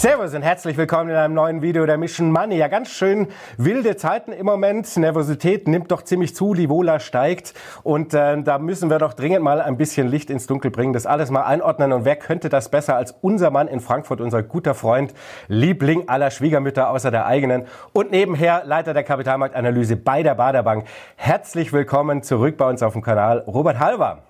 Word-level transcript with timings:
Servus 0.00 0.32
und 0.32 0.40
herzlich 0.40 0.78
willkommen 0.78 1.10
in 1.10 1.16
einem 1.16 1.34
neuen 1.34 1.60
Video 1.60 1.84
der 1.84 1.98
Mission 1.98 2.32
Money. 2.32 2.56
Ja, 2.56 2.68
ganz 2.68 2.88
schön 2.88 3.28
wilde 3.58 3.98
Zeiten 3.98 4.32
im 4.32 4.46
Moment. 4.46 4.96
Nervosität 4.96 5.68
nimmt 5.68 5.90
doch 5.90 6.00
ziemlich 6.00 6.34
zu, 6.34 6.54
die 6.54 6.70
Wohler 6.70 7.00
steigt. 7.00 7.52
Und 7.82 8.14
äh, 8.14 8.42
da 8.42 8.58
müssen 8.58 8.88
wir 8.88 8.98
doch 8.98 9.12
dringend 9.12 9.42
mal 9.42 9.60
ein 9.60 9.76
bisschen 9.76 10.08
Licht 10.08 10.30
ins 10.30 10.46
Dunkel 10.46 10.70
bringen, 10.70 10.94
das 10.94 11.04
alles 11.04 11.30
mal 11.30 11.42
einordnen. 11.42 11.92
Und 11.92 12.06
wer 12.06 12.16
könnte 12.16 12.48
das 12.48 12.70
besser 12.70 12.96
als 12.96 13.14
unser 13.20 13.50
Mann 13.50 13.68
in 13.68 13.80
Frankfurt, 13.80 14.22
unser 14.22 14.42
guter 14.42 14.72
Freund, 14.72 15.12
Liebling 15.48 16.08
aller 16.08 16.30
Schwiegermütter 16.30 16.88
außer 16.88 17.10
der 17.10 17.26
eigenen 17.26 17.66
und 17.92 18.10
nebenher 18.10 18.62
Leiter 18.64 18.94
der 18.94 19.04
Kapitalmarktanalyse 19.04 19.96
bei 19.96 20.22
der 20.22 20.34
Baderbank. 20.34 20.86
Herzlich 21.16 21.74
willkommen 21.74 22.22
zurück 22.22 22.56
bei 22.56 22.66
uns 22.66 22.82
auf 22.82 22.94
dem 22.94 23.02
Kanal, 23.02 23.44
Robert 23.46 23.78
Halver. 23.78 24.29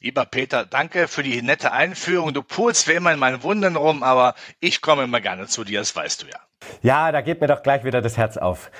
Lieber 0.00 0.24
Peter, 0.24 0.64
danke 0.64 1.08
für 1.08 1.22
die 1.22 1.42
nette 1.42 1.72
Einführung. 1.72 2.32
Du 2.32 2.42
pulst 2.42 2.88
wie 2.88 2.92
immer 2.92 3.12
in 3.12 3.18
meinen 3.18 3.42
Wunden 3.42 3.76
rum, 3.76 4.02
aber 4.02 4.34
ich 4.60 4.80
komme 4.80 5.04
immer 5.04 5.20
gerne 5.20 5.46
zu 5.46 5.64
dir, 5.64 5.80
das 5.80 5.94
weißt 5.94 6.22
du 6.22 6.26
ja. 6.26 6.38
Ja, 6.82 7.12
da 7.12 7.20
geht 7.20 7.40
mir 7.40 7.46
doch 7.46 7.62
gleich 7.62 7.84
wieder 7.84 8.00
das 8.00 8.16
Herz 8.16 8.36
auf. 8.36 8.70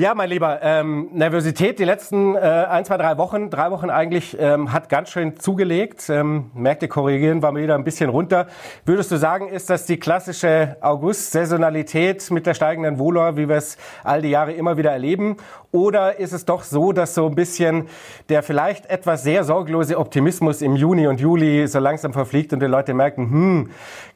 Ja, 0.00 0.14
mein 0.14 0.30
Lieber, 0.30 0.60
ähm, 0.62 1.10
Nervosität 1.12 1.78
die 1.78 1.84
letzten 1.84 2.34
äh, 2.34 2.38
ein, 2.38 2.84
zwei, 2.86 2.96
drei 2.96 3.18
Wochen, 3.18 3.50
drei 3.50 3.70
Wochen 3.70 3.90
eigentlich, 3.90 4.34
ähm, 4.40 4.72
hat 4.72 4.88
ganz 4.88 5.10
schön 5.10 5.38
zugelegt. 5.38 6.08
Ähm, 6.08 6.50
Märkte 6.54 6.88
korrigieren 6.88 7.42
war 7.42 7.54
wieder 7.54 7.74
ein 7.74 7.84
bisschen 7.84 8.08
runter. 8.08 8.46
Würdest 8.86 9.12
du 9.12 9.16
sagen, 9.16 9.48
ist 9.48 9.68
das 9.68 9.84
die 9.84 9.98
klassische 9.98 10.78
August-Saisonalität 10.80 12.30
mit 12.30 12.46
der 12.46 12.54
steigenden 12.54 12.98
Wohler, 12.98 13.36
wie 13.36 13.50
wir 13.50 13.56
es 13.56 13.76
all 14.02 14.22
die 14.22 14.30
Jahre 14.30 14.52
immer 14.52 14.78
wieder 14.78 14.90
erleben? 14.90 15.36
Oder 15.72 16.18
ist 16.18 16.32
es 16.32 16.44
doch 16.44 16.64
so, 16.64 16.92
dass 16.92 17.14
so 17.14 17.26
ein 17.26 17.34
bisschen 17.34 17.88
der 18.28 18.42
vielleicht 18.42 18.86
etwas 18.86 19.22
sehr 19.22 19.42
sorglose 19.42 19.98
Optimismus 19.98 20.60
im 20.60 20.76
Juni 20.76 21.06
und 21.06 21.18
Juli 21.18 21.66
so 21.66 21.78
langsam 21.78 22.12
verfliegt 22.12 22.52
und 22.52 22.60
die 22.60 22.66
Leute 22.66 22.92
merken, 22.92 23.30
hm, 23.30 23.70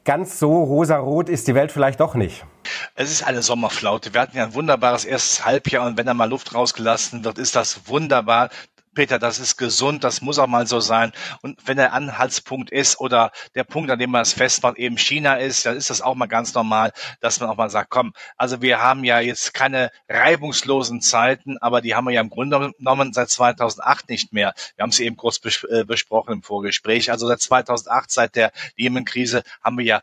ganz 0.05 0.37
so 0.37 0.63
rosarot 0.63 1.29
ist 1.29 1.47
die 1.47 1.55
Welt 1.55 1.71
vielleicht 1.71 1.99
doch 1.99 2.13
nicht? 2.13 2.45
Es 2.93 3.11
ist 3.11 3.25
eine 3.25 3.41
Sommerflaute. 3.41 4.13
Wir 4.13 4.21
hatten 4.21 4.37
ja 4.37 4.43
ein 4.43 4.53
wunderbares 4.53 5.03
erstes 5.03 5.45
Halbjahr 5.45 5.87
und 5.87 5.97
wenn 5.97 6.05
da 6.05 6.13
mal 6.13 6.29
Luft 6.29 6.53
rausgelassen 6.53 7.25
wird, 7.25 7.39
ist 7.39 7.55
das 7.55 7.87
wunderbar. 7.87 8.49
Peter, 8.97 9.19
das 9.19 9.37
ist 9.37 9.57
gesund, 9.57 10.03
das 10.03 10.21
muss 10.23 10.39
auch 10.39 10.47
mal 10.47 10.65
so 10.65 10.79
sein. 10.79 11.11
Und 11.43 11.59
wenn 11.67 11.77
der 11.77 11.93
Anhaltspunkt 11.93 12.71
ist 12.71 12.99
oder 12.99 13.31
der 13.53 13.63
Punkt, 13.63 13.91
an 13.91 13.99
dem 13.99 14.09
man 14.09 14.23
es 14.23 14.33
festmacht, 14.33 14.79
eben 14.79 14.97
China 14.97 15.35
ist, 15.35 15.67
dann 15.67 15.77
ist 15.77 15.91
das 15.91 16.01
auch 16.01 16.15
mal 16.15 16.25
ganz 16.25 16.55
normal, 16.55 16.91
dass 17.19 17.39
man 17.39 17.47
auch 17.47 17.57
mal 17.57 17.69
sagt, 17.69 17.91
komm, 17.91 18.13
also 18.37 18.63
wir 18.63 18.81
haben 18.81 19.03
ja 19.03 19.19
jetzt 19.19 19.53
keine 19.53 19.91
reibungslosen 20.09 21.01
Zeiten, 21.01 21.59
aber 21.59 21.81
die 21.81 21.93
haben 21.93 22.05
wir 22.05 22.13
ja 22.13 22.21
im 22.21 22.31
Grunde 22.31 22.73
genommen 22.75 23.13
seit 23.13 23.29
2008 23.29 24.09
nicht 24.09 24.33
mehr. 24.33 24.55
Wir 24.77 24.81
haben 24.81 24.89
es 24.89 24.99
eben 24.99 25.15
kurz 25.15 25.39
äh, 25.69 25.83
besprochen 25.83 26.33
im 26.33 26.41
Vorgespräch. 26.41 27.11
Also 27.11 27.27
seit 27.27 27.39
2008, 27.39 28.09
seit 28.09 28.35
der 28.35 28.51
Lehman-Krise, 28.77 29.43
haben 29.61 29.77
wir 29.77 29.85
ja 29.85 30.01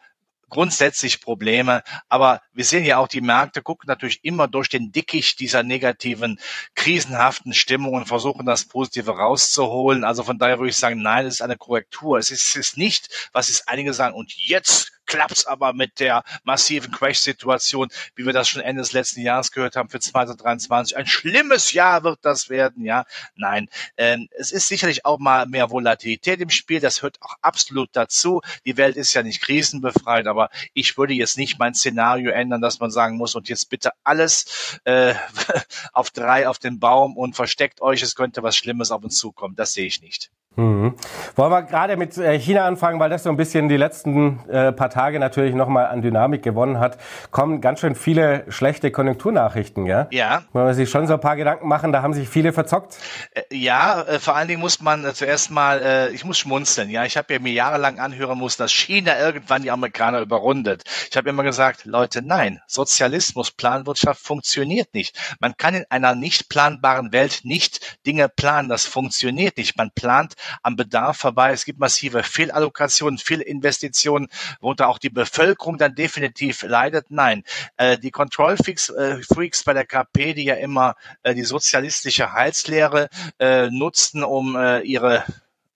grundsätzlich 0.49 1.21
Probleme. 1.21 1.83
Aber 2.09 2.41
wir 2.53 2.65
sehen 2.65 2.85
ja 2.85 2.99
auch, 2.99 3.09
die 3.09 3.21
Märkte 3.21 3.63
gucken 3.63 3.87
natürlich 3.89 4.25
immer 4.25 4.49
durch 4.49 4.69
den 4.69 4.93
Dickicht 4.93 5.41
dieser 5.41 5.63
negativen, 5.63 6.41
krisenhaften 6.75 7.53
Stimmung 7.53 7.95
und 7.95 8.07
versuchen 8.07 8.47
das 8.47 8.65
Positive 8.65 9.11
rauszuholen. 9.11 10.05
Also 10.05 10.23
von 10.23 10.39
daher 10.39 10.59
würde 10.59 10.71
ich 10.71 10.77
sagen, 10.77 11.03
nein, 11.03 11.27
es 11.27 11.35
ist 11.35 11.43
eine 11.43 11.57
Korrektur. 11.57 12.19
Es 12.19 12.31
ist, 12.31 12.49
es 12.49 12.57
ist 12.57 12.77
nicht, 12.77 13.31
was 13.33 13.49
es 13.49 13.67
einige 13.69 13.93
sagen, 13.93 14.15
und 14.15 14.35
jetzt 14.37 14.94
klappt's 15.15 15.47
aber 15.47 15.73
mit 15.73 16.01
der 16.01 16.25
massiven 16.43 16.91
Crash-Situation, 16.91 17.89
wie 18.17 18.27
wir 18.27 18.33
das 18.33 18.49
schon 18.49 18.63
Ende 18.63 18.83
des 18.83 18.93
letzten 18.93 19.21
Jahres 19.21 19.53
gehört 19.53 19.77
haben, 19.77 19.89
für 19.89 20.01
2023. 20.01 20.97
Ein 20.97 21.07
schlimmes 21.07 21.73
Jahr 21.73 22.03
wird 22.03 22.19
das 22.23 22.49
werden, 22.49 22.85
ja. 22.85 23.05
Nein, 23.37 23.69
ähm, 23.97 24.29
es 24.37 24.51
ist 24.51 24.69
sicherlich 24.69 25.05
auch 25.05 25.19
mal 25.19 25.47
mehr 25.47 25.71
Volatilität 25.71 26.41
im 26.41 26.51
Spiel. 26.51 26.81
Das 26.81 27.03
hört 27.03 27.23
auch 27.23 27.37
absolut 27.43 27.91
dazu. 27.93 28.41
Die 28.65 28.77
Welt 28.77 28.97
ist 28.97 29.15
ja 29.15 29.23
nicht 29.23 29.41
krisenbefreit, 29.41 30.27
aber 30.27 30.51
ich 30.73 30.99
würde 30.99 31.15
jetzt 31.15 31.39
nicht 31.39 31.59
mein 31.59 31.75
Szenario 31.75 32.31
ändern, 32.31 32.61
dass 32.61 32.81
man 32.81 32.91
sagen 32.91 33.17
muss, 33.17 33.35
und 33.35 33.49
jetzt 33.49 33.71
bitte 33.71 33.93
alles 34.03 34.81
äh, 34.85 35.15
auf 35.93 36.11
drei 36.11 36.49
auf 36.49 36.59
den 36.59 36.81
Baum 36.81 37.17
und 37.17 37.37
versteckt 37.37 37.81
euch, 37.81 38.03
es 38.03 38.17
könnte 38.17 38.43
was 38.43 38.57
Schlimmes 38.57 38.91
auf 38.91 39.05
uns 39.05 39.17
zukommen. 39.17 39.55
Das 39.55 39.75
sehe 39.75 39.87
ich 39.87 40.01
nicht. 40.01 40.31
Mhm. 40.57 40.95
Wollen 41.35 41.51
wir 41.51 41.63
gerade 41.63 41.97
mit 41.97 42.17
äh, 42.17 42.39
China 42.39 42.65
anfangen, 42.65 43.01
weil 43.01 43.11
das 43.11 43.25
so 43.25 43.31
ein 43.31 43.37
bisschen 43.37 43.69
die 43.69 43.77
letzten 43.77 44.39
äh, 44.49 44.71
paar 44.73 44.91
Tage 44.91 45.19
natürlich 45.19 45.55
nochmal 45.55 45.87
an 45.87 46.01
Dynamik 46.01 46.43
gewonnen 46.43 46.79
hat. 46.79 46.99
Kommen 47.33 47.61
ganz 47.61 47.81
schön 47.81 47.97
viele 47.97 48.45
schlechte 48.49 48.93
Konjunkturnachrichten, 48.93 49.87
ja? 49.87 50.07
Ja. 50.11 50.43
Wollen 50.53 50.67
wir 50.67 50.75
sich 50.75 50.89
schon 50.89 51.09
so 51.09 51.15
ein 51.15 51.21
paar 51.21 51.37
Gedanken 51.37 51.67
machen, 51.67 51.93
da 51.93 52.03
haben 52.03 52.15
sich 52.15 52.29
viele 52.29 52.53
verzockt? 52.53 52.97
Äh, 53.33 53.43
ja, 53.51 54.03
äh, 54.03 54.21
vor 54.21 54.37
allen 54.37 54.47
Dingen 54.47 54.61
muss 54.61 54.81
man 54.81 55.05
äh, 55.05 55.13
zuerst 55.13 55.51
mal, 55.51 55.81
äh, 55.83 56.11
ich 56.11 56.25
muss 56.25 56.39
schmunzeln, 56.39 56.89
ja. 56.89 57.05
Ich 57.05 57.17
habe 57.17 57.33
ja 57.33 57.41
mir 57.41 57.53
jahrelang 57.53 57.99
anhören 57.99 58.39
müssen, 58.39 58.63
dass 58.63 58.73
China 58.73 59.19
irgendwann 59.19 59.63
die 59.63 59.73
Amerikaner 59.73 60.21
überrundet. 60.21 60.85
Ich 61.11 61.17
habe 61.17 61.31
immer 61.31 61.43
gesagt, 61.43 61.85
Leute, 61.85 62.23
nein, 62.23 62.61
Sozialismus, 62.69 63.51
Planwirtschaft 63.51 64.21
funktioniert 64.21 64.95
nicht. 64.95 65.19
Man 65.41 65.57
kann 65.57 65.75
in 65.75 65.85
einer 65.89 66.15
nicht 66.15 66.49
planbaren 66.49 67.13
Welt 67.13 67.41
nicht 67.43 67.99
Dinge 68.07 68.29
planen, 68.29 68.69
das 68.69 68.87
funktioniert 68.87 69.57
nicht. 69.57 69.77
Man 69.77 69.91
plant 69.91 70.35
am 70.63 70.77
Bedarf 70.77 71.19
vorbei. 71.19 71.53
Es 71.53 71.65
gibt 71.65 71.79
massive 71.79 72.23
Fehlallokationen, 72.23 73.19
Fehlinvestitionen, 73.19 74.29
worunter 74.61 74.89
auch 74.89 74.99
die 74.99 75.11
Bevölkerung 75.11 75.79
dann 75.79 75.95
definitiv 75.95 76.63
leidet. 76.63 77.07
Nein, 77.11 77.45
äh, 77.77 77.99
die 77.99 78.11
Control 78.11 78.57
Freaks, 78.57 78.89
äh, 78.91 79.23
Freaks 79.23 79.65
bei 79.65 79.73
der 79.73 79.87
KP, 79.87 80.35
die 80.35 80.45
ja 80.45 80.55
immer 80.55 80.97
äh, 81.23 81.35
die 81.35 81.45
sozialistische 81.45 82.33
Heilslehre 82.33 83.09
äh, 83.39 83.69
nutzten, 83.71 84.25
um 84.25 84.57
äh, 84.57 84.81
ihre 84.81 85.25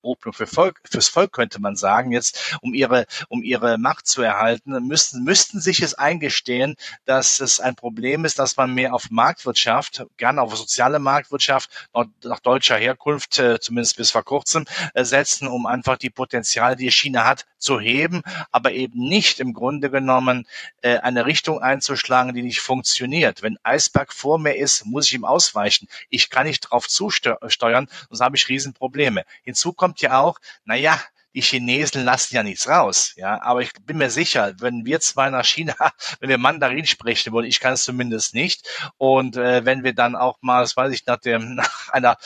Opium 0.09 0.33
für 0.33 0.47
Volk, 0.47 0.81
fürs 0.91 1.09
Volk 1.09 1.33
könnte 1.33 1.61
man 1.61 1.77
sagen, 1.77 2.13
jetzt 2.13 2.57
um 2.63 2.75
ihre, 2.75 3.07
um 3.29 3.43
ihre 3.43 3.79
Macht 3.79 4.07
zu 4.07 4.23
erhalten, 4.23 4.73
müssten, 4.87 5.23
müssten 5.25 5.61
sich 5.61 5.83
es 5.83 5.95
eingestehen, 5.95 6.77
dass 7.05 7.41
es 7.41 7.61
ein 7.61 7.77
Problem 7.77 8.25
ist, 8.25 8.39
dass 8.39 8.57
man 8.57 8.75
mehr 8.75 8.95
auf 8.95 9.11
Marktwirtschaft, 9.11 10.07
gerne 10.17 10.43
auf 10.43 10.57
soziale 10.57 10.99
Marktwirtschaft 10.99 11.71
nach 12.25 12.41
deutscher 12.41 12.77
Herkunft, 12.77 13.39
äh, 13.39 13.61
zumindest 13.61 13.97
bis 13.97 14.11
vor 14.11 14.25
kurzem, 14.25 14.65
äh, 14.95 15.05
setzen, 15.05 15.49
um 15.49 15.67
einfach 15.67 15.99
die 15.99 16.11
Potenziale, 16.11 16.77
die 16.77 16.91
China 16.91 17.25
hat, 17.25 17.47
zu 17.59 17.81
heben, 17.81 18.23
aber 18.51 18.73
eben 18.73 19.09
nicht 19.09 19.41
im 19.41 19.53
Grunde 19.53 19.91
genommen 19.91 20.47
äh, 20.83 20.99
eine 20.99 21.27
Richtung 21.27 21.61
einzuschlagen, 21.61 22.35
die 22.35 22.43
nicht 22.43 22.61
funktioniert. 22.61 23.43
Wenn 23.43 23.59
Eisberg 23.63 24.13
vor 24.13 24.39
mir 24.39 24.57
ist, 24.57 24.87
muss 24.87 25.07
ich 25.07 25.15
ihm 25.15 25.25
ausweichen. 25.25 25.89
Ich 26.09 26.31
kann 26.31 26.47
nicht 26.47 26.61
drauf 26.61 26.89
zusteuern, 26.89 27.89
sonst 28.09 28.21
habe 28.21 28.37
ich 28.37 28.49
Riesenprobleme. 28.49 29.25
Hinzu 29.43 29.73
kommt 29.73 29.98
kommt 29.99 30.03
ja 30.03 30.21
auch, 30.21 30.39
naja, 30.65 31.01
die 31.35 31.43
Chinesen 31.43 32.05
lassen 32.05 32.35
ja 32.35 32.43
nichts 32.43 32.69
raus, 32.69 33.13
ja. 33.17 33.41
Aber 33.43 33.61
ich 33.61 33.71
bin 33.83 33.99
mir 33.99 34.11
sicher, 34.11 34.55
wenn 34.61 34.85
wir 34.87 34.99
zwei 35.01 35.29
nach 35.31 35.45
China, 35.45 35.75
wenn 36.21 36.31
wir 36.31 36.39
Mandarin 36.39 36.87
sprechen 36.87 37.33
wollen, 37.33 37.47
ich 37.47 37.61
kann 37.61 37.75
es 37.75 37.85
zumindest 37.85 38.35
nicht. 38.35 38.67
Und 38.97 39.37
äh, 39.37 39.65
wenn 39.65 39.85
wir 39.85 39.93
dann 39.95 40.17
auch 40.17 40.39
mal, 40.41 40.63
das 40.63 40.77
weiß 40.77 40.93
ich, 40.93 41.05
nach 41.07 41.19
dem, 41.19 41.55
nach 41.57 41.91
einer 41.91 42.17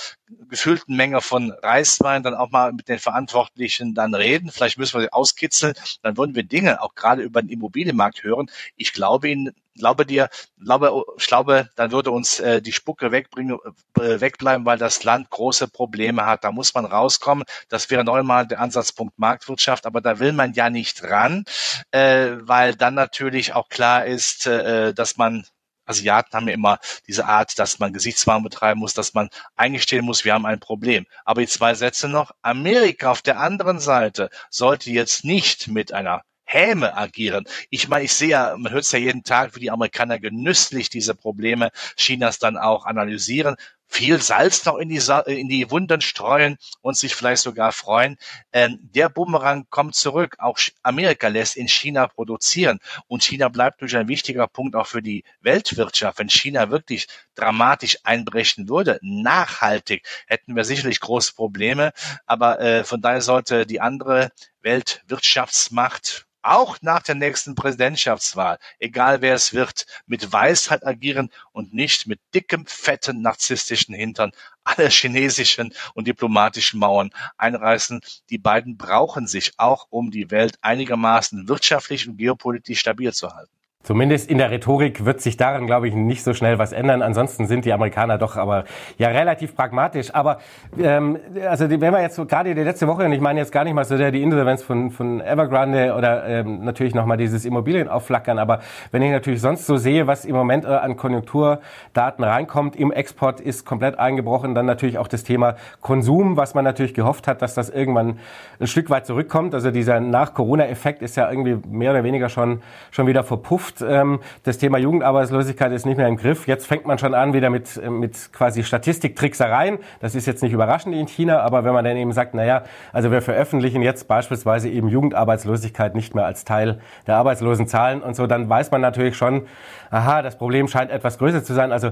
gefühlten 0.48 0.96
Menge 0.96 1.20
von 1.20 1.50
Reiswein 1.62 2.22
dann 2.22 2.34
auch 2.34 2.50
mal 2.50 2.72
mit 2.72 2.88
den 2.88 2.98
Verantwortlichen 2.98 3.94
dann 3.94 4.14
reden. 4.14 4.50
Vielleicht 4.50 4.78
müssen 4.78 4.94
wir 4.94 5.02
sie 5.02 5.12
auskitzeln. 5.12 5.74
Dann 6.02 6.16
würden 6.16 6.34
wir 6.34 6.44
Dinge 6.44 6.80
auch 6.80 6.94
gerade 6.94 7.22
über 7.22 7.42
den 7.42 7.50
Immobilienmarkt 7.50 8.22
hören. 8.22 8.50
Ich 8.76 8.92
glaube 8.92 9.28
Ihnen, 9.28 9.52
glaube 9.74 10.06
dir, 10.06 10.28
glaube, 10.62 11.04
ich 11.16 11.26
glaube, 11.26 11.68
dann 11.76 11.92
würde 11.92 12.10
uns 12.10 12.40
äh, 12.40 12.60
die 12.62 12.72
Spucke 12.72 13.12
wegbringen, 13.12 13.58
äh, 13.98 14.20
wegbleiben, 14.20 14.66
weil 14.66 14.78
das 14.78 15.04
Land 15.04 15.30
große 15.30 15.68
Probleme 15.68 16.26
hat. 16.26 16.44
Da 16.44 16.52
muss 16.52 16.74
man 16.74 16.84
rauskommen. 16.84 17.44
Das 17.68 17.90
wäre 17.90 18.04
neunmal 18.04 18.46
der 18.46 18.60
Ansatzpunkt 18.60 19.18
Marktwirtschaft, 19.18 19.86
aber 19.86 20.00
da 20.00 20.18
will 20.18 20.32
man 20.32 20.52
ja 20.52 20.70
nicht 20.70 21.02
ran, 21.04 21.44
äh, 21.90 22.32
weil 22.40 22.74
dann 22.74 22.94
natürlich 22.94 23.54
auch 23.54 23.68
klar 23.68 24.04
ist, 24.06 24.46
äh, 24.46 24.94
dass 24.94 25.16
man 25.16 25.44
Asiaten 25.84 26.32
haben 26.32 26.48
ja 26.48 26.54
immer 26.54 26.78
diese 27.08 27.26
Art, 27.26 27.58
dass 27.58 27.78
man 27.78 27.92
Gesichtswahn 27.92 28.42
betreiben 28.42 28.80
muss, 28.80 28.94
dass 28.94 29.14
man 29.14 29.28
eingestehen 29.56 30.04
muss, 30.04 30.24
wir 30.24 30.34
haben 30.34 30.46
ein 30.46 30.60
Problem. 30.60 31.06
Aber 31.24 31.40
die 31.40 31.48
zwei 31.48 31.74
Sätze 31.74 32.08
noch. 32.08 32.30
Amerika 32.42 33.10
auf 33.10 33.22
der 33.22 33.40
anderen 33.40 33.80
Seite 33.80 34.30
sollte 34.48 34.90
jetzt 34.90 35.24
nicht 35.24 35.68
mit 35.68 35.92
einer 35.92 36.22
Häme 36.52 36.96
agieren. 36.96 37.44
Ich 37.70 37.88
meine, 37.88 38.04
ich 38.04 38.12
sehe 38.12 38.28
ja, 38.28 38.54
man 38.58 38.72
hört 38.72 38.84
es 38.84 38.92
ja 38.92 38.98
jeden 38.98 39.24
Tag, 39.24 39.56
wie 39.56 39.60
die 39.60 39.70
Amerikaner 39.70 40.18
genüsslich 40.18 40.90
diese 40.90 41.14
Probleme 41.14 41.70
Chinas 41.96 42.38
dann 42.38 42.56
auch 42.56 42.84
analysieren 42.84 43.56
viel 43.92 44.20
Salz 44.22 44.64
noch 44.64 44.78
in 44.78 44.88
die, 44.88 45.02
in 45.26 45.48
die 45.48 45.70
Wunden 45.70 46.00
streuen 46.00 46.56
und 46.80 46.96
sich 46.96 47.14
vielleicht 47.14 47.42
sogar 47.42 47.72
freuen. 47.72 48.16
Ähm, 48.52 48.78
der 48.80 49.10
Bumerang 49.10 49.66
kommt 49.68 49.94
zurück. 49.94 50.36
Auch 50.38 50.58
Amerika 50.82 51.28
lässt 51.28 51.56
in 51.56 51.68
China 51.68 52.06
produzieren 52.06 52.80
und 53.06 53.22
China 53.22 53.48
bleibt 53.48 53.82
durch 53.82 53.94
ein 53.94 54.08
wichtiger 54.08 54.48
Punkt 54.48 54.76
auch 54.76 54.86
für 54.86 55.02
die 55.02 55.24
Weltwirtschaft. 55.42 56.18
Wenn 56.18 56.30
China 56.30 56.70
wirklich 56.70 57.06
dramatisch 57.34 57.98
einbrechen 58.02 58.68
würde, 58.68 58.98
nachhaltig, 59.02 60.06
hätten 60.26 60.56
wir 60.56 60.64
sicherlich 60.64 61.00
große 61.00 61.34
Probleme. 61.34 61.92
Aber 62.24 62.60
äh, 62.60 62.84
von 62.84 63.02
daher 63.02 63.20
sollte 63.20 63.66
die 63.66 63.80
andere 63.82 64.32
Weltwirtschaftsmacht 64.62 66.26
auch 66.42 66.78
nach 66.82 67.02
der 67.02 67.14
nächsten 67.14 67.54
Präsidentschaftswahl, 67.54 68.58
egal 68.78 69.22
wer 69.22 69.34
es 69.34 69.52
wird, 69.52 69.86
mit 70.06 70.32
Weisheit 70.32 70.86
agieren 70.86 71.30
und 71.52 71.72
nicht 71.72 72.06
mit 72.06 72.20
dickem, 72.34 72.66
fetten, 72.66 73.22
narzisstischen 73.22 73.94
Hintern 73.94 74.32
alle 74.64 74.88
chinesischen 74.88 75.74
und 75.94 76.06
diplomatischen 76.06 76.78
Mauern 76.78 77.10
einreißen. 77.36 78.00
Die 78.30 78.38
beiden 78.38 78.76
brauchen 78.76 79.26
sich 79.26 79.54
auch, 79.56 79.86
um 79.90 80.10
die 80.10 80.30
Welt 80.30 80.58
einigermaßen 80.62 81.48
wirtschaftlich 81.48 82.08
und 82.08 82.16
geopolitisch 82.16 82.80
stabil 82.80 83.12
zu 83.12 83.32
halten. 83.32 83.61
Zumindest 83.82 84.30
in 84.30 84.38
der 84.38 84.50
Rhetorik 84.50 85.04
wird 85.04 85.20
sich 85.20 85.36
daran, 85.36 85.66
glaube 85.66 85.88
ich, 85.88 85.94
nicht 85.94 86.22
so 86.22 86.34
schnell 86.34 86.58
was 86.58 86.72
ändern. 86.72 87.02
Ansonsten 87.02 87.46
sind 87.46 87.64
die 87.64 87.72
Amerikaner 87.72 88.16
doch 88.16 88.36
aber 88.36 88.64
ja 88.96 89.08
relativ 89.08 89.56
pragmatisch. 89.56 90.14
Aber 90.14 90.38
ähm, 90.80 91.18
also 91.48 91.68
wenn 91.68 91.80
wir 91.80 92.00
jetzt 92.00 92.14
so 92.14 92.24
gerade 92.24 92.54
die 92.54 92.62
letzte 92.62 92.86
Woche, 92.86 93.04
und 93.04 93.12
ich 93.12 93.20
meine 93.20 93.40
jetzt 93.40 93.50
gar 93.50 93.64
nicht 93.64 93.74
mal 93.74 93.84
so 93.84 93.96
sehr 93.96 94.12
die 94.12 94.22
Insolvenz 94.22 94.62
von, 94.62 94.92
von 94.92 95.20
Evergrande 95.20 95.94
oder 95.96 96.26
ähm, 96.28 96.64
natürlich 96.64 96.94
nochmal 96.94 97.16
dieses 97.16 97.44
Immobilienaufflackern, 97.44 98.38
aber 98.38 98.60
wenn 98.92 99.02
ich 99.02 99.10
natürlich 99.10 99.40
sonst 99.40 99.66
so 99.66 99.76
sehe, 99.76 100.06
was 100.06 100.24
im 100.24 100.36
Moment 100.36 100.64
äh, 100.64 100.68
an 100.68 100.96
Konjunkturdaten 100.96 102.24
reinkommt, 102.24 102.76
im 102.76 102.92
Export 102.92 103.40
ist 103.40 103.66
komplett 103.66 103.98
eingebrochen, 103.98 104.54
dann 104.54 104.66
natürlich 104.66 104.98
auch 104.98 105.08
das 105.08 105.24
Thema 105.24 105.56
Konsum, 105.80 106.36
was 106.36 106.54
man 106.54 106.64
natürlich 106.64 106.94
gehofft 106.94 107.26
hat, 107.26 107.42
dass 107.42 107.54
das 107.54 107.68
irgendwann 107.68 108.20
ein 108.60 108.66
Stück 108.68 108.90
weit 108.90 109.06
zurückkommt. 109.06 109.54
Also 109.54 109.72
dieser 109.72 109.98
Nach-Corona-Effekt 109.98 111.02
ist 111.02 111.16
ja 111.16 111.28
irgendwie 111.28 111.58
mehr 111.68 111.90
oder 111.90 112.04
weniger 112.04 112.28
schon, 112.28 112.62
schon 112.92 113.08
wieder 113.08 113.24
verpufft. 113.24 113.71
Zukunft. 113.72 113.82
Ähm, 113.82 114.20
das 114.44 114.58
Thema 114.58 114.78
Jugendarbeitslosigkeit 114.78 115.72
ist 115.72 115.86
nicht 115.86 115.96
mehr 115.96 116.08
im 116.08 116.16
Griff. 116.16 116.46
Jetzt 116.46 116.66
fängt 116.66 116.86
man 116.86 116.98
schon 116.98 117.14
an 117.14 117.32
wieder 117.32 117.50
mit, 117.50 117.76
äh, 117.76 117.90
mit 117.90 118.32
quasi 118.32 118.62
Statistiktricksereien. 118.62 119.78
Das 120.00 120.14
ist 120.14 120.26
jetzt 120.26 120.42
nicht 120.42 120.52
überraschend 120.52 120.94
in 120.94 121.06
China, 121.06 121.40
aber 121.40 121.64
wenn 121.64 121.72
man 121.72 121.84
dann 121.84 121.96
eben 121.96 122.12
sagt, 122.12 122.34
naja, 122.34 122.62
also 122.92 123.10
wir 123.10 123.22
veröffentlichen 123.22 123.82
jetzt 123.82 124.08
beispielsweise 124.08 124.68
eben 124.68 124.88
Jugendarbeitslosigkeit 124.88 125.94
nicht 125.94 126.14
mehr 126.14 126.26
als 126.26 126.44
Teil 126.44 126.80
der 127.06 127.16
Arbeitslosenzahlen 127.16 128.02
und 128.02 128.16
so, 128.16 128.26
dann 128.26 128.48
weiß 128.48 128.70
man 128.70 128.80
natürlich 128.80 129.16
schon, 129.16 129.46
aha, 129.90 130.22
das 130.22 130.36
Problem 130.36 130.68
scheint 130.68 130.90
etwas 130.90 131.18
größer 131.18 131.44
zu 131.44 131.54
sein. 131.54 131.72
Also 131.72 131.90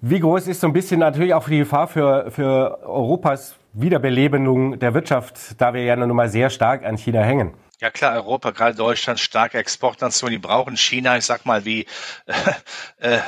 wie 0.00 0.20
groß 0.20 0.48
ist 0.48 0.60
so 0.60 0.66
ein 0.66 0.72
bisschen 0.72 1.00
natürlich 1.00 1.34
auch 1.34 1.46
die 1.48 1.58
Gefahr 1.58 1.86
für, 1.86 2.30
für 2.30 2.78
Europas 2.84 3.56
Wiederbelebung 3.72 4.78
der 4.78 4.94
Wirtschaft, 4.94 5.60
da 5.60 5.74
wir 5.74 5.84
ja 5.84 5.94
nun 5.94 6.16
mal 6.16 6.28
sehr 6.28 6.50
stark 6.50 6.84
an 6.84 6.96
China 6.96 7.20
hängen? 7.20 7.52
Ja 7.80 7.90
klar, 7.90 8.14
Europa, 8.14 8.50
gerade 8.50 8.76
Deutschland, 8.76 9.18
starke 9.20 9.56
Exportnation, 9.58 10.30
die 10.30 10.38
brauchen 10.38 10.76
China, 10.76 11.16
ich 11.16 11.24
sag 11.24 11.46
mal, 11.46 11.64
wie, 11.64 11.86
äh, 12.98 13.16
äh, 13.16 13.20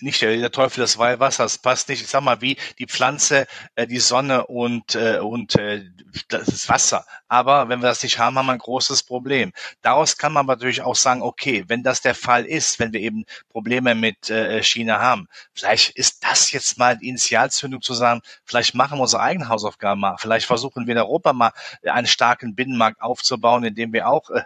nicht 0.00 0.22
der, 0.22 0.50
Teufel 0.50 0.80
des 0.80 0.98
Weihwassers, 0.98 1.58
passt 1.58 1.88
nicht, 1.88 2.02
ich 2.02 2.08
sag 2.08 2.22
mal, 2.22 2.40
wie 2.40 2.56
die 2.78 2.86
Pflanze, 2.86 3.46
äh, 3.74 3.86
die 3.86 3.98
Sonne 3.98 4.46
und, 4.46 4.94
äh, 4.94 5.18
und 5.18 5.56
äh, 5.56 5.84
das 6.28 6.68
Wasser. 6.68 7.04
Aber 7.28 7.68
wenn 7.68 7.80
wir 7.80 7.88
das 7.88 8.02
nicht 8.02 8.18
haben, 8.18 8.38
haben 8.38 8.46
wir 8.46 8.52
ein 8.52 8.58
großes 8.58 9.02
Problem. 9.02 9.52
Daraus 9.82 10.16
kann 10.16 10.32
man 10.32 10.46
natürlich 10.46 10.82
auch 10.82 10.96
sagen, 10.96 11.22
okay, 11.22 11.64
wenn 11.68 11.82
das 11.82 12.00
der 12.00 12.14
Fall 12.14 12.44
ist, 12.44 12.78
wenn 12.78 12.92
wir 12.92 13.00
eben 13.00 13.24
Probleme 13.48 13.94
mit 13.94 14.30
äh, 14.30 14.62
China 14.62 15.00
haben, 15.00 15.28
vielleicht 15.52 15.90
ist 15.90 16.24
das 16.24 16.50
jetzt 16.52 16.78
mal 16.78 16.96
die 16.96 17.08
Initialzündung 17.08 17.82
zu 17.82 17.94
sagen, 17.94 18.20
vielleicht 18.44 18.74
machen 18.74 18.98
wir 18.98 19.02
unsere 19.02 19.22
eigenen 19.22 19.48
Hausaufgaben 19.48 20.00
mal, 20.00 20.16
vielleicht 20.18 20.46
versuchen 20.46 20.86
wir 20.86 20.92
in 20.92 20.98
Europa 20.98 21.32
mal 21.32 21.52
einen 21.84 22.06
starken 22.06 22.54
Binnenmarkt 22.54 23.02
aufzubauen, 23.02 23.64
indem 23.64 23.92
wir 23.92 24.08
auch 24.08 24.30
äh, 24.30 24.42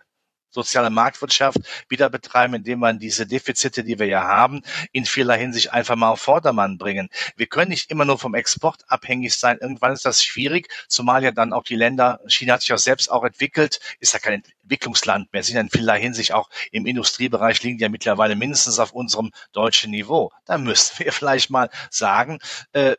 soziale 0.52 0.90
Marktwirtschaft 0.90 1.58
wieder 1.88 2.10
betreiben, 2.10 2.54
indem 2.54 2.78
man 2.80 2.98
diese 2.98 3.26
Defizite, 3.26 3.84
die 3.84 3.98
wir 3.98 4.06
ja 4.06 4.22
haben, 4.22 4.62
in 4.92 5.04
vieler 5.04 5.34
Hinsicht 5.34 5.72
einfach 5.72 5.96
mal 5.96 6.10
auf 6.10 6.20
Vordermann 6.20 6.78
bringen. 6.78 7.08
Wir 7.36 7.46
können 7.46 7.70
nicht 7.70 7.90
immer 7.90 8.04
nur 8.04 8.18
vom 8.18 8.34
Export 8.34 8.84
abhängig 8.88 9.34
sein. 9.34 9.58
Irgendwann 9.60 9.92
ist 9.92 10.04
das 10.04 10.22
schwierig, 10.22 10.68
zumal 10.88 11.24
ja 11.24 11.32
dann 11.32 11.52
auch 11.52 11.64
die 11.64 11.76
Länder, 11.76 12.20
China 12.26 12.54
hat 12.54 12.60
sich 12.60 12.68
ja 12.68 12.78
selbst 12.78 13.10
auch 13.10 13.24
entwickelt, 13.24 13.80
ist 14.00 14.12
ja 14.12 14.18
kein 14.18 14.42
Entwicklungsland 14.72 15.30
mehr, 15.34 15.42
sind 15.42 15.58
in 15.58 15.68
vieler 15.68 15.94
Hinsicht 15.94 16.32
auch 16.32 16.48
im 16.70 16.86
Industriebereich 16.86 17.62
liegen 17.62 17.78
ja 17.78 17.90
mittlerweile 17.90 18.36
mindestens 18.36 18.78
auf 18.78 18.92
unserem 18.92 19.30
deutschen 19.52 19.90
Niveau. 19.90 20.32
Da 20.46 20.56
müssten 20.56 21.04
wir 21.04 21.12
vielleicht 21.12 21.50
mal 21.50 21.68
sagen, 21.90 22.38
äh, 22.72 22.96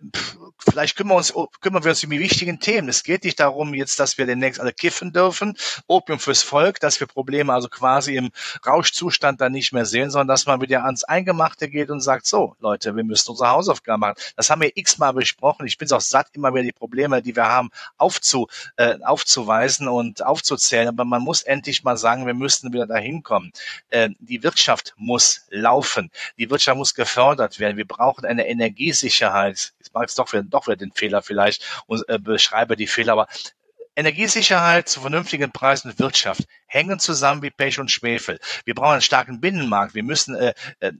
vielleicht 0.60 0.96
kümmern 0.96 1.14
wir, 1.14 1.18
uns, 1.18 1.34
kümmern 1.62 1.84
wir 1.84 1.90
uns 1.90 2.04
um 2.04 2.12
die 2.12 2.20
wichtigen 2.20 2.60
Themen. 2.60 2.90
Es 2.90 3.02
geht 3.02 3.24
nicht 3.24 3.40
darum 3.40 3.74
jetzt, 3.74 4.00
dass 4.00 4.20
wir 4.20 4.28
demnächst 4.28 4.62
alle 4.62 4.72
kiffen 4.72 5.14
dürfen, 5.14 5.58
Opium 5.88 6.20
fürs 6.20 6.44
Volk, 6.44 6.80
dass 6.80 7.00
wir 7.00 7.08
Probleme 7.08 7.52
also 7.52 7.70
quasi 7.70 8.18
im 8.18 8.30
Rauschzustand 8.66 9.42
dann 9.42 9.52
nicht 9.52 9.74
mehr 9.74 9.86
sehen, 9.86 10.12
sondern 10.12 10.28
dass 10.28 10.46
man 10.46 10.62
wieder 10.62 10.86
ans 10.86 11.04
Eingemachte 11.04 11.70
geht 11.70 11.90
und 11.90 12.02
sagt, 12.02 12.28
so 12.28 12.56
Leute, 12.60 12.96
wir 12.96 13.04
müssen 13.04 13.32
unsere 13.32 13.50
Hausaufgaben 13.50 14.00
machen. 14.00 14.16
Das 14.36 14.52
haben 14.52 14.62
wir 14.62 14.78
x-mal 14.78 15.14
besprochen. 15.14 15.66
Ich 15.66 15.80
bin 15.80 15.88
es 15.88 15.92
auch 15.92 16.02
satt, 16.02 16.28
immer 16.34 16.54
wieder 16.54 16.64
die 16.64 16.72
Probleme, 16.72 17.24
die 17.24 17.36
wir 17.36 17.48
haben, 17.48 17.72
aufzu, 17.98 18.48
äh, 18.76 19.00
aufzuweisen 19.04 19.88
und 19.88 20.24
aufzuzählen. 20.24 20.88
Aber 20.88 21.04
man 21.04 21.24
muss 21.24 21.42
endlich 21.42 21.63
mal 21.84 21.98
sagen, 21.98 22.26
wir 22.26 22.34
müssten 22.34 22.74
wieder 22.74 22.88
dahin 22.88 23.24
kommen. 23.24 23.52
Äh, 23.90 24.10
die 24.20 24.44
Wirtschaft 24.44 24.94
muss 24.98 25.46
laufen. 25.50 26.12
Die 26.38 26.50
Wirtschaft 26.50 26.78
muss 26.78 26.94
gefördert 26.94 27.60
werden. 27.60 27.78
Wir 27.78 27.88
brauchen 27.88 28.26
eine 28.26 28.48
Energiesicherheit. 28.48 29.74
Jetzt 29.80 29.94
mache 29.94 30.06
ich 30.06 30.16
doch 30.16 30.32
wieder, 30.34 30.44
doch 30.44 30.68
wieder 30.68 30.78
den 30.78 30.92
Fehler 30.92 31.22
vielleicht 31.22 31.84
und 31.88 32.08
äh, 32.10 32.20
beschreibe 32.20 32.76
die 32.76 32.88
Fehler, 32.88 33.14
aber 33.14 33.28
Energiesicherheit 33.96 34.90
zu 34.90 35.02
vernünftigen 35.02 35.52
Preisen 35.52 35.92
und 35.92 36.00
Wirtschaft 36.00 36.44
hängen 36.66 37.00
zusammen 37.00 37.42
wie 37.44 37.52
Pech 37.52 37.80
und 37.80 37.92
Schwefel. 37.92 38.40
Wir 38.66 38.74
brauchen 38.74 38.94
einen 38.94 39.02
starken 39.02 39.40
Binnenmarkt. 39.40 39.94
Wir 39.94 40.04
müssen 40.04 40.36
äh, 40.36 40.54
äh, 40.80 40.94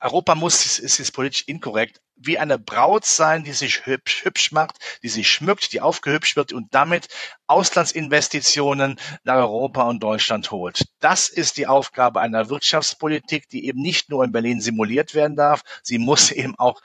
Europa 0.00 0.34
muss, 0.34 0.78
ist 0.78 0.98
jetzt 0.98 1.12
politisch 1.12 1.44
inkorrekt, 1.46 2.00
wie 2.20 2.38
eine 2.38 2.58
Braut 2.58 3.04
sein, 3.04 3.44
die 3.44 3.52
sich 3.52 3.86
hübsch, 3.86 4.24
hübsch 4.24 4.52
macht, 4.52 4.76
die 5.02 5.08
sich 5.08 5.28
schmückt, 5.28 5.72
die 5.72 5.80
aufgehübscht 5.80 6.36
wird 6.36 6.52
und 6.52 6.74
damit 6.74 7.08
Auslandsinvestitionen 7.46 8.98
nach 9.24 9.36
Europa 9.36 9.82
und 9.82 10.02
Deutschland 10.02 10.50
holt. 10.50 10.84
Das 11.00 11.28
ist 11.28 11.56
die 11.56 11.66
Aufgabe 11.66 12.20
einer 12.20 12.50
Wirtschaftspolitik, 12.50 13.48
die 13.48 13.66
eben 13.66 13.80
nicht 13.80 14.10
nur 14.10 14.24
in 14.24 14.32
Berlin 14.32 14.60
simuliert 14.60 15.14
werden 15.14 15.36
darf, 15.36 15.62
sie 15.82 15.98
muss 15.98 16.30
eben 16.32 16.58
auch 16.58 16.80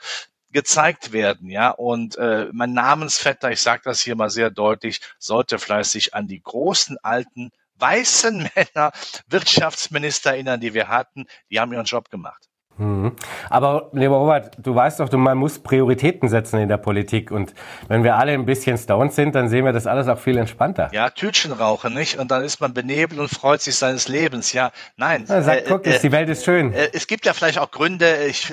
gezeigt 0.52 1.12
werden, 1.12 1.50
ja. 1.50 1.70
Und 1.70 2.16
äh, 2.16 2.48
mein 2.52 2.72
Namensvetter, 2.72 3.50
ich 3.50 3.60
sage 3.60 3.82
das 3.84 4.00
hier 4.00 4.14
mal 4.14 4.30
sehr 4.30 4.50
deutlich, 4.50 5.00
sollte 5.18 5.58
fleißig 5.58 6.14
an 6.14 6.28
die 6.28 6.40
großen 6.40 6.96
alten 7.02 7.50
weißen 7.76 8.48
Männer 8.54 8.92
Wirtschaftsminister 9.26 10.30
erinnern, 10.30 10.60
die 10.60 10.72
wir 10.72 10.88
hatten. 10.88 11.26
Die 11.50 11.58
haben 11.60 11.72
ihren 11.72 11.86
Job 11.86 12.08
gemacht. 12.08 12.48
Mhm. 12.76 13.12
Aber 13.50 13.90
lieber 13.92 14.16
Robert, 14.16 14.56
du 14.58 14.74
weißt 14.74 15.00
doch, 15.00 15.10
man 15.12 15.38
muss 15.38 15.58
Prioritäten 15.60 16.28
setzen 16.28 16.58
in 16.58 16.68
der 16.68 16.76
Politik. 16.76 17.30
Und 17.30 17.54
wenn 17.88 18.02
wir 18.02 18.16
alle 18.16 18.32
ein 18.32 18.46
bisschen 18.46 18.76
stoned 18.78 19.12
sind, 19.12 19.34
dann 19.34 19.48
sehen 19.48 19.64
wir 19.64 19.72
das 19.72 19.86
alles 19.86 20.08
auch 20.08 20.18
viel 20.18 20.36
entspannter. 20.36 20.90
Ja, 20.92 21.10
Tütchen 21.10 21.52
rauchen, 21.52 21.94
nicht? 21.94 22.18
Und 22.18 22.30
dann 22.30 22.42
ist 22.42 22.60
man 22.60 22.74
benebelt 22.74 23.20
und 23.20 23.28
freut 23.28 23.60
sich 23.60 23.76
seines 23.76 24.08
Lebens. 24.08 24.52
Ja, 24.52 24.72
nein. 24.96 25.24
Ja, 25.28 25.42
sag, 25.42 25.58
äh, 25.58 25.64
guck, 25.68 25.86
äh, 25.86 25.98
die 25.98 26.12
Welt 26.12 26.28
ist 26.28 26.44
schön. 26.44 26.72
Äh, 26.72 26.88
es 26.92 27.06
gibt 27.06 27.26
ja 27.26 27.32
vielleicht 27.32 27.58
auch 27.58 27.70
Gründe, 27.70 28.24
ich, 28.26 28.52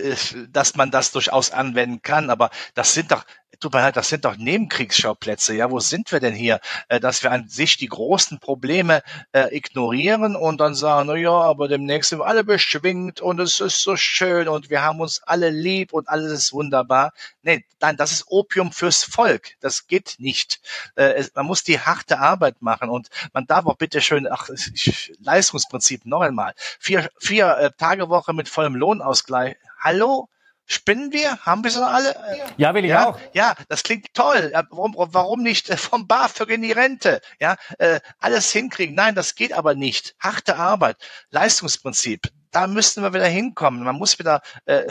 dass 0.52 0.76
man 0.76 0.92
das 0.92 1.12
durchaus 1.12 1.52
anwenden 1.52 2.02
kann, 2.02 2.30
aber 2.30 2.50
das 2.76 2.94
sind 2.94 3.12
doch 3.12 3.24
tut 3.62 3.74
mir 3.74 3.80
leid, 3.82 3.96
das 3.96 4.10
sind 4.10 4.26
doch 4.26 4.36
Nebenkriegsschauplätze. 4.36 5.56
Ja, 5.56 5.72
wo 5.72 5.80
sind 5.80 6.12
wir 6.12 6.20
denn 6.20 6.34
hier? 6.34 6.60
Äh, 6.90 7.00
dass 7.00 7.24
wir 7.24 7.32
an 7.32 7.48
sich 7.48 7.78
die 7.78 7.88
großen 7.88 8.40
Probleme 8.40 9.04
äh, 9.32 9.56
ignorieren 9.56 10.36
und 10.36 10.60
dann 10.60 10.76
sagen, 10.76 11.08
na 11.08 11.16
ja, 11.16 11.32
aber 11.32 11.68
demnächst 11.68 12.10
sind 12.10 12.20
wir 12.20 12.26
alle 12.26 12.44
beschwingt 12.44 13.22
und 13.22 13.40
es 13.40 13.62
ist 13.62 13.82
so 13.82 13.96
schön 13.96 14.48
und 14.48 14.70
wir 14.70 14.82
haben 14.82 15.00
uns 15.00 15.22
alle 15.24 15.50
lieb 15.50 15.94
und 15.94 16.10
alles 16.10 16.32
ist 16.32 16.54
wunderbar. 16.54 17.14
Nee, 17.44 17.66
nein, 17.80 17.98
das 17.98 18.12
ist 18.12 18.26
Opium 18.28 18.72
fürs 18.72 19.04
Volk. 19.04 19.52
Das 19.62 19.88
geht 19.88 20.16
nicht. 20.18 20.60
Äh, 20.96 21.14
es, 21.14 21.34
man 21.36 21.46
muss 21.46 21.64
die 21.64 21.80
harte 21.80 22.20
Arbeit 22.20 22.62
machen 22.62 22.90
und 22.90 23.10
man 23.34 23.46
darf 23.46 23.66
auch 23.66 23.78
bitte 23.78 24.02
schön, 24.02 24.28
ach, 24.30 24.50
ich, 24.50 25.14
Leistungsprinzip 25.22 26.06
noch 26.06 26.22
einmal. 26.22 26.54
Vier, 26.80 27.10
vier 27.20 27.58
äh, 27.58 27.72
Tage 27.78 28.10
Woche 28.10 28.34
mit 28.34 28.50
vollem 28.50 28.76
Lohnausgleich. 28.76 29.56
Hallo? 29.80 30.28
Spinnen 30.72 31.12
wir? 31.12 31.38
Haben 31.40 31.66
wir 31.66 31.72
so 31.72 31.84
alle? 31.84 32.16
Ja, 32.56 32.74
will 32.74 32.86
ich 32.86 32.92
ja, 32.92 33.10
auch. 33.10 33.20
Ja, 33.34 33.56
das 33.68 33.84
klingt 33.84 34.14
toll. 34.14 34.54
Warum, 34.70 34.96
warum 34.96 35.44
nicht 35.44 35.68
vom 35.80 36.08
BAföG 36.08 36.50
in 36.52 36.62
die 36.62 36.72
Rente? 36.72 37.20
Ja, 37.42 37.58
äh, 37.78 38.00
alles 38.20 38.54
hinkriegen. 38.54 38.96
Nein, 38.96 39.14
das 39.14 39.36
geht 39.36 39.52
aber 39.52 39.76
nicht. 39.76 40.16
Harte 40.18 40.56
Arbeit, 40.56 40.96
Leistungsprinzip. 41.30 42.32
Da 42.52 42.68
müssten 42.68 43.04
wir 43.04 43.14
wieder 43.14 43.28
hinkommen. 43.28 43.84
Man 43.84 43.98
muss 43.98 44.18
wieder, 44.18 44.42
äh, 44.64 44.84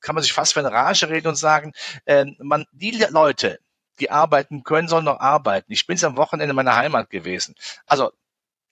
kann 0.00 0.16
man 0.16 0.22
sich 0.24 0.32
fast 0.32 0.54
für 0.54 0.60
eine 0.60 0.72
Rage 0.72 1.08
reden 1.08 1.28
und 1.28 1.36
sagen, 1.36 1.74
äh, 2.06 2.24
man, 2.40 2.66
die 2.72 2.90
Leute, 3.10 3.60
die 4.00 4.10
arbeiten 4.10 4.64
können, 4.64 4.88
sollen 4.88 5.04
noch 5.04 5.20
arbeiten. 5.20 5.72
Ich 5.72 5.86
bin 5.86 6.04
am 6.04 6.16
Wochenende 6.16 6.50
in 6.50 6.56
meiner 6.56 6.74
Heimat 6.74 7.08
gewesen. 7.08 7.54
Also 7.86 8.10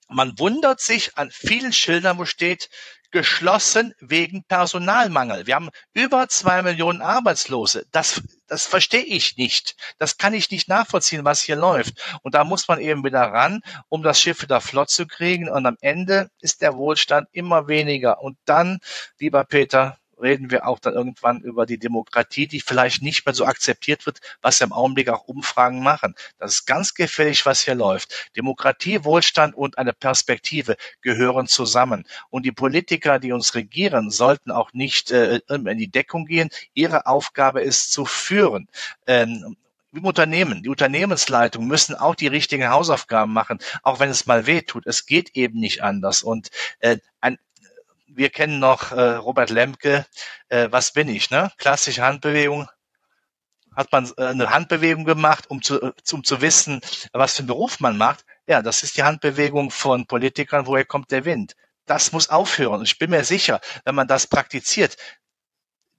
man 0.09 0.38
wundert 0.38 0.81
sich 0.81 1.17
an 1.17 1.31
vielen 1.31 1.73
Schildern, 1.73 2.19
wo 2.19 2.25
steht, 2.25 2.69
geschlossen 3.11 3.95
wegen 4.00 4.45
Personalmangel. 4.45 5.47
Wir 5.47 5.55
haben 5.55 5.71
über 5.95 6.29
zwei 6.29 6.62
Millionen 6.62 7.00
Arbeitslose. 7.00 7.87
Das, 7.91 8.21
das 8.47 8.67
verstehe 8.67 9.03
ich 9.03 9.37
nicht. 9.37 9.77
Das 9.99 10.19
kann 10.19 10.35
ich 10.35 10.50
nicht 10.50 10.69
nachvollziehen, 10.69 11.25
was 11.25 11.41
hier 11.41 11.57
läuft. 11.57 11.95
Und 12.23 12.35
da 12.35 12.45
muss 12.45 12.69
man 12.69 12.81
eben 12.81 13.05
wieder 13.05 13.23
ran, 13.23 13.61
um 13.88 14.03
das 14.03 14.21
Schiff 14.21 14.43
wieder 14.43 14.61
flott 14.61 14.91
zu 14.91 15.07
kriegen. 15.07 15.49
Und 15.49 15.67
am 15.67 15.77
Ende 15.81 16.31
ist 16.41 16.61
der 16.61 16.77
Wohlstand 16.77 17.29
immer 17.33 17.69
weniger. 17.69 18.21
Und 18.21 18.37
dann, 18.45 18.79
lieber 19.19 19.45
Peter, 19.45 19.99
reden 20.21 20.51
wir 20.51 20.67
auch 20.67 20.79
dann 20.79 20.95
irgendwann 20.95 21.41
über 21.41 21.67
die 21.67 21.79
Demokratie, 21.79 22.47
die 22.47 22.61
vielleicht 22.61 23.03
nicht 23.03 23.27
mehr 23.27 23.35
so 23.35 23.45
akzeptiert 23.45 24.07
wird, 24.07 24.21
was 24.43 24.61
im 24.61 24.73
Augenblick 24.73 25.09
auch 25.09 25.25
Umfragen 25.25 25.83
machen. 25.83 26.15
Das 26.39 26.53
ist 26.53 26.67
ganz 26.67 26.95
gefährlich, 26.95 27.47
was 27.47 27.63
hier 27.63 27.75
läuft. 27.75 28.31
Demokratie, 28.37 29.05
Wohlstand 29.05 29.55
und 29.55 29.79
eine 29.79 29.93
Perspektive 29.93 30.77
gehören 31.01 31.47
zusammen. 31.47 32.05
Und 32.31 32.45
die 32.45 32.53
Politiker, 32.53 33.19
die 33.19 33.33
uns 33.33 33.55
regieren, 33.55 34.11
sollten 34.11 34.51
auch 34.51 34.73
nicht 34.73 35.11
äh, 35.11 35.41
in 35.49 35.79
die 35.79 35.91
Deckung 35.91 36.27
gehen. 36.27 36.51
Ihre 36.75 37.07
Aufgabe 37.07 37.63
ist 37.63 37.93
zu 37.93 38.05
führen. 38.05 38.69
Ähm, 39.07 39.57
im 39.93 40.05
Unternehmen, 40.05 40.63
die 40.63 40.69
Unternehmensleitung 40.69 41.67
müssen 41.67 41.95
auch 41.95 42.15
die 42.15 42.27
richtigen 42.27 42.69
Hausaufgaben 42.69 43.33
machen, 43.33 43.59
auch 43.83 44.01
wenn 44.01 44.11
es 44.11 44.27
mal 44.27 44.47
weh 44.47 44.61
tut. 44.61 44.87
Es 44.87 45.07
geht 45.07 45.35
eben 45.35 45.59
nicht 45.59 45.83
anders. 45.83 46.23
Und 46.23 46.51
äh, 46.81 46.99
ein 47.21 47.39
wir 48.19 48.31
kennen 48.31 48.59
noch 48.59 48.93
äh, 48.93 49.15
Robert 49.15 49.51
Lemke, 49.51 50.05
äh, 50.49 50.69
was 50.71 50.93
bin 50.93 51.09
ich, 51.09 51.31
ne? 51.31 51.53
Klassische 51.57 52.03
Handbewegung. 52.03 52.69
Hat 53.75 53.93
man 53.93 54.11
äh, 54.17 54.25
eine 54.27 54.51
Handbewegung 54.51 55.05
gemacht, 55.05 55.49
um 55.49 55.63
zu, 55.63 55.95
um 56.13 56.25
zu 56.25 56.41
wissen, 56.41 56.81
was 57.13 57.37
für 57.37 57.41
einen 57.41 57.47
Beruf 57.47 57.79
man 57.79 57.97
macht. 57.97 58.25
Ja, 58.49 58.61
das 58.61 58.83
ist 58.83 58.97
die 58.97 59.05
Handbewegung 59.05 59.71
von 59.71 60.07
Politikern, 60.07 60.67
woher 60.67 60.85
kommt 60.85 61.13
der 61.13 61.25
Wind. 61.25 61.55
Das 61.87 62.11
muss 62.11 62.29
aufhören. 62.29 62.81
Und 62.81 62.87
ich 62.87 62.99
bin 62.99 63.11
mir 63.11 63.25
sicher, 63.25 63.61
wenn 63.85 63.95
man 63.95 64.09
das 64.09 64.27
praktiziert, 64.27 64.97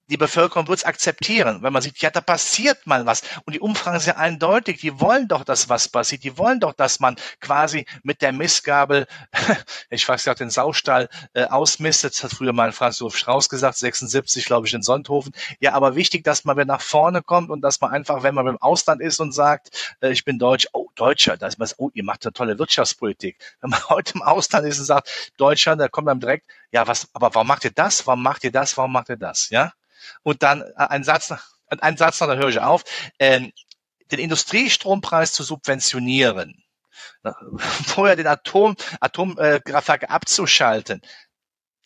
die 0.09 0.17
Bevölkerung 0.17 0.67
wird 0.67 0.79
es 0.79 0.85
akzeptieren, 0.85 1.61
wenn 1.61 1.71
man 1.71 1.81
sieht, 1.81 1.99
ja, 1.99 2.09
da 2.09 2.21
passiert 2.21 2.87
mal 2.87 3.05
was. 3.05 3.21
Und 3.45 3.53
die 3.53 3.59
Umfragen 3.59 3.99
sind 3.99 4.17
eindeutig, 4.17 4.81
die 4.81 4.99
wollen 4.99 5.27
doch, 5.27 5.43
dass 5.43 5.69
was 5.69 5.87
passiert. 5.87 6.23
Die 6.23 6.37
wollen 6.37 6.59
doch, 6.59 6.73
dass 6.73 6.99
man 6.99 7.15
quasi 7.39 7.85
mit 8.03 8.21
der 8.21 8.31
Missgabel, 8.31 9.07
ich 9.89 10.07
weiß 10.07 10.25
ja, 10.25 10.33
den 10.33 10.49
Saustall 10.49 11.09
äh, 11.33 11.45
ausmistet. 11.45 12.15
Das 12.15 12.23
hat 12.23 12.31
früher 12.31 12.53
mal 12.53 12.71
Franz 12.71 12.99
Josef 12.99 13.19
Strauß 13.19 13.49
gesagt, 13.49 13.77
76, 13.77 14.45
glaube 14.45 14.67
ich, 14.67 14.73
in 14.73 14.81
Sonthofen. 14.81 15.31
Ja, 15.59 15.73
aber 15.73 15.95
wichtig, 15.95 16.23
dass 16.23 16.43
man 16.43 16.57
wieder 16.57 16.65
nach 16.65 16.81
vorne 16.81 17.21
kommt 17.21 17.51
und 17.51 17.61
dass 17.61 17.79
man 17.79 17.91
einfach, 17.91 18.23
wenn 18.23 18.33
man 18.33 18.47
im 18.47 18.57
Ausland 18.57 19.01
ist 19.01 19.19
und 19.19 19.31
sagt, 19.31 19.95
äh, 20.01 20.09
ich 20.09 20.25
bin 20.25 20.39
Deutsch, 20.39 20.67
oh, 20.73 20.89
Deutscher, 20.95 21.37
da 21.37 21.47
ist 21.47 21.59
man, 21.59 21.69
oh, 21.77 21.91
ihr 21.93 22.03
macht 22.03 22.25
eine 22.25 22.33
tolle 22.33 22.57
Wirtschaftspolitik. 22.57 23.37
Wenn 23.61 23.69
man 23.69 23.79
heute 23.89 24.15
im 24.15 24.23
Ausland 24.23 24.65
ist 24.65 24.79
und 24.79 24.85
sagt, 24.85 25.31
Deutscher, 25.37 25.75
da 25.75 25.87
kommt 25.87 26.07
dann 26.07 26.19
direkt, 26.19 26.49
ja, 26.71 26.87
was, 26.87 27.09
aber 27.13 27.33
warum 27.35 27.47
macht 27.47 27.65
ihr 27.65 27.71
das? 27.71 28.07
Warum 28.07 28.23
macht 28.23 28.43
ihr 28.43 28.51
das? 28.51 28.75
Warum 28.77 28.91
macht 28.91 29.09
ihr 29.09 29.17
das? 29.17 29.49
Ja? 29.49 29.73
Und 30.23 30.43
dann 30.43 30.61
äh, 30.61 30.73
ein 30.75 31.03
Satz, 31.03 31.33
ein 31.67 31.97
Satz 31.97 32.19
noch, 32.19 32.27
dann 32.27 32.39
höre 32.39 32.49
ich 32.49 32.59
auf, 32.59 32.83
ähm, 33.19 33.51
den 34.11 34.19
Industriestrompreis 34.19 35.33
zu 35.33 35.43
subventionieren, 35.43 36.63
vorher 37.57 38.15
den 38.15 38.27
Atom, 38.27 38.75
Atomkraftwerke 38.99 40.07
äh, 40.07 40.09
abzuschalten, 40.09 41.01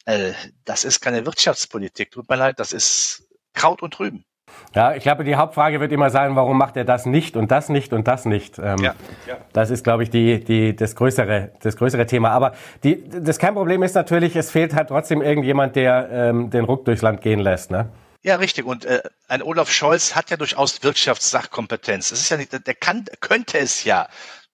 äh, 0.06 0.34
das 0.66 0.84
ist 0.84 1.02
keine 1.02 1.26
Wirtschaftspolitik. 1.26 2.12
Tut 2.12 2.30
mir 2.30 2.36
leid, 2.36 2.60
das 2.60 2.74
ist 2.74 3.28
Kraut 3.54 3.82
und 3.82 3.94
Trüben. 3.94 4.26
Ja, 4.76 4.96
ich 4.96 5.04
glaube, 5.04 5.24
die 5.24 5.36
Hauptfrage 5.36 5.80
wird 5.80 5.92
immer 5.92 6.10
sein, 6.10 6.36
warum 6.36 6.58
macht 6.58 6.78
er 6.78 6.86
das 6.86 7.06
nicht 7.06 7.36
und 7.36 7.52
das 7.52 7.70
nicht 7.70 7.94
und 7.94 8.08
das 8.08 8.26
nicht? 8.26 8.58
Ähm, 8.58 8.78
ja, 8.80 8.96
ja. 9.28 9.38
Das 9.54 9.70
ist, 9.70 9.84
glaube 9.84 10.04
ich, 10.04 10.10
die, 10.10 10.44
die, 10.44 10.76
das, 10.76 10.96
größere, 10.96 11.52
das 11.62 11.78
größere 11.78 12.06
Thema. 12.06 12.32
Aber 12.32 12.54
die, 12.84 13.04
das 13.08 13.38
Kernproblem 13.38 13.84
ist 13.84 13.96
natürlich, 13.96 14.36
es 14.36 14.52
fehlt 14.52 14.74
halt 14.74 14.90
trotzdem 14.90 15.22
irgendjemand, 15.22 15.76
der 15.76 16.10
ähm, 16.12 16.50
den 16.50 16.66
Ruck 16.66 16.86
durchs 16.86 17.02
Land 17.02 17.22
gehen 17.22 17.40
lässt. 17.40 17.72
Ne? 17.72 17.90
Ja, 18.24 18.38
richtig. 18.38 18.66
Und 18.66 18.86
äh, 18.86 19.02
ein 19.28 19.44
Olaf 19.44 19.70
Scholz 19.70 20.16
hat 20.16 20.30
ja 20.30 20.38
durchaus 20.38 20.82
Wirtschaftssachkompetenz. 20.82 22.10
Das 22.10 22.20
ist 22.20 22.30
ja 22.30 22.38
nicht, 22.38 22.52
der 22.54 22.74
kann, 22.74 23.06
könnte 23.20 23.60
es 23.60 23.84
ja. 23.84 24.08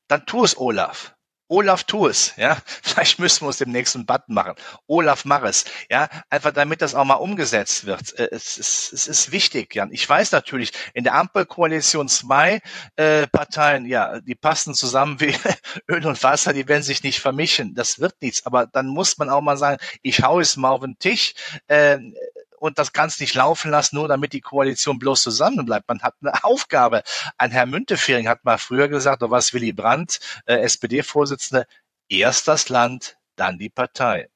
Dann 0.07 0.25
tu 0.25 0.43
es, 0.43 0.57
Olaf. 0.57 1.13
Olaf, 1.49 1.83
tu 1.83 2.07
es, 2.07 2.33
ja. 2.37 2.57
Vielleicht 2.83 3.19
müssen 3.19 3.41
wir 3.41 3.47
uns 3.47 3.57
dem 3.57 3.71
nächsten 3.71 4.05
Button 4.05 4.33
machen. 4.35 4.53
Olaf, 4.87 5.25
mach 5.25 5.43
es, 5.43 5.65
ja. 5.89 6.07
Einfach 6.29 6.51
damit 6.51 6.81
das 6.81 6.95
auch 6.95 7.05
mal 7.05 7.15
umgesetzt 7.15 7.85
wird. 7.85 8.17
Äh, 8.19 8.29
es 8.31 8.57
ist, 8.57 8.93
es 8.93 9.07
ist 9.07 9.31
wichtig, 9.31 9.73
Jan. 9.73 9.91
Ich 9.91 10.07
weiß 10.07 10.31
natürlich, 10.31 10.71
in 10.93 11.03
der 11.03 11.15
Ampelkoalition 11.15 12.07
zwei 12.07 12.61
äh, 12.95 13.27
Parteien, 13.27 13.85
ja, 13.87 14.19
die 14.19 14.35
passen 14.35 14.75
zusammen 14.75 15.19
wie 15.19 15.35
Öl 15.89 16.05
und 16.05 16.21
Wasser, 16.23 16.53
die 16.53 16.67
werden 16.67 16.83
sich 16.83 17.03
nicht 17.03 17.19
vermischen. 17.19 17.73
Das 17.73 17.99
wird 17.99 18.21
nichts. 18.21 18.45
Aber 18.45 18.67
dann 18.67 18.87
muss 18.87 19.17
man 19.17 19.29
auch 19.29 19.41
mal 19.41 19.57
sagen, 19.57 19.81
ich 20.03 20.21
hau 20.21 20.39
es 20.39 20.55
mal 20.55 20.69
auf 20.69 20.81
den 20.81 20.99
Tisch. 20.99 21.33
Äh, 21.67 21.97
und 22.59 22.79
das 22.79 22.93
kannst 22.93 23.21
nicht 23.21 23.35
laufen 23.35 23.71
lassen, 23.71 23.95
nur 23.95 24.07
damit 24.07 24.33
die 24.33 24.41
Koalition 24.41 24.99
bloß 24.99 25.21
zusammenbleibt. 25.23 25.87
Man 25.87 26.01
hat 26.01 26.15
eine 26.21 26.43
Aufgabe. 26.43 27.03
Ein 27.37 27.51
Herr 27.51 27.65
Müntefering 27.65 28.27
hat 28.27 28.45
mal 28.45 28.57
früher 28.57 28.87
gesagt, 28.87 29.23
oder 29.23 29.31
was 29.31 29.53
Willy 29.53 29.73
Brandt, 29.73 30.19
äh, 30.45 30.55
SPD-Vorsitzende, 30.55 31.65
erst 32.09 32.47
das 32.47 32.69
Land, 32.69 33.17
dann 33.35 33.57
die 33.57 33.69
Partei. 33.69 34.29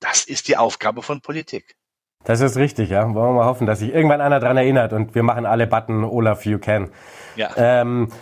Das 0.00 0.24
ist 0.24 0.48
die 0.48 0.56
Aufgabe 0.56 1.02
von 1.02 1.20
Politik. 1.20 1.76
Das 2.24 2.40
ist 2.40 2.56
richtig, 2.56 2.90
ja. 2.90 3.02
Wollen 3.02 3.14
wir 3.14 3.32
mal 3.32 3.46
hoffen, 3.46 3.66
dass 3.66 3.80
sich 3.80 3.92
irgendwann 3.92 4.20
einer 4.20 4.40
dran 4.40 4.56
erinnert 4.56 4.92
und 4.92 5.14
wir 5.14 5.22
machen 5.22 5.46
alle 5.46 5.66
Button 5.66 6.04
Olaf, 6.04 6.46
you 6.46 6.58
can. 6.58 6.90
Ja. 7.36 7.50
Ähm, 7.56 8.12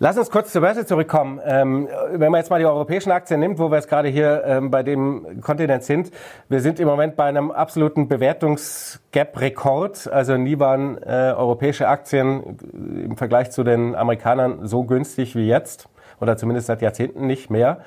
Lass 0.00 0.16
uns 0.16 0.30
kurz 0.30 0.52
zur 0.52 0.60
Börse 0.60 0.86
zurückkommen. 0.86 1.40
Ähm, 1.44 1.88
wenn 2.12 2.30
man 2.30 2.38
jetzt 2.38 2.50
mal 2.50 2.60
die 2.60 2.66
europäischen 2.66 3.10
Aktien 3.10 3.40
nimmt, 3.40 3.58
wo 3.58 3.68
wir 3.68 3.78
jetzt 3.78 3.88
gerade 3.88 4.06
hier 4.06 4.44
ähm, 4.46 4.70
bei 4.70 4.84
dem 4.84 5.40
Kontinent 5.40 5.82
sind, 5.82 6.12
wir 6.48 6.60
sind 6.60 6.78
im 6.78 6.86
Moment 6.86 7.16
bei 7.16 7.24
einem 7.24 7.50
absoluten 7.50 8.06
Bewertungsgap-Rekord. 8.06 10.08
Also 10.12 10.36
nie 10.36 10.60
waren 10.60 11.02
äh, 11.02 11.34
europäische 11.36 11.88
Aktien 11.88 12.58
im 12.72 13.16
Vergleich 13.16 13.50
zu 13.50 13.64
den 13.64 13.96
Amerikanern 13.96 14.68
so 14.68 14.84
günstig 14.84 15.34
wie 15.34 15.48
jetzt 15.48 15.88
oder 16.20 16.36
zumindest 16.36 16.68
seit 16.68 16.80
Jahrzehnten 16.80 17.26
nicht 17.26 17.50
mehr. 17.50 17.80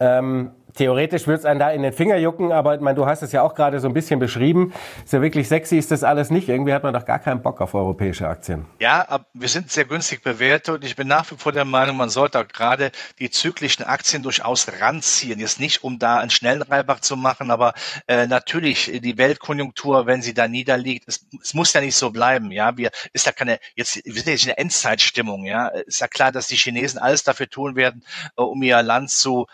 Ähm, 0.00 0.50
Theoretisch 0.74 1.26
würde 1.26 1.40
es 1.40 1.44
einen 1.44 1.60
da 1.60 1.70
in 1.70 1.82
den 1.82 1.92
Finger 1.92 2.16
jucken, 2.16 2.52
aber 2.52 2.78
meine, 2.80 2.96
du 2.96 3.06
hast 3.06 3.22
es 3.22 3.32
ja 3.32 3.42
auch 3.42 3.54
gerade 3.54 3.80
so 3.80 3.88
ein 3.88 3.94
bisschen 3.94 4.18
beschrieben. 4.18 4.72
Ist 5.04 5.12
ja 5.12 5.20
wirklich 5.20 5.48
sexy, 5.48 5.76
ist 5.76 5.90
das 5.90 6.02
alles 6.02 6.30
nicht. 6.30 6.48
Irgendwie 6.48 6.72
hat 6.72 6.82
man 6.82 6.94
doch 6.94 7.04
gar 7.04 7.18
keinen 7.18 7.42
Bock 7.42 7.60
auf 7.60 7.74
europäische 7.74 8.28
Aktien. 8.28 8.66
Ja, 8.80 9.06
aber 9.08 9.26
wir 9.34 9.48
sind 9.48 9.70
sehr 9.70 9.84
günstig 9.84 10.22
bewertet 10.22 10.76
und 10.76 10.84
ich 10.84 10.96
bin 10.96 11.08
nach 11.08 11.30
wie 11.30 11.36
vor 11.36 11.52
der 11.52 11.64
Meinung, 11.64 11.96
man 11.96 12.08
sollte 12.08 12.40
auch 12.40 12.48
gerade 12.48 12.90
die 13.18 13.30
zyklischen 13.30 13.84
Aktien 13.84 14.22
durchaus 14.22 14.66
ranziehen. 14.80 15.38
Jetzt 15.38 15.60
nicht, 15.60 15.84
um 15.84 15.98
da 15.98 16.18
einen 16.18 16.30
schnellen 16.30 16.62
Reibach 16.62 17.00
zu 17.00 17.16
machen, 17.16 17.50
aber 17.50 17.74
äh, 18.06 18.26
natürlich 18.26 18.90
die 19.02 19.18
Weltkonjunktur, 19.18 20.06
wenn 20.06 20.22
sie 20.22 20.34
da 20.34 20.48
niederliegt, 20.48 21.04
es, 21.06 21.26
es 21.42 21.54
muss 21.54 21.72
ja 21.72 21.80
nicht 21.80 21.96
so 21.96 22.10
bleiben. 22.10 22.50
Ja, 22.50 22.76
wir 22.76 22.90
ist 23.12 23.26
ja 23.26 23.32
keine 23.32 23.58
jetzt 23.74 24.00
wir 24.04 24.14
sind 24.14 24.28
jetzt 24.28 24.44
in 24.44 24.48
der 24.48 24.58
Endzeitstimmung. 24.58 25.44
Ja, 25.44 25.68
ist 25.68 26.00
ja 26.00 26.08
klar, 26.08 26.32
dass 26.32 26.46
die 26.46 26.56
Chinesen 26.56 26.98
alles 26.98 27.24
dafür 27.24 27.48
tun 27.48 27.76
werden, 27.76 28.04
äh, 28.36 28.42
um 28.42 28.62
ihr 28.62 28.82
Land 28.82 29.10
zu 29.10 29.46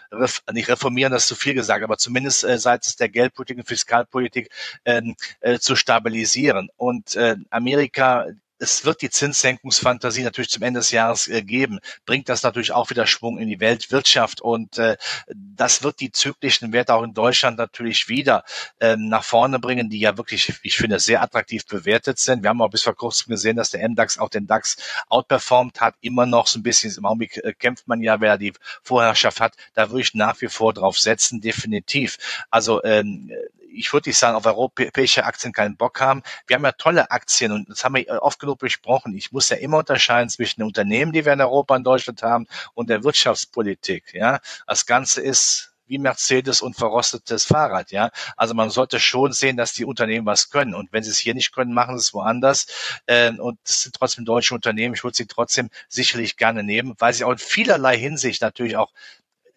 nicht 0.52 0.68
reformieren 0.68 1.07
reformieren, 1.08 1.12
das 1.12 1.22
ist 1.24 1.28
zu 1.28 1.34
viel 1.36 1.54
gesagt, 1.54 1.82
aber 1.82 1.98
zumindest 1.98 2.44
äh, 2.44 2.58
seitens 2.58 2.96
der 2.96 3.08
Geldpolitik 3.08 3.58
und 3.58 3.68
Fiskalpolitik 3.68 4.50
ähm, 4.84 5.16
äh, 5.40 5.58
zu 5.58 5.76
stabilisieren. 5.76 6.68
Und 6.76 7.16
äh, 7.16 7.36
Amerika 7.50 8.26
es 8.58 8.84
wird 8.84 9.02
die 9.02 9.10
Zinssenkungsfantasie 9.10 10.22
natürlich 10.22 10.50
zum 10.50 10.62
Ende 10.62 10.80
des 10.80 10.90
Jahres 10.90 11.28
äh, 11.28 11.42
geben, 11.42 11.80
bringt 12.06 12.28
das 12.28 12.42
natürlich 12.42 12.72
auch 12.72 12.90
wieder 12.90 13.06
Schwung 13.06 13.38
in 13.38 13.48
die 13.48 13.60
Weltwirtschaft 13.60 14.40
und 14.40 14.78
äh, 14.78 14.96
das 15.34 15.82
wird 15.82 16.00
die 16.00 16.10
zyklischen 16.10 16.72
Werte 16.72 16.94
auch 16.94 17.02
in 17.02 17.14
Deutschland 17.14 17.58
natürlich 17.58 18.08
wieder 18.08 18.44
ähm, 18.80 19.08
nach 19.08 19.24
vorne 19.24 19.58
bringen, 19.58 19.90
die 19.90 20.00
ja 20.00 20.16
wirklich, 20.16 20.52
ich 20.62 20.76
finde, 20.76 20.98
sehr 20.98 21.22
attraktiv 21.22 21.66
bewertet 21.66 22.18
sind. 22.18 22.42
Wir 22.42 22.50
haben 22.50 22.62
auch 22.62 22.70
bis 22.70 22.82
vor 22.82 22.94
kurzem 22.94 23.30
gesehen, 23.30 23.56
dass 23.56 23.70
der 23.70 23.88
MDAX 23.88 24.18
auch 24.18 24.28
den 24.28 24.46
DAX 24.46 24.76
outperformt 25.08 25.80
hat, 25.80 25.94
immer 26.00 26.26
noch 26.26 26.46
so 26.46 26.58
ein 26.58 26.62
bisschen, 26.62 26.94
im 26.96 27.06
Augenblick 27.06 27.36
äh, 27.38 27.52
kämpft 27.52 27.86
man 27.88 28.02
ja, 28.02 28.20
wer 28.20 28.38
die 28.38 28.52
Vorherrschaft 28.82 29.40
hat, 29.40 29.54
da 29.74 29.90
würde 29.90 30.02
ich 30.02 30.14
nach 30.14 30.40
wie 30.40 30.48
vor 30.48 30.74
drauf 30.74 30.98
setzen, 30.98 31.40
definitiv. 31.40 32.18
Also 32.50 32.82
ähm, 32.84 33.30
ich 33.72 33.92
würde 33.92 34.10
nicht 34.10 34.18
sagen, 34.18 34.36
auf 34.36 34.46
europäische 34.46 35.24
Aktien 35.24 35.52
keinen 35.52 35.76
Bock 35.76 36.00
haben. 36.00 36.22
Wir 36.46 36.56
haben 36.56 36.64
ja 36.64 36.72
tolle 36.72 37.10
Aktien 37.10 37.52
und 37.52 37.68
das 37.68 37.84
haben 37.84 37.94
wir 37.94 38.22
oft 38.22 38.38
genug 38.38 38.58
besprochen. 38.58 39.14
Ich 39.14 39.32
muss 39.32 39.48
ja 39.48 39.56
immer 39.56 39.78
unterscheiden 39.78 40.30
zwischen 40.30 40.60
den 40.60 40.66
Unternehmen, 40.66 41.12
die 41.12 41.24
wir 41.24 41.32
in 41.32 41.40
Europa 41.40 41.76
und 41.76 41.84
Deutschland 41.84 42.22
haben 42.22 42.46
und 42.74 42.90
der 42.90 43.04
Wirtschaftspolitik. 43.04 44.14
Ja, 44.14 44.40
das 44.66 44.86
Ganze 44.86 45.20
ist 45.20 45.72
wie 45.88 45.98
Mercedes 45.98 46.60
und 46.60 46.76
verrostetes 46.76 47.44
Fahrrad, 47.44 47.90
ja. 47.90 48.10
Also 48.36 48.54
man 48.54 48.70
sollte 48.70 49.00
schon 49.00 49.32
sehen, 49.32 49.56
dass 49.56 49.72
die 49.72 49.84
Unternehmen 49.84 50.26
was 50.26 50.50
können. 50.50 50.74
Und 50.74 50.92
wenn 50.92 51.02
sie 51.02 51.10
es 51.10 51.18
hier 51.18 51.34
nicht 51.34 51.52
können, 51.52 51.72
machen 51.72 51.98
sie 51.98 52.02
es 52.02 52.14
woanders. 52.14 52.66
Ähm, 53.06 53.40
und 53.40 53.58
es 53.64 53.82
sind 53.82 53.94
trotzdem 53.94 54.24
deutsche 54.24 54.54
Unternehmen. 54.54 54.94
Ich 54.94 55.02
würde 55.02 55.16
sie 55.16 55.26
trotzdem 55.26 55.70
sicherlich 55.88 56.36
gerne 56.36 56.62
nehmen, 56.62 56.94
weil 56.98 57.14
sie 57.14 57.24
auch 57.24 57.32
in 57.32 57.38
vielerlei 57.38 57.96
Hinsicht 57.98 58.42
natürlich 58.42 58.76
auch 58.76 58.92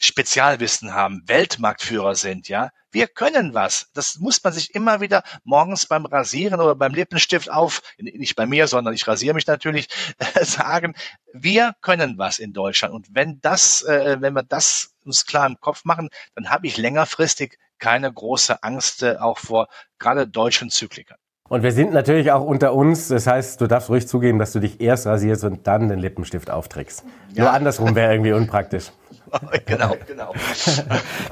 Spezialwissen 0.03 0.93
haben, 0.93 1.21
Weltmarktführer 1.27 2.15
sind, 2.15 2.49
ja. 2.49 2.71
Wir 2.91 3.07
können 3.07 3.53
was. 3.53 3.89
Das 3.93 4.17
muss 4.19 4.43
man 4.43 4.51
sich 4.51 4.75
immer 4.75 4.99
wieder 4.99 5.23
morgens 5.43 5.85
beim 5.85 6.05
Rasieren 6.05 6.59
oder 6.59 6.75
beim 6.75 6.93
Lippenstift 6.93 7.49
auf, 7.49 7.81
nicht 7.97 8.35
bei 8.35 8.45
mir, 8.45 8.67
sondern 8.67 8.93
ich 8.93 9.07
rasiere 9.07 9.35
mich 9.35 9.47
natürlich, 9.47 9.87
äh, 10.17 10.25
sagen. 10.43 10.95
Wir 11.33 11.73
können 11.81 12.17
was 12.17 12.39
in 12.39 12.51
Deutschland. 12.51 12.93
Und 12.93 13.07
wenn 13.11 13.39
das, 13.41 13.83
äh, 13.83 14.17
wenn 14.19 14.33
wir 14.33 14.43
das 14.43 14.95
uns 15.05 15.25
klar 15.25 15.45
im 15.47 15.59
Kopf 15.59 15.85
machen, 15.85 16.09
dann 16.35 16.49
habe 16.49 16.67
ich 16.67 16.77
längerfristig 16.77 17.57
keine 17.79 18.11
große 18.11 18.63
Angst 18.63 19.03
äh, 19.03 19.17
auch 19.19 19.37
vor 19.37 19.67
gerade 19.99 20.27
deutschen 20.27 20.69
Zyklikern. 20.69 21.17
Und 21.47 21.63
wir 21.63 21.71
sind 21.73 21.93
natürlich 21.93 22.31
auch 22.31 22.43
unter 22.43 22.73
uns. 22.73 23.09
Das 23.09 23.27
heißt, 23.27 23.61
du 23.61 23.67
darfst 23.67 23.89
ruhig 23.89 24.07
zugeben, 24.07 24.39
dass 24.39 24.51
du 24.53 24.59
dich 24.59 24.81
erst 24.81 25.05
rasierst 25.05 25.43
und 25.43 25.67
dann 25.67 25.89
den 25.89 25.99
Lippenstift 25.99 26.49
aufträgst. 26.49 27.03
Ja. 27.33 27.43
Nur 27.43 27.53
andersrum 27.53 27.93
wäre 27.93 28.13
irgendwie 28.13 28.31
unpraktisch. 28.33 28.91
genau, 29.65 29.95
genau. 30.07 30.33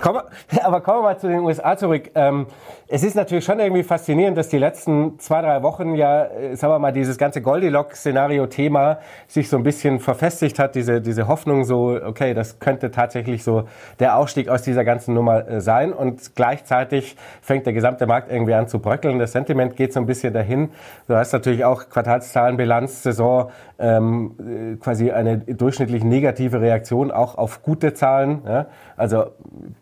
Komm, 0.01 0.21
aber 0.63 0.81
kommen 0.81 0.99
wir 0.99 1.03
mal 1.03 1.19
zu 1.19 1.27
den 1.27 1.39
USA 1.39 1.77
zurück. 1.77 2.11
Ähm, 2.15 2.47
es 2.91 3.03
ist 3.03 3.15
natürlich 3.15 3.45
schon 3.45 3.59
irgendwie 3.59 3.83
faszinierend, 3.83 4.35
dass 4.35 4.49
die 4.49 4.57
letzten 4.57 5.19
zwei, 5.19 5.41
drei 5.41 5.61
Wochen 5.61 5.93
ja, 5.93 6.25
äh, 6.25 6.55
sagen 6.55 6.73
wir 6.73 6.79
mal, 6.79 6.91
dieses 6.91 7.19
ganze 7.19 7.39
Goldilocks-Szenario-Thema 7.39 8.97
sich 9.27 9.47
so 9.47 9.57
ein 9.57 9.63
bisschen 9.63 9.99
verfestigt 9.99 10.57
hat, 10.57 10.73
diese, 10.73 10.99
diese 10.99 11.27
Hoffnung 11.27 11.65
so, 11.65 11.99
okay, 12.03 12.33
das 12.33 12.57
könnte 12.57 12.89
tatsächlich 12.89 13.43
so 13.43 13.65
der 13.99 14.17
Ausstieg 14.17 14.49
aus 14.49 14.63
dieser 14.63 14.83
ganzen 14.85 15.13
Nummer 15.13 15.47
äh, 15.47 15.61
sein 15.61 15.93
und 15.93 16.35
gleichzeitig 16.35 17.15
fängt 17.43 17.67
der 17.67 17.73
gesamte 17.73 18.07
Markt 18.07 18.31
irgendwie 18.31 18.55
an 18.55 18.67
zu 18.67 18.79
bröckeln. 18.79 19.19
Das 19.19 19.33
Sentiment 19.33 19.75
geht 19.75 19.93
so 19.93 19.99
ein 19.99 20.07
bisschen 20.07 20.33
dahin. 20.33 20.69
Du 21.07 21.15
hast 21.15 21.31
natürlich 21.31 21.65
auch 21.65 21.89
Quartalszahlen, 21.89 22.57
Bilanz, 22.57 23.03
Saison, 23.03 23.51
ähm, 23.77 24.31
äh, 24.39 24.75
quasi 24.77 25.11
eine 25.11 25.37
durchschnittlich 25.37 26.03
negative 26.03 26.59
Reaktion 26.59 27.11
auch 27.11 27.37
auf 27.37 27.61
gute 27.61 27.93
Zahlen, 27.93 28.41
ja? 28.47 28.65
also 28.97 29.27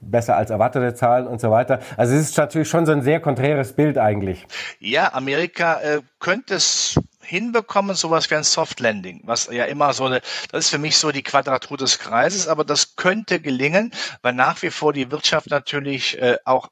besser 0.01 0.35
als 0.35 0.49
erwartete 0.49 0.93
Zahlen 0.93 1.25
und 1.25 1.39
so 1.39 1.51
weiter. 1.51 1.79
Also 1.95 2.13
es 2.13 2.21
ist 2.21 2.37
natürlich 2.37 2.67
schon 2.67 2.85
so 2.85 2.96
ein 2.97 3.03
sehr 3.03 3.19
konträres 3.19 3.73
Bild 3.73 3.97
eigentlich. 3.97 4.45
Ja, 4.79 5.13
Amerika 5.13 5.79
äh, 5.81 6.01
könnte 6.19 6.55
es 6.55 6.99
hinbekommen, 7.21 7.95
sowas 7.95 8.29
wie 8.31 8.35
ein 8.35 8.43
Soft 8.43 8.79
Landing, 8.79 9.21
was 9.25 9.47
ja 9.51 9.65
immer 9.65 9.93
so 9.93 10.05
eine, 10.05 10.21
das 10.51 10.65
ist 10.65 10.69
für 10.69 10.77
mich 10.77 10.97
so 10.97 11.11
die 11.11 11.23
Quadratur 11.23 11.77
des 11.77 11.99
Kreises, 11.99 12.47
aber 12.47 12.63
das 12.63 12.95
könnte 12.95 13.41
gelingen, 13.41 13.91
weil 14.21 14.33
nach 14.33 14.61
wie 14.61 14.69
vor 14.69 14.93
die 14.93 15.11
Wirtschaft 15.11 15.49
natürlich 15.49 16.19
äh, 16.21 16.37
auch 16.45 16.69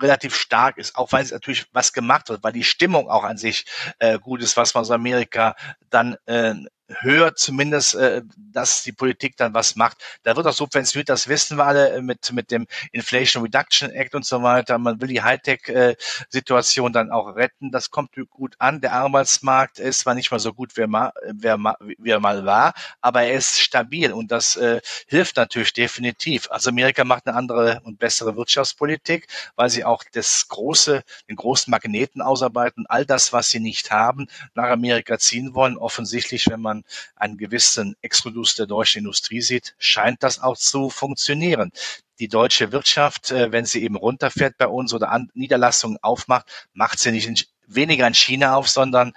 relativ 0.00 0.34
stark 0.34 0.78
ist, 0.78 0.96
auch 0.96 1.12
weil 1.12 1.22
es 1.22 1.32
natürlich 1.32 1.66
was 1.72 1.92
gemacht 1.92 2.28
wird, 2.28 2.42
weil 2.42 2.52
die 2.52 2.64
Stimmung 2.64 3.08
auch 3.10 3.24
an 3.24 3.36
sich 3.36 3.66
äh, 3.98 4.18
gut 4.18 4.42
ist, 4.42 4.56
was 4.56 4.74
man 4.74 4.82
aus 4.82 4.90
Amerika 4.90 5.54
dann 5.90 6.16
äh, 6.26 6.54
hört 7.00 7.38
zumindest, 7.38 7.94
äh, 7.94 8.22
dass 8.36 8.82
die 8.82 8.92
Politik 8.92 9.36
dann 9.36 9.54
was 9.54 9.76
macht. 9.76 9.98
Da 10.22 10.36
wird 10.36 10.46
auch 10.46 10.52
subventioniert, 10.52 11.08
das 11.08 11.28
wissen 11.28 11.56
wir 11.56 11.66
alle 11.66 11.90
äh, 11.90 12.02
mit, 12.02 12.32
mit 12.32 12.50
dem 12.50 12.66
Inflation 12.92 13.42
Reduction 13.42 13.90
Act 13.90 14.14
und 14.14 14.24
so 14.24 14.42
weiter. 14.42 14.78
Man 14.78 15.00
will 15.00 15.08
die 15.08 15.22
Hightech-Situation 15.22 16.90
äh, 16.90 16.92
dann 16.92 17.10
auch 17.10 17.34
retten. 17.36 17.70
Das 17.70 17.90
kommt 17.90 18.12
gut 18.30 18.56
an. 18.58 18.80
Der 18.80 18.92
Arbeitsmarkt 18.92 19.78
ist 19.78 20.00
zwar 20.00 20.14
nicht 20.14 20.30
mal 20.30 20.38
so 20.38 20.52
gut, 20.52 20.76
wie 20.76 20.82
er 20.82 20.88
mal, 20.88 21.12
wie 21.32 21.46
er 21.46 21.56
mal, 21.56 21.76
wie 21.80 22.10
er 22.10 22.20
mal 22.20 22.44
war, 22.44 22.74
aber 23.00 23.22
er 23.22 23.34
ist 23.34 23.60
stabil 23.60 24.12
und 24.12 24.30
das 24.30 24.56
äh, 24.56 24.80
hilft 25.06 25.36
natürlich 25.36 25.72
definitiv. 25.72 26.48
Also 26.50 26.70
Amerika 26.70 27.04
macht 27.04 27.26
eine 27.26 27.36
andere 27.36 27.80
und 27.84 27.98
bessere 27.98 28.36
Wirtschaftspolitik, 28.36 29.26
weil 29.56 29.70
sie 29.70 29.84
auch 29.84 30.04
das 30.12 30.48
große, 30.48 31.02
den 31.28 31.36
großen 31.36 31.70
Magneten 31.70 32.22
ausarbeiten, 32.22 32.86
all 32.88 33.06
das, 33.06 33.32
was 33.32 33.50
sie 33.50 33.60
nicht 33.60 33.90
haben, 33.90 34.26
nach 34.54 34.70
Amerika 34.70 35.18
ziehen 35.18 35.54
wollen. 35.54 35.76
Offensichtlich, 35.76 36.48
wenn 36.48 36.60
man 36.60 36.81
einen 37.16 37.36
gewissen 37.36 37.96
Exodus 38.02 38.54
der 38.54 38.66
deutschen 38.66 39.00
Industrie 39.00 39.40
sieht, 39.40 39.74
scheint 39.78 40.22
das 40.22 40.40
auch 40.40 40.56
zu 40.56 40.90
funktionieren. 40.90 41.72
Die 42.18 42.28
deutsche 42.28 42.72
Wirtschaft, 42.72 43.30
äh, 43.30 43.52
wenn 43.52 43.64
sie 43.64 43.82
eben 43.82 43.96
runterfährt 43.96 44.56
bei 44.58 44.66
uns 44.66 44.92
oder 44.94 45.18
Niederlassungen 45.34 45.98
aufmacht, 46.02 46.68
macht 46.72 46.98
sie 46.98 47.12
nicht 47.12 47.48
weniger 47.66 48.06
in 48.06 48.14
China 48.14 48.56
auf, 48.56 48.68
sondern 48.68 49.12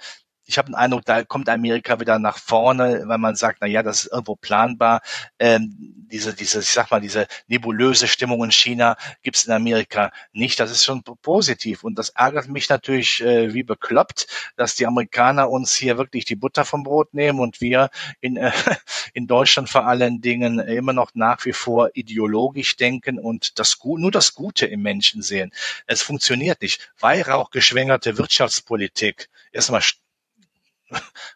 ich 0.46 0.58
habe 0.58 0.70
den 0.70 0.74
Eindruck, 0.74 1.04
da 1.04 1.24
kommt 1.24 1.48
Amerika 1.48 2.00
wieder 2.00 2.18
nach 2.18 2.38
vorne, 2.38 3.02
weil 3.06 3.18
man 3.18 3.34
sagt, 3.34 3.58
na 3.60 3.66
ja, 3.66 3.82
das 3.82 4.04
ist 4.04 4.12
irgendwo 4.12 4.36
planbar. 4.36 5.02
Ähm, 5.38 5.74
diese, 6.10 6.34
diese, 6.34 6.60
ich 6.60 6.68
sag 6.68 6.90
mal, 6.90 7.00
diese 7.00 7.26
nebulöse 7.48 8.06
Stimmung 8.06 8.44
in 8.44 8.52
China 8.52 8.96
gibt's 9.22 9.44
in 9.44 9.52
Amerika 9.52 10.12
nicht. 10.32 10.60
Das 10.60 10.70
ist 10.70 10.84
schon 10.84 11.02
positiv 11.02 11.82
und 11.82 11.98
das 11.98 12.10
ärgert 12.10 12.48
mich 12.48 12.68
natürlich 12.68 13.22
äh, 13.22 13.52
wie 13.54 13.64
bekloppt, 13.64 14.26
dass 14.56 14.76
die 14.76 14.86
Amerikaner 14.86 15.50
uns 15.50 15.74
hier 15.74 15.98
wirklich 15.98 16.24
die 16.24 16.36
Butter 16.36 16.64
vom 16.64 16.84
Brot 16.84 17.12
nehmen 17.12 17.40
und 17.40 17.60
wir 17.60 17.90
in 18.20 18.36
äh, 18.36 18.52
in 19.14 19.26
Deutschland 19.26 19.68
vor 19.68 19.86
allen 19.86 20.20
Dingen 20.20 20.58
immer 20.60 20.92
noch 20.92 21.10
nach 21.14 21.44
wie 21.44 21.52
vor 21.52 21.90
ideologisch 21.94 22.76
denken 22.76 23.18
und 23.18 23.58
das 23.58 23.78
nur 23.84 24.10
das 24.10 24.34
Gute 24.34 24.66
im 24.66 24.82
Menschen 24.82 25.22
sehen. 25.22 25.52
Es 25.86 26.02
funktioniert 26.02 26.60
nicht. 26.62 26.92
Weihrauchgeschwängerte 27.00 28.18
Wirtschaftspolitik 28.18 29.28
erstmal 29.52 29.82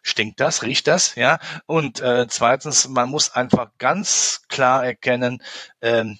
stinkt 0.01 0.39
das, 0.39 0.63
riecht 0.63 0.87
das, 0.87 1.15
ja. 1.15 1.39
Und 1.65 1.99
äh, 2.01 2.27
zweitens, 2.27 2.87
man 2.87 3.09
muss 3.09 3.31
einfach 3.31 3.71
ganz 3.77 4.43
klar 4.47 4.85
erkennen, 4.85 5.41
ähm, 5.81 6.19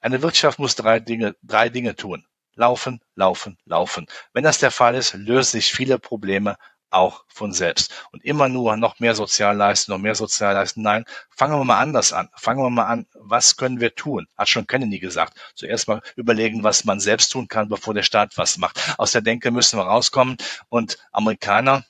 eine 0.00 0.22
Wirtschaft 0.22 0.58
muss 0.58 0.76
drei 0.76 0.98
Dinge, 0.98 1.36
drei 1.42 1.68
Dinge 1.68 1.94
tun. 1.94 2.24
Laufen, 2.54 3.00
laufen, 3.14 3.58
laufen. 3.64 4.06
Wenn 4.32 4.44
das 4.44 4.58
der 4.58 4.70
Fall 4.70 4.94
ist, 4.94 5.14
lösen 5.14 5.52
sich 5.52 5.72
viele 5.72 5.98
Probleme 5.98 6.56
auch 6.90 7.24
von 7.28 7.52
selbst. 7.52 7.92
Und 8.12 8.24
immer 8.24 8.48
nur 8.48 8.76
noch 8.76 8.98
mehr 8.98 9.14
Sozialleisten, 9.14 9.92
noch 9.92 10.00
mehr 10.00 10.14
Sozialleisten. 10.14 10.82
Nein, 10.82 11.04
fangen 11.30 11.58
wir 11.58 11.64
mal 11.64 11.78
anders 11.78 12.12
an. 12.12 12.28
Fangen 12.34 12.62
wir 12.62 12.70
mal 12.70 12.86
an, 12.86 13.06
was 13.14 13.56
können 13.56 13.80
wir 13.80 13.94
tun? 13.94 14.26
Hat 14.36 14.48
schon 14.48 14.66
Kennedy 14.66 14.98
gesagt. 14.98 15.38
Zuerst 15.54 15.88
mal 15.88 16.02
überlegen, 16.16 16.64
was 16.64 16.84
man 16.84 17.00
selbst 17.00 17.30
tun 17.30 17.48
kann, 17.48 17.68
bevor 17.68 17.94
der 17.94 18.02
Staat 18.02 18.36
was 18.36 18.58
macht. 18.58 18.94
Aus 18.98 19.12
der 19.12 19.22
Denke 19.22 19.50
müssen 19.50 19.78
wir 19.78 19.84
rauskommen. 19.84 20.36
Und 20.68 20.98
Amerikaner, 21.12 21.84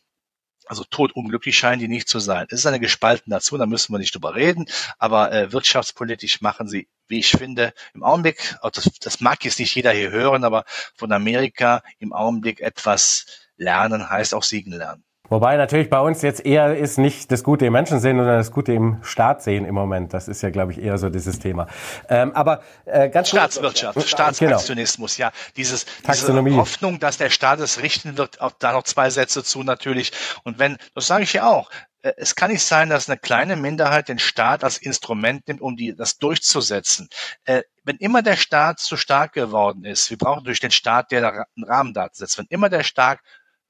also 0.71 0.85
totunglücklich 0.85 1.59
scheinen 1.59 1.81
die 1.81 1.89
nicht 1.89 2.09
zu 2.09 2.21
sein. 2.21 2.47
Es 2.49 2.61
ist 2.61 2.67
eine 2.67 2.79
gespaltene 2.79 3.35
Nation, 3.35 3.59
da 3.59 3.67
müssen 3.67 3.93
wir 3.93 3.99
nicht 3.99 4.15
drüber 4.15 4.37
reden, 4.37 4.67
aber 4.99 5.33
äh, 5.33 5.53
wirtschaftspolitisch 5.53 6.43
machen 6.43 6.69
sie, 6.69 6.89
wie 7.09 7.19
ich 7.19 7.33
finde, 7.33 7.75
im 7.93 8.05
Augenblick, 8.05 8.57
das, 8.73 8.89
das 9.01 9.21
mag 9.21 9.45
jetzt 9.45 9.59
nicht 9.59 9.75
jeder 9.75 9.91
hier 9.91 10.13
hören, 10.13 10.45
aber 10.45 10.65
von 10.95 11.11
Amerika 11.11 11.83
im 11.99 12.13
Augenblick 12.13 12.61
etwas 12.61 13.27
lernen 13.57 14.09
heißt 14.09 14.33
auch 14.33 14.45
siegen 14.45 14.73
lernen. 14.73 15.05
Wobei 15.31 15.57
natürlich 15.57 15.89
bei 15.89 16.01
uns 16.01 16.23
jetzt 16.23 16.45
eher 16.45 16.77
ist 16.77 16.99
nicht 16.99 17.31
das 17.31 17.45
Gute 17.45 17.65
im 17.65 17.73
Menschen 17.73 18.01
sehen, 18.01 18.19
sondern 18.19 18.37
das 18.37 18.51
Gute 18.51 18.73
im 18.73 18.99
Staat 19.03 19.43
sehen 19.43 19.65
im 19.65 19.77
Moment. 19.77 20.13
Das 20.13 20.27
ist 20.27 20.43
ja, 20.43 20.51
glaube 20.51 20.73
ich, 20.73 20.83
eher 20.83 20.99
so 20.99 21.09
dieses 21.09 21.39
Thema. 21.39 21.69
Ähm, 22.09 22.33
aber 22.35 22.63
äh, 22.85 23.09
ganz 23.09 23.29
Staatswirtschaft, 23.29 23.95
gut, 23.95 24.09
Staatsaktionismus, 24.09 25.17
genau. 25.17 25.29
ja. 25.29 25.33
Dieses, 25.57 25.87
diese 26.07 26.57
Hoffnung, 26.57 26.99
dass 26.99 27.17
der 27.17 27.31
Staat 27.31 27.61
es 27.61 27.81
richten 27.81 28.19
wird, 28.19 28.41
auch 28.41 28.53
da 28.59 28.73
noch 28.73 28.83
zwei 28.83 29.09
Sätze 29.09 29.45
zu 29.45 29.63
natürlich. 29.63 30.11
Und 30.43 30.59
wenn, 30.59 30.77
das 30.97 31.07
sage 31.07 31.23
ich 31.23 31.33
ja 31.33 31.49
auch, 31.49 31.71
äh, 32.03 32.13
es 32.17 32.35
kann 32.35 32.51
nicht 32.51 32.65
sein, 32.65 32.89
dass 32.89 33.09
eine 33.09 33.19
kleine 33.19 33.55
Minderheit 33.55 34.09
den 34.09 34.19
Staat 34.19 34.65
als 34.65 34.79
Instrument 34.79 35.47
nimmt, 35.47 35.61
um 35.61 35.77
die, 35.77 35.95
das 35.95 36.19
durchzusetzen. 36.19 37.09
Äh, 37.45 37.63
wenn 37.85 37.97
immer 37.97 38.23
der 38.23 38.37
Staat 38.37 38.81
zu 38.81 38.97
stark 38.97 39.33
geworden 39.33 39.85
ist, 39.85 40.11
wir 40.11 40.19
brauchen 40.19 40.45
durch 40.45 40.61
den 40.61 40.71
Staat, 40.71 41.11
der 41.13 41.47
einen 41.57 41.65
Rahmendaten 41.65 42.15
setzt, 42.15 42.37
wenn 42.39 42.47
immer 42.49 42.69
der 42.69 42.83
Staat 42.83 43.21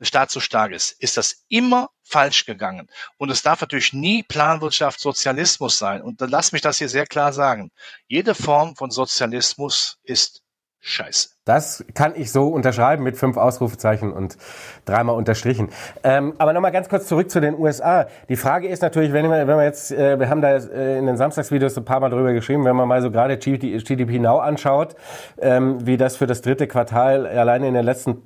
Staat 0.07 0.31
so 0.31 0.41
stark 0.41 0.73
ist, 0.73 0.93
ist 0.93 1.17
das 1.17 1.45
immer 1.49 1.91
falsch 2.03 2.47
gegangen. 2.47 2.89
Und 3.19 3.31
es 3.31 3.43
darf 3.43 3.61
natürlich 3.61 3.93
nie 3.93 4.23
Planwirtschaft 4.23 5.01
Sozialismus 5.01 5.79
sein. 5.79 6.03
Und 6.03 6.21
dann 6.21 6.31
lass 6.31 6.53
mich 6.53 6.63
das 6.63 6.79
hier 6.79 6.89
sehr 6.89 7.07
klar 7.07 7.33
sagen. 7.33 7.71
Jede 8.07 8.35
Form 8.35 8.77
von 8.77 8.91
Sozialismus 8.91 9.99
ist 10.03 10.43
Scheiße. 10.83 11.29
Das 11.45 11.85
kann 11.95 12.12
ich 12.16 12.33
so 12.33 12.49
unterschreiben 12.49 13.03
mit 13.03 13.19
fünf 13.19 13.37
Ausrufezeichen 13.37 14.12
und 14.12 14.38
dreimal 14.87 15.14
unterstrichen. 15.14 15.69
Ähm, 16.03 16.35
aber 16.38 16.55
nochmal 16.55 16.73
ganz 16.73 16.88
kurz 16.88 17.07
zurück 17.07 17.31
zu 17.31 17.40
den 17.40 17.59
USA. 17.59 18.07
Die 18.31 18.37
Frage 18.37 18.66
ist 18.66 18.81
natürlich, 18.81 19.12
wenn 19.12 19.25
wir, 19.25 19.47
wenn 19.47 19.59
wir 19.59 19.64
jetzt, 19.64 19.93
äh, 19.93 20.19
wir 20.19 20.31
haben 20.31 20.40
da 20.40 20.57
äh, 20.57 20.99
in 20.99 21.07
den 21.07 21.19
Samstagsvideos 21.19 21.77
ein 21.77 21.85
paar 21.85 22.01
Mal 22.01 22.09
drüber 22.09 22.33
geschrieben, 22.33 22.64
wenn 22.64 22.77
man 22.77 22.88
mal 22.88 23.03
so 23.03 23.11
gerade 23.11 23.37
GDP 23.37 24.19
Now 24.19 24.38
anschaut, 24.38 24.95
ähm, 25.38 25.87
wie 25.87 25.99
das 25.99 26.16
für 26.16 26.27
das 26.27 26.40
dritte 26.40 26.66
Quartal 26.66 27.27
alleine 27.27 27.69
in 27.69 27.75
den 27.75 27.85
letzten 27.85 28.23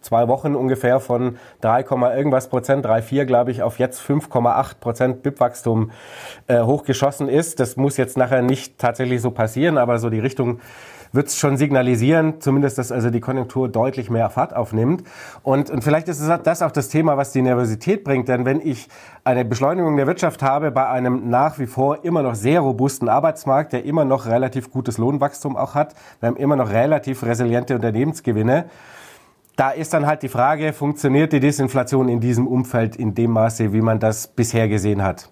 zwei 0.00 0.26
Wochen 0.26 0.56
ungefähr 0.56 0.98
von 0.98 1.36
3, 1.60 1.82
irgendwas 2.16 2.48
Prozent, 2.48 2.84
3,4 2.84 3.24
glaube 3.24 3.52
ich, 3.52 3.62
auf 3.62 3.78
jetzt 3.78 4.00
5,8 4.00 4.80
Prozent 4.80 5.22
BIP-Wachstum 5.22 5.92
äh, 6.48 6.60
hochgeschossen 6.60 7.28
ist. 7.28 7.60
Das 7.60 7.76
muss 7.76 7.96
jetzt 7.96 8.16
nachher 8.16 8.42
nicht 8.42 8.78
tatsächlich 8.78 9.20
so 9.20 9.30
passieren, 9.30 9.78
aber 9.78 9.98
so 9.98 10.10
die 10.10 10.18
Richtung 10.18 10.60
wird 11.12 11.28
es 11.28 11.36
schon 11.38 11.56
signalisieren, 11.56 12.40
zumindest, 12.40 12.78
dass 12.78 12.90
also 12.90 13.10
die 13.10 13.20
Konjunktur 13.20 13.68
deutlich 13.68 14.10
mehr 14.10 14.30
Fahrt 14.30 14.56
aufnimmt. 14.56 15.04
Und, 15.42 15.70
und 15.70 15.84
vielleicht 15.84 16.08
ist 16.08 16.26
das 16.44 16.62
auch 16.62 16.70
das 16.70 16.88
Thema, 16.88 17.16
was 17.16 17.32
die 17.32 17.42
Nervosität 17.42 18.02
bringt. 18.04 18.28
Denn 18.28 18.44
wenn 18.44 18.60
ich 18.60 18.88
eine 19.24 19.44
Beschleunigung 19.44 19.96
der 19.96 20.06
Wirtschaft 20.06 20.42
habe 20.42 20.70
bei 20.70 20.88
einem 20.88 21.28
nach 21.28 21.58
wie 21.58 21.66
vor 21.66 22.04
immer 22.04 22.22
noch 22.22 22.34
sehr 22.34 22.60
robusten 22.60 23.08
Arbeitsmarkt, 23.08 23.72
der 23.72 23.84
immer 23.84 24.04
noch 24.04 24.26
relativ 24.26 24.70
gutes 24.70 24.98
Lohnwachstum 24.98 25.56
auch 25.56 25.74
hat, 25.74 25.94
wir 26.20 26.28
haben 26.28 26.36
immer 26.36 26.56
noch 26.56 26.70
relativ 26.70 27.22
resiliente 27.22 27.74
Unternehmensgewinne, 27.74 28.66
da 29.56 29.70
ist 29.70 29.92
dann 29.92 30.06
halt 30.06 30.22
die 30.22 30.28
Frage, 30.28 30.72
funktioniert 30.72 31.32
die 31.32 31.40
Desinflation 31.40 32.08
in 32.08 32.20
diesem 32.20 32.46
Umfeld 32.46 32.96
in 32.96 33.14
dem 33.14 33.32
Maße, 33.32 33.72
wie 33.72 33.82
man 33.82 34.00
das 34.00 34.28
bisher 34.28 34.66
gesehen 34.66 35.02
hat? 35.02 35.30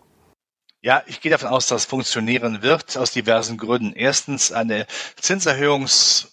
Ja, 0.83 1.03
ich 1.07 1.21
gehe 1.21 1.31
davon 1.31 1.49
aus, 1.49 1.66
dass 1.66 1.85
funktionieren 1.85 2.62
wird, 2.62 2.97
aus 2.97 3.11
diversen 3.11 3.59
Gründen. 3.59 3.93
Erstens 3.93 4.51
eine 4.53 4.87
Zinserhöhungs- 5.21 6.29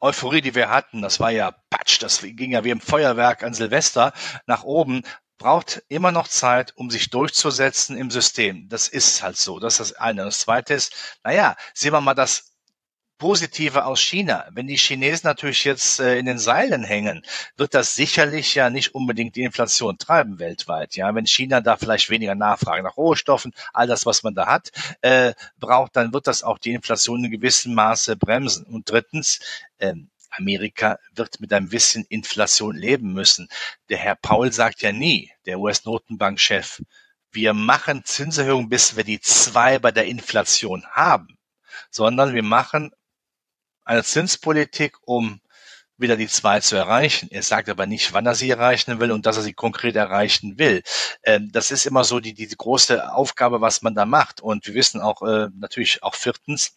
Euphorie, 0.00 0.40
die 0.40 0.56
wir 0.56 0.68
hatten, 0.68 1.00
das 1.00 1.20
war 1.20 1.30
ja 1.30 1.52
Patsch, 1.70 2.02
das 2.02 2.22
ging 2.22 2.50
ja 2.50 2.64
wie 2.64 2.70
im 2.70 2.80
Feuerwerk 2.80 3.44
an 3.44 3.54
Silvester 3.54 4.12
nach 4.46 4.64
oben, 4.64 5.04
braucht 5.38 5.84
immer 5.88 6.10
noch 6.10 6.26
Zeit, 6.26 6.72
um 6.76 6.90
sich 6.90 7.10
durchzusetzen 7.10 7.96
im 7.96 8.10
System. 8.10 8.68
Das 8.68 8.88
ist 8.88 9.22
halt 9.22 9.36
so. 9.36 9.60
Das 9.60 9.78
ist 9.78 9.90
das 9.92 9.98
eine. 9.98 10.24
Das 10.24 10.40
zweite 10.40 10.74
ist, 10.74 10.92
naja, 11.22 11.56
sehen 11.72 11.92
wir 11.92 12.00
mal 12.00 12.14
das 12.14 12.51
Positive 13.22 13.84
aus 13.84 14.00
China. 14.00 14.48
Wenn 14.50 14.66
die 14.66 14.76
Chinesen 14.76 15.28
natürlich 15.28 15.62
jetzt 15.62 16.00
äh, 16.00 16.18
in 16.18 16.26
den 16.26 16.40
Seilen 16.40 16.82
hängen, 16.82 17.24
wird 17.56 17.72
das 17.72 17.94
sicherlich 17.94 18.56
ja 18.56 18.68
nicht 18.68 18.96
unbedingt 18.96 19.36
die 19.36 19.44
Inflation 19.44 19.96
treiben 19.96 20.40
weltweit. 20.40 20.96
Ja, 20.96 21.14
wenn 21.14 21.24
China 21.24 21.60
da 21.60 21.76
vielleicht 21.76 22.10
weniger 22.10 22.34
Nachfrage 22.34 22.82
nach 22.82 22.96
Rohstoffen, 22.96 23.54
all 23.72 23.86
das, 23.86 24.06
was 24.06 24.24
man 24.24 24.34
da 24.34 24.48
hat, 24.48 24.72
äh, 25.02 25.34
braucht, 25.60 25.94
dann 25.94 26.12
wird 26.12 26.26
das 26.26 26.42
auch 26.42 26.58
die 26.58 26.72
Inflation 26.72 27.24
in 27.24 27.30
gewissem 27.30 27.74
Maße 27.74 28.16
bremsen. 28.16 28.66
Und 28.66 28.90
drittens, 28.90 29.38
ähm, 29.78 30.10
Amerika 30.30 30.98
wird 31.14 31.38
mit 31.38 31.52
ein 31.52 31.68
bisschen 31.68 32.04
Inflation 32.08 32.74
leben 32.74 33.12
müssen. 33.12 33.48
Der 33.88 33.98
Herr 33.98 34.16
Paul 34.16 34.50
sagt 34.50 34.82
ja 34.82 34.90
nie, 34.90 35.30
der 35.46 35.60
US-Notenbankchef, 35.60 36.82
wir 37.30 37.54
machen 37.54 38.04
Zinserhöhungen, 38.04 38.68
bis 38.68 38.96
wir 38.96 39.04
die 39.04 39.20
zwei 39.20 39.78
bei 39.78 39.92
der 39.92 40.06
Inflation 40.06 40.84
haben, 40.90 41.38
sondern 41.88 42.34
wir 42.34 42.42
machen 42.42 42.90
eine 43.84 44.04
Zinspolitik, 44.04 44.96
um 45.04 45.40
wieder 45.96 46.16
die 46.16 46.28
zwei 46.28 46.60
zu 46.60 46.76
erreichen. 46.76 47.28
Er 47.30 47.42
sagt 47.42 47.68
aber 47.68 47.86
nicht, 47.86 48.12
wann 48.12 48.26
er 48.26 48.34
sie 48.34 48.50
erreichen 48.50 49.00
will 49.00 49.12
und 49.12 49.26
dass 49.26 49.36
er 49.36 49.42
sie 49.42 49.52
konkret 49.52 49.96
erreichen 49.96 50.58
will. 50.58 50.82
Ähm, 51.22 51.50
das 51.52 51.70
ist 51.70 51.86
immer 51.86 52.04
so 52.04 52.20
die, 52.20 52.34
die 52.34 52.48
große 52.48 53.12
Aufgabe, 53.12 53.60
was 53.60 53.82
man 53.82 53.94
da 53.94 54.04
macht. 54.04 54.40
Und 54.40 54.66
wir 54.66 54.74
wissen 54.74 55.00
auch 55.00 55.22
äh, 55.22 55.48
natürlich 55.54 56.02
auch 56.02 56.14
viertens, 56.14 56.76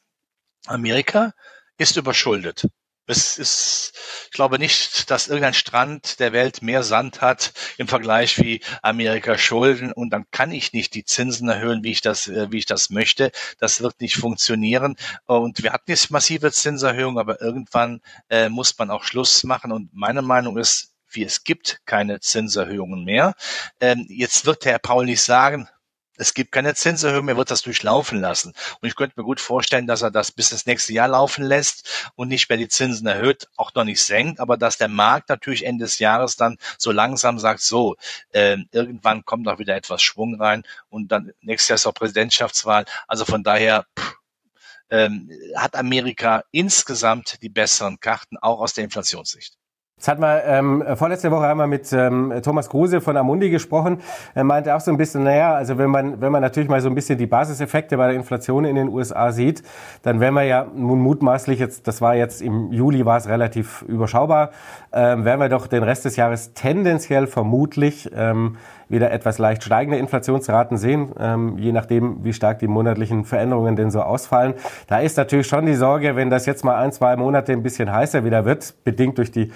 Amerika 0.67 1.33
ist 1.77 1.97
überschuldet. 1.97 2.67
Es 3.07 3.37
ist, 3.37 3.93
ich 4.25 4.31
glaube 4.31 4.57
nicht, 4.57 5.11
dass 5.11 5.27
irgendein 5.27 5.53
Strand 5.53 6.19
der 6.19 6.33
Welt 6.33 6.63
mehr 6.63 6.81
Sand 6.81 7.21
hat 7.21 7.53
im 7.77 7.87
Vergleich 7.87 8.39
wie 8.39 8.61
Amerika 8.81 9.37
Schulden 9.37 9.91
und 9.91 10.09
dann 10.09 10.25
kann 10.31 10.51
ich 10.51 10.73
nicht 10.73 10.95
die 10.95 11.05
Zinsen 11.05 11.47
erhöhen, 11.47 11.83
wie 11.83 11.91
ich 11.91 12.01
das, 12.01 12.27
äh, 12.27 12.51
wie 12.51 12.57
ich 12.57 12.65
das 12.65 12.89
möchte. 12.89 13.31
Das 13.59 13.81
wird 13.81 14.01
nicht 14.01 14.15
funktionieren. 14.15 14.95
Und 15.25 15.61
wir 15.61 15.71
hatten 15.71 15.91
jetzt 15.91 16.09
massive 16.09 16.51
Zinserhöhungen, 16.51 17.19
aber 17.19 17.41
irgendwann 17.41 18.01
äh, 18.29 18.49
muss 18.49 18.77
man 18.77 18.89
auch 18.89 19.03
Schluss 19.03 19.43
machen. 19.43 19.71
Und 19.71 19.93
meine 19.93 20.23
Meinung 20.23 20.57
ist, 20.57 20.95
wie 21.09 21.23
es 21.23 21.43
gibt 21.43 21.81
keine 21.85 22.19
Zinserhöhungen 22.19 23.03
mehr. 23.03 23.35
Ähm, 23.79 24.05
jetzt 24.09 24.45
wird 24.45 24.65
Herr 24.65 24.79
Paul 24.79 25.05
nicht 25.05 25.21
sagen, 25.21 25.69
es 26.17 26.33
gibt 26.33 26.51
keine 26.51 26.75
Zinserhöhung, 26.75 27.27
er 27.27 27.37
wird 27.37 27.51
das 27.51 27.61
durchlaufen 27.61 28.19
lassen. 28.21 28.53
Und 28.81 28.87
ich 28.87 28.95
könnte 28.95 29.19
mir 29.19 29.25
gut 29.25 29.39
vorstellen, 29.39 29.87
dass 29.87 30.01
er 30.01 30.11
das 30.11 30.31
bis 30.31 30.51
ins 30.51 30.65
nächste 30.65 30.93
Jahr 30.93 31.07
laufen 31.07 31.43
lässt 31.43 32.11
und 32.15 32.27
nicht 32.27 32.49
mehr 32.49 32.57
die 32.57 32.67
Zinsen 32.67 33.07
erhöht, 33.07 33.47
auch 33.57 33.73
noch 33.75 33.83
nicht 33.83 34.03
senkt, 34.03 34.39
aber 34.39 34.57
dass 34.57 34.77
der 34.77 34.87
Markt 34.87 35.29
natürlich 35.29 35.65
Ende 35.65 35.85
des 35.85 35.99
Jahres 35.99 36.35
dann 36.35 36.57
so 36.77 36.91
langsam 36.91 37.39
sagt, 37.39 37.61
so, 37.61 37.95
äh, 38.31 38.57
irgendwann 38.71 39.25
kommt 39.25 39.45
noch 39.45 39.59
wieder 39.59 39.75
etwas 39.75 40.01
Schwung 40.01 40.39
rein 40.41 40.63
und 40.89 41.11
dann 41.11 41.31
nächstes 41.41 41.69
Jahr 41.69 41.75
ist 41.75 41.87
auch 41.87 41.93
Präsidentschaftswahl. 41.93 42.85
Also 43.07 43.25
von 43.25 43.43
daher 43.43 43.85
pff, 43.97 44.15
ähm, 44.89 45.31
hat 45.55 45.75
Amerika 45.75 46.43
insgesamt 46.51 47.41
die 47.41 47.49
besseren 47.49 47.99
Karten, 47.99 48.37
auch 48.37 48.59
aus 48.59 48.73
der 48.73 48.83
Inflationssicht. 48.83 49.57
Das 49.97 50.09
hat 50.09 50.19
wir 50.19 50.43
ähm, 50.45 50.83
vorletzte 50.95 51.31
Woche 51.31 51.47
einmal 51.47 51.67
mit 51.67 51.91
ähm, 51.93 52.33
Thomas 52.43 52.69
Kruse 52.69 52.99
von 52.99 53.15
Amundi 53.15 53.49
gesprochen. 53.49 54.01
Er 54.33 54.43
meinte 54.43 54.75
auch 54.75 54.81
so 54.81 54.91
ein 54.91 54.97
bisschen, 54.97 55.23
naja, 55.23 55.55
also 55.55 55.77
wenn 55.77 55.89
man, 55.89 56.19
wenn 56.19 56.33
man 56.33 56.41
natürlich 56.41 56.67
mal 56.67 56.81
so 56.81 56.89
ein 56.89 56.95
bisschen 56.95 57.17
die 57.17 57.27
Basiseffekte 57.27 57.95
bei 57.95 58.07
der 58.07 58.17
Inflation 58.17 58.65
in 58.65 58.75
den 58.75 58.89
USA 58.89 59.31
sieht, 59.31 59.63
dann 60.03 60.19
werden 60.19 60.35
wir 60.35 60.43
ja 60.43 60.67
nun 60.75 60.99
mutmaßlich 60.99 61.59
jetzt, 61.59 61.87
das 61.87 62.01
war 62.01 62.13
jetzt 62.13 62.41
im 62.41 62.73
Juli 62.73 63.05
war 63.05 63.17
es 63.17 63.29
relativ 63.29 63.83
überschaubar, 63.83 64.51
ähm, 64.91 65.23
werden 65.23 65.39
wir 65.39 65.47
doch 65.47 65.65
den 65.65 65.81
Rest 65.81 66.03
des 66.03 66.17
Jahres 66.17 66.53
tendenziell 66.53 67.25
vermutlich 67.25 68.11
ähm, 68.13 68.57
wieder 68.89 69.11
etwas 69.11 69.37
leicht 69.37 69.63
steigende 69.63 69.97
Inflationsraten 69.97 70.77
sehen, 70.77 71.11
ähm, 71.19 71.57
je 71.57 71.71
nachdem, 71.71 72.23
wie 72.23 72.33
stark 72.33 72.59
die 72.59 72.67
monatlichen 72.67 73.25
Veränderungen 73.25 73.75
denn 73.75 73.91
so 73.91 74.01
ausfallen. 74.01 74.53
Da 74.87 74.99
ist 74.99 75.17
natürlich 75.17 75.47
schon 75.47 75.65
die 75.65 75.75
Sorge, 75.75 76.15
wenn 76.15 76.29
das 76.29 76.45
jetzt 76.45 76.63
mal 76.63 76.75
ein, 76.75 76.91
zwei 76.91 77.15
Monate 77.15 77.51
ein 77.51 77.63
bisschen 77.63 77.91
heißer 77.91 78.23
wieder 78.23 78.45
wird, 78.45 78.75
bedingt 78.83 79.17
durch 79.17 79.31
die, 79.31 79.51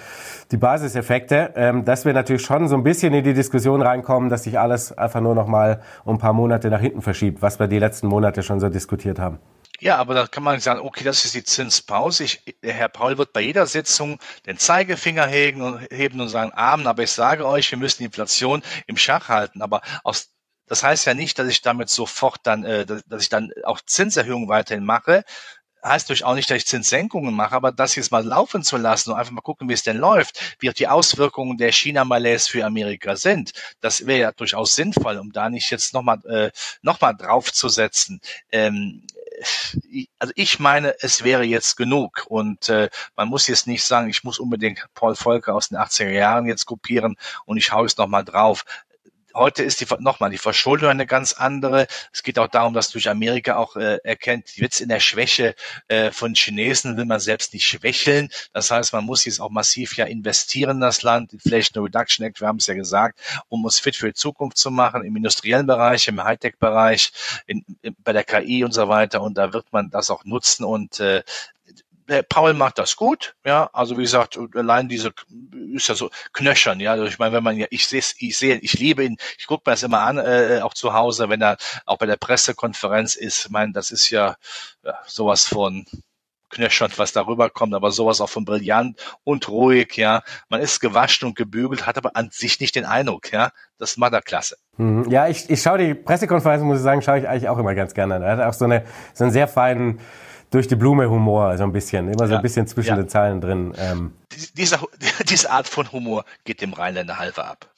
die 0.50 0.56
Basiseffekte, 0.56 1.50
ähm, 1.56 1.84
dass 1.84 2.04
wir 2.04 2.12
natürlich 2.12 2.42
schon 2.42 2.68
so 2.68 2.76
ein 2.76 2.82
bisschen 2.82 3.14
in 3.14 3.24
die 3.24 3.34
Diskussion 3.34 3.82
reinkommen, 3.82 4.30
dass 4.30 4.44
sich 4.44 4.58
alles 4.58 4.96
einfach 4.96 5.20
nur 5.20 5.34
noch 5.34 5.46
mal 5.46 5.80
um 6.04 6.16
ein 6.16 6.18
paar 6.18 6.32
Monate 6.32 6.70
nach 6.70 6.80
hinten 6.80 7.02
verschiebt, 7.02 7.42
was 7.42 7.58
wir 7.58 7.68
die 7.68 7.78
letzten 7.78 8.08
Monate 8.08 8.42
schon 8.42 8.60
so 8.60 8.68
diskutiert 8.68 9.18
haben. 9.18 9.38
Ja, 9.80 9.96
aber 9.96 10.12
da 10.14 10.26
kann 10.26 10.42
man 10.42 10.60
sagen, 10.60 10.80
okay, 10.80 11.04
das 11.04 11.24
ist 11.24 11.34
die 11.34 11.42
Zinspause. 11.42 12.24
Ich, 12.24 12.42
der 12.62 12.74
Herr 12.74 12.90
Paul 12.90 13.16
wird 13.16 13.32
bei 13.32 13.40
jeder 13.40 13.66
Sitzung 13.66 14.18
den 14.46 14.58
Zeigefinger 14.58 15.26
heben 15.26 15.62
und, 15.62 15.80
heben 15.90 16.20
und 16.20 16.28
sagen, 16.28 16.52
Amen, 16.54 16.86
aber 16.86 17.02
ich 17.02 17.10
sage 17.12 17.46
euch, 17.46 17.70
wir 17.70 17.78
müssen 17.78 17.98
die 17.98 18.04
Inflation 18.04 18.62
im 18.86 18.98
Schach 18.98 19.28
halten. 19.28 19.62
Aber 19.62 19.80
aus, 20.04 20.34
das 20.66 20.82
heißt 20.82 21.06
ja 21.06 21.14
nicht, 21.14 21.38
dass 21.38 21.48
ich 21.48 21.62
damit 21.62 21.88
sofort 21.88 22.40
dann, 22.42 22.62
äh, 22.64 22.84
dass 22.84 23.22
ich 23.22 23.30
dann 23.30 23.52
auch 23.64 23.80
Zinserhöhungen 23.80 24.50
weiterhin 24.50 24.84
mache, 24.84 25.24
heißt 25.82 26.10
durch 26.10 26.24
auch 26.24 26.34
nicht, 26.34 26.50
dass 26.50 26.58
ich 26.58 26.66
Zinssenkungen 26.66 27.34
mache, 27.34 27.54
aber 27.54 27.72
das 27.72 27.94
jetzt 27.94 28.12
mal 28.12 28.24
laufen 28.24 28.62
zu 28.62 28.76
lassen 28.76 29.12
und 29.12 29.18
einfach 29.18 29.32
mal 29.32 29.40
gucken, 29.40 29.68
wie 29.70 29.72
es 29.72 29.82
denn 29.82 29.96
läuft, 29.96 30.56
wie 30.58 30.68
auch 30.68 30.74
die 30.74 30.88
Auswirkungen 30.88 31.56
der 31.56 31.72
China-Malaise 31.72 32.50
für 32.50 32.66
Amerika 32.66 33.16
sind. 33.16 33.52
Das 33.80 34.06
wäre 34.06 34.20
ja 34.20 34.32
durchaus 34.32 34.74
sinnvoll, 34.74 35.16
um 35.18 35.32
da 35.32 35.48
nicht 35.48 35.70
jetzt 35.70 35.94
nochmal 35.94 36.18
äh, 36.26 36.50
noch 36.82 36.98
draufzusetzen. 36.98 38.20
Ähm, 38.52 39.06
also 40.18 40.32
ich 40.36 40.58
meine, 40.58 40.94
es 41.00 41.24
wäre 41.24 41.44
jetzt 41.44 41.76
genug. 41.76 42.26
Und 42.28 42.68
äh, 42.68 42.88
man 43.16 43.28
muss 43.28 43.46
jetzt 43.46 43.66
nicht 43.66 43.84
sagen, 43.84 44.08
ich 44.08 44.24
muss 44.24 44.38
unbedingt 44.38 44.86
Paul 44.94 45.14
Volcker 45.14 45.54
aus 45.54 45.68
den 45.68 45.78
80er 45.78 46.10
Jahren 46.10 46.46
jetzt 46.46 46.66
kopieren 46.66 47.16
und 47.46 47.56
ich 47.56 47.72
hau 47.72 47.84
es 47.84 47.96
nochmal 47.96 48.24
drauf 48.24 48.64
heute 49.34 49.62
ist 49.62 49.80
die 49.80 49.86
nochmal 49.98 50.30
die 50.30 50.38
Verschuldung 50.38 50.90
eine 50.90 51.06
ganz 51.06 51.32
andere. 51.32 51.86
Es 52.12 52.22
geht 52.22 52.38
auch 52.38 52.48
darum, 52.48 52.74
dass 52.74 52.90
durch 52.90 53.08
Amerika 53.08 53.56
auch 53.56 53.76
äh, 53.76 53.98
erkennt, 54.04 54.56
jetzt 54.56 54.80
in 54.80 54.88
der 54.88 55.00
Schwäche 55.00 55.54
äh, 55.88 56.10
von 56.10 56.34
Chinesen 56.34 56.96
will 56.96 57.04
man 57.04 57.20
selbst 57.20 57.52
nicht 57.52 57.66
schwächeln. 57.66 58.28
Das 58.52 58.70
heißt, 58.70 58.92
man 58.92 59.04
muss 59.04 59.24
jetzt 59.24 59.40
auch 59.40 59.50
massiv 59.50 59.96
ja 59.96 60.04
investieren 60.06 60.76
in 60.76 60.80
das 60.80 61.02
Land, 61.02 61.32
Inflation 61.32 61.84
Reduction 61.84 62.24
Act, 62.26 62.40
wir 62.40 62.48
haben 62.48 62.58
es 62.58 62.66
ja 62.66 62.74
gesagt, 62.74 63.20
um 63.48 63.64
uns 63.64 63.78
fit 63.78 63.96
für 63.96 64.08
die 64.08 64.14
Zukunft 64.14 64.58
zu 64.58 64.70
machen, 64.70 65.04
im 65.04 65.16
industriellen 65.16 65.66
Bereich, 65.66 66.08
im 66.08 66.22
Hightech-Bereich, 66.22 67.12
in, 67.46 67.64
bei 67.98 68.12
der 68.12 68.24
KI 68.24 68.64
und 68.64 68.72
so 68.72 68.88
weiter. 68.88 69.22
Und 69.22 69.38
da 69.38 69.52
wird 69.52 69.72
man 69.72 69.90
das 69.90 70.10
auch 70.10 70.24
nutzen 70.24 70.64
und 70.64 71.00
äh, 71.00 71.22
der 72.10 72.22
Paul 72.22 72.54
macht 72.54 72.78
das 72.78 72.96
gut, 72.96 73.34
ja, 73.44 73.70
also 73.72 73.96
wie 73.96 74.02
gesagt, 74.02 74.38
allein 74.54 74.88
diese 74.88 75.12
ist 75.74 75.88
ja 75.88 75.94
so 75.94 76.10
knöchern, 76.32 76.80
ja, 76.80 76.92
also 76.92 77.04
ich 77.04 77.18
meine, 77.18 77.32
wenn 77.34 77.44
man 77.44 77.56
ja, 77.56 77.66
ich 77.70 77.86
sehe, 77.86 78.02
ich 78.18 78.36
sehe, 78.36 78.56
ich 78.56 78.74
liebe 78.74 79.04
ihn, 79.04 79.16
ich 79.38 79.46
gucke 79.46 79.62
mir 79.66 79.72
das 79.72 79.82
immer 79.82 80.00
an, 80.00 80.18
äh, 80.18 80.60
auch 80.62 80.74
zu 80.74 80.92
Hause, 80.92 81.28
wenn 81.28 81.40
er 81.40 81.56
auch 81.86 81.98
bei 81.98 82.06
der 82.06 82.16
Pressekonferenz 82.16 83.14
ist, 83.14 83.46
ich 83.46 83.50
meine, 83.50 83.72
das 83.72 83.90
ist 83.90 84.10
ja, 84.10 84.36
ja 84.82 84.98
sowas 85.06 85.46
von 85.46 85.86
knöchernd, 86.50 86.98
was 86.98 87.12
darüber 87.12 87.48
kommt, 87.48 87.74
aber 87.74 87.92
sowas 87.92 88.20
auch 88.20 88.28
von 88.28 88.44
brillant 88.44 89.00
und 89.24 89.48
ruhig, 89.48 89.96
ja. 89.96 90.22
Man 90.48 90.60
ist 90.60 90.80
gewaschen 90.80 91.28
und 91.28 91.36
gebügelt, 91.36 91.86
hat 91.86 91.96
aber 91.96 92.16
an 92.16 92.30
sich 92.32 92.60
nicht 92.60 92.74
den 92.74 92.84
Eindruck, 92.84 93.32
ja. 93.32 93.50
Das 93.78 93.96
macht 93.96 94.12
er 94.12 94.22
klasse. 94.22 94.56
Mhm. 94.76 95.08
Ja, 95.08 95.28
ich, 95.28 95.48
ich 95.48 95.62
schaue 95.62 95.78
die 95.78 95.94
Pressekonferenz, 95.94 96.62
muss 96.62 96.78
ich 96.78 96.82
sagen, 96.82 97.02
schaue 97.02 97.20
ich 97.20 97.28
eigentlich 97.28 97.48
auch 97.48 97.58
immer 97.58 97.74
ganz 97.74 97.94
gerne. 97.94 98.16
Er 98.16 98.36
hat 98.36 98.40
auch 98.40 98.52
so 98.52 98.64
eine, 98.64 98.84
so 99.14 99.24
einen 99.24 99.32
sehr 99.32 99.46
feinen, 99.48 100.00
durch 100.50 100.68
die 100.68 100.76
Blume 100.76 101.08
Humor, 101.08 101.56
so 101.56 101.64
ein 101.64 101.72
bisschen, 101.72 102.12
immer 102.12 102.26
so 102.26 102.34
ein 102.34 102.42
bisschen 102.42 102.66
zwischen 102.66 102.96
den 102.96 103.08
Zeilen 103.08 103.40
drin. 103.40 103.72
Ähm. 103.78 104.12
Diese, 104.56 104.78
diese 105.28 105.50
Art 105.50 105.68
von 105.68 105.90
Humor 105.92 106.24
geht 106.44 106.60
dem 106.60 106.72
Rheinländer 106.72 107.18
halber 107.18 107.46
ab. 107.46 107.70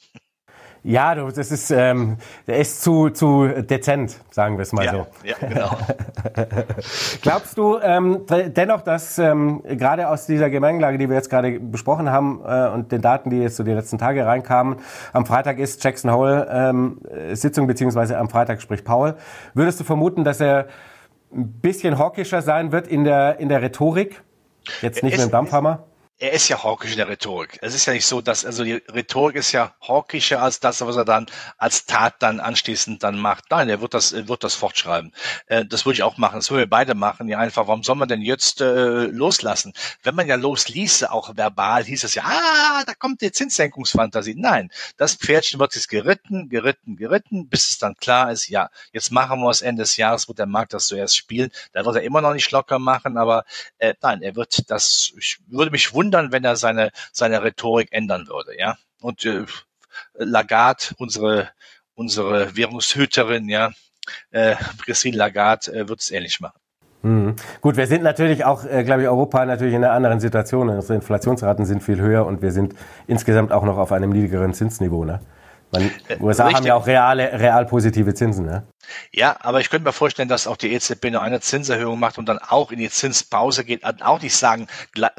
Ja, 0.85 1.15
du, 1.15 1.31
das 1.31 1.49
ist, 1.49 1.71
ähm, 1.71 2.17
der 2.45 2.57
ist 2.57 2.81
zu, 2.81 3.09
zu 3.09 3.47
dezent, 3.47 4.19
sagen 4.31 4.57
wir 4.57 4.63
es 4.63 4.73
mal 4.73 4.83
ja, 4.83 4.91
so. 4.91 5.07
Ja, 5.23 5.35
genau. 5.39 5.77
Glaubst 7.21 7.57
du 7.57 7.79
ähm, 7.81 8.25
dennoch, 8.27 8.81
dass 8.81 9.17
ähm, 9.17 9.63
gerade 9.63 10.09
aus 10.09 10.25
dieser 10.25 10.49
Gemengelage, 10.49 10.97
die 10.97 11.07
wir 11.07 11.15
jetzt 11.15 11.29
gerade 11.29 11.57
besprochen 11.57 12.09
haben 12.09 12.41
äh, 12.45 12.67
und 12.67 12.91
den 12.91 13.01
Daten, 13.01 13.29
die 13.29 13.37
jetzt 13.37 13.55
so 13.55 13.63
die 13.63 13.71
letzten 13.71 13.97
Tage 13.97 14.25
reinkamen, 14.25 14.75
am 15.13 15.25
Freitag 15.25 15.57
ist 15.59 15.81
Jackson 15.81 16.11
Hole 16.11 16.49
ähm, 16.51 16.99
Sitzung, 17.31 17.65
beziehungsweise 17.65 18.17
am 18.17 18.29
Freitag 18.29 18.61
spricht 18.61 18.83
Paul. 18.83 19.15
Würdest 19.53 19.79
du 19.79 19.85
vermuten, 19.85 20.25
dass 20.25 20.41
er 20.41 20.67
ein 21.33 21.59
bisschen 21.61 21.97
hawkischer 21.97 22.41
sein 22.41 22.71
wird 22.71 22.87
in 22.87 23.03
der, 23.03 23.39
in 23.39 23.49
der 23.49 23.61
Rhetorik? 23.61 24.23
Jetzt 24.81 25.03
nicht 25.03 25.13
es, 25.13 25.19
mit 25.19 25.29
dem 25.29 25.31
Dampfhammer? 25.31 25.83
Er 26.23 26.31
ist 26.31 26.47
ja 26.47 26.63
hawkisch 26.63 26.91
in 26.91 26.97
der 26.97 27.09
Rhetorik. 27.09 27.59
Es 27.61 27.75
ist 27.75 27.85
ja 27.85 27.91
nicht 27.91 28.05
so, 28.05 28.21
dass, 28.21 28.45
also 28.45 28.63
die 28.63 28.81
Rhetorik 28.93 29.35
ist 29.35 29.51
ja 29.51 29.75
hawkischer 29.85 30.41
als 30.41 30.61
das, 30.61 30.79
was 30.79 30.95
er 30.95 31.03
dann 31.03 31.25
als 31.57 31.85
Tat 31.85 32.15
dann 32.19 32.39
anschließend 32.39 33.03
dann 33.03 33.19
macht. 33.19 33.51
Nein, 33.51 33.67
er 33.67 33.81
wird 33.81 33.93
das, 33.93 34.13
wird 34.13 34.41
das 34.45 34.55
fortschreiben. 34.55 35.11
Äh, 35.47 35.65
das 35.65 35.85
würde 35.85 35.95
ich 35.95 36.03
auch 36.03 36.17
machen. 36.17 36.35
Das 36.35 36.49
würden 36.49 36.61
wir 36.61 36.69
beide 36.69 36.95
machen. 36.95 37.27
Ja, 37.27 37.39
einfach, 37.39 37.67
warum 37.67 37.83
soll 37.83 37.97
man 37.97 38.07
denn 38.07 38.21
jetzt 38.21 38.61
äh, 38.61 39.07
loslassen? 39.07 39.73
Wenn 40.01 40.15
man 40.15 40.25
ja 40.27 40.35
losließe, 40.35 41.11
auch 41.11 41.35
verbal, 41.35 41.83
hieß 41.83 42.05
es 42.05 42.15
ja, 42.15 42.23
ah, 42.25 42.83
da 42.85 42.93
kommt 42.93 43.19
die 43.19 43.33
Zinssenkungsfantasie. 43.33 44.35
Nein, 44.37 44.71
das 44.95 45.15
Pferdchen 45.15 45.59
wird 45.59 45.75
jetzt 45.75 45.89
geritten, 45.89 46.47
geritten, 46.47 46.95
geritten, 46.95 47.49
bis 47.49 47.69
es 47.69 47.79
dann 47.79 47.95
klar 47.95 48.31
ist, 48.31 48.47
ja, 48.47 48.69
jetzt 48.93 49.11
machen 49.11 49.41
wir 49.41 49.49
es 49.49 49.61
Ende 49.61 49.83
des 49.83 49.97
Jahres, 49.97 50.29
wird 50.29 50.39
der 50.39 50.45
Markt 50.45 50.73
das 50.73 50.87
zuerst 50.87 51.17
spielen. 51.17 51.51
Da 51.73 51.83
wird 51.83 51.97
er 51.97 52.03
immer 52.03 52.21
noch 52.21 52.33
nicht 52.33 52.49
locker 52.51 52.79
machen, 52.79 53.17
aber 53.17 53.43
äh, 53.77 53.93
nein, 54.01 54.21
er 54.21 54.37
wird 54.37 54.71
das, 54.71 55.11
ich 55.17 55.39
würde 55.47 55.71
mich 55.71 55.93
wundern, 55.93 56.12
wundern, 56.13 56.31
wenn 56.31 56.43
er 56.43 56.55
seine, 56.55 56.91
seine 57.11 57.43
Rhetorik 57.43 57.89
ändern 57.91 58.27
würde, 58.27 58.57
ja. 58.57 58.77
Und 59.01 59.25
äh, 59.25 59.45
Lagarde, 60.15 60.85
unsere, 60.97 61.49
unsere 61.95 62.55
Währungshüterin, 62.55 63.49
ja, 63.49 63.71
äh, 64.31 64.55
Christine 64.83 65.17
Lagarde, 65.17 65.71
äh, 65.73 65.89
wird 65.89 65.99
es 65.99 66.11
ähnlich 66.11 66.39
machen. 66.39 66.59
Mhm. 67.01 67.35
Gut, 67.59 67.75
wir 67.75 67.87
sind 67.87 68.03
natürlich 68.03 68.45
auch, 68.45 68.63
äh, 68.63 68.83
glaube 68.83 69.01
ich, 69.01 69.07
Europa 69.07 69.45
natürlich 69.45 69.73
in 69.73 69.83
einer 69.83 69.93
anderen 69.93 70.19
Situation. 70.21 70.69
Unsere 70.69 70.95
Inflationsraten 70.95 71.65
sind 71.65 71.83
viel 71.83 71.99
höher 71.99 72.25
und 72.25 72.41
wir 72.41 72.51
sind 72.51 72.75
insgesamt 73.07 73.51
auch 73.51 73.63
noch 73.63 73.77
auf 73.77 73.91
einem 73.91 74.11
niedrigeren 74.11 74.53
Zinsniveau. 74.53 75.03
Ne? 75.03 75.19
Man, 75.73 75.91
äh, 76.07 76.17
USA 76.19 76.43
Richtig. 76.43 76.57
haben 76.57 76.67
ja 76.67 76.75
auch 76.75 76.85
reale, 76.85 77.39
real 77.39 77.65
positive 77.65 78.13
Zinsen. 78.13 78.45
Ne? 78.45 78.63
Ja, 79.11 79.37
aber 79.39 79.59
ich 79.59 79.69
könnte 79.69 79.85
mir 79.87 79.93
vorstellen, 79.93 80.29
dass 80.29 80.45
auch 80.45 80.57
die 80.57 80.71
EZB 80.71 81.09
noch 81.09 81.21
eine 81.23 81.41
Zinserhöhung 81.41 81.99
macht 81.99 82.19
und 82.19 82.27
dann 82.27 82.37
auch 82.37 82.71
in 82.71 82.77
die 82.77 82.89
Zinspause 82.89 83.65
geht. 83.65 83.83
Und 83.83 84.05
auch 84.05 84.21
nicht 84.21 84.35
sagen, 84.35 84.67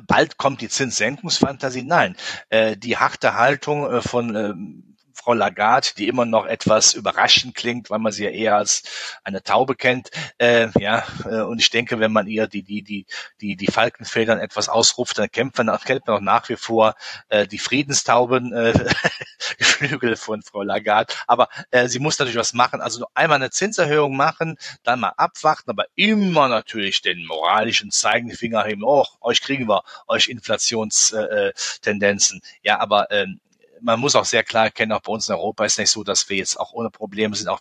bald 0.06 0.38
kommt 0.38 0.60
die 0.60 0.68
Zinssenkungsfantasie. 0.68 1.82
Nein, 1.82 2.16
äh, 2.50 2.76
die 2.76 2.96
harte 2.96 3.34
Haltung 3.34 3.90
äh, 3.90 4.00
von 4.00 4.36
ähm, 4.36 4.93
Frau 5.14 5.32
Lagarde, 5.32 5.88
die 5.96 6.08
immer 6.08 6.24
noch 6.24 6.46
etwas 6.46 6.94
überraschend 6.94 7.54
klingt, 7.54 7.90
weil 7.90 7.98
man 7.98 8.12
sie 8.12 8.24
ja 8.24 8.30
eher 8.30 8.56
als 8.56 8.82
eine 9.24 9.42
Taube 9.42 9.76
kennt. 9.76 10.10
Äh, 10.38 10.68
ja, 10.78 11.04
äh, 11.24 11.42
und 11.42 11.60
ich 11.60 11.70
denke, 11.70 12.00
wenn 12.00 12.12
man 12.12 12.26
ihr 12.26 12.46
die 12.46 12.62
die 12.62 12.82
die 12.82 13.06
die 13.40 13.56
die 13.56 13.66
Falkenfedern 13.66 14.38
etwas 14.38 14.68
ausruft, 14.68 15.18
dann 15.18 15.30
kämpft 15.30 15.58
man, 15.58 15.76
kennt 15.84 16.06
man 16.06 16.16
auch 16.16 16.20
nach 16.20 16.48
wie 16.48 16.56
vor 16.56 16.94
äh, 17.28 17.46
die 17.46 17.58
Friedenstauben 17.58 18.52
äh, 18.52 18.72
Geflügel 19.58 20.16
von 20.16 20.42
Frau 20.42 20.62
Lagarde. 20.62 21.14
Aber 21.26 21.48
äh, 21.70 21.88
sie 21.88 21.98
muss 21.98 22.18
natürlich 22.18 22.38
was 22.38 22.54
machen. 22.54 22.80
Also 22.80 23.00
nur 23.00 23.10
einmal 23.14 23.36
eine 23.36 23.50
Zinserhöhung 23.50 24.16
machen, 24.16 24.56
dann 24.82 25.00
mal 25.00 25.12
abwarten, 25.16 25.70
aber 25.70 25.86
immer 25.94 26.48
natürlich 26.48 27.02
den 27.02 27.26
moralischen 27.26 27.90
Zeigefinger 27.90 28.64
heben. 28.64 28.84
Oh, 28.84 29.04
euch 29.20 29.40
kriegen 29.40 29.68
wir, 29.68 29.82
euch 30.06 30.28
Inflationstendenzen. 30.28 32.40
Ja, 32.62 32.80
aber 32.80 33.10
ähm, 33.10 33.40
man 33.84 34.00
muss 34.00 34.16
auch 34.16 34.24
sehr 34.24 34.42
klar 34.42 34.64
erkennen, 34.64 34.92
auch 34.92 35.02
bei 35.02 35.12
uns 35.12 35.28
in 35.28 35.34
Europa 35.34 35.64
ist 35.64 35.78
nicht 35.78 35.90
so, 35.90 36.02
dass 36.02 36.28
wir 36.28 36.38
jetzt 36.38 36.58
auch 36.58 36.72
ohne 36.72 36.90
Probleme 36.90 37.36
sind, 37.36 37.48
auch 37.48 37.60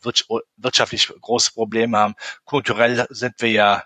wirtschaftlich 0.57 1.13
große 1.21 1.51
Probleme 1.51 1.97
haben. 1.97 2.15
Kulturell 2.45 3.05
sind 3.09 3.35
wir 3.39 3.51
ja 3.51 3.83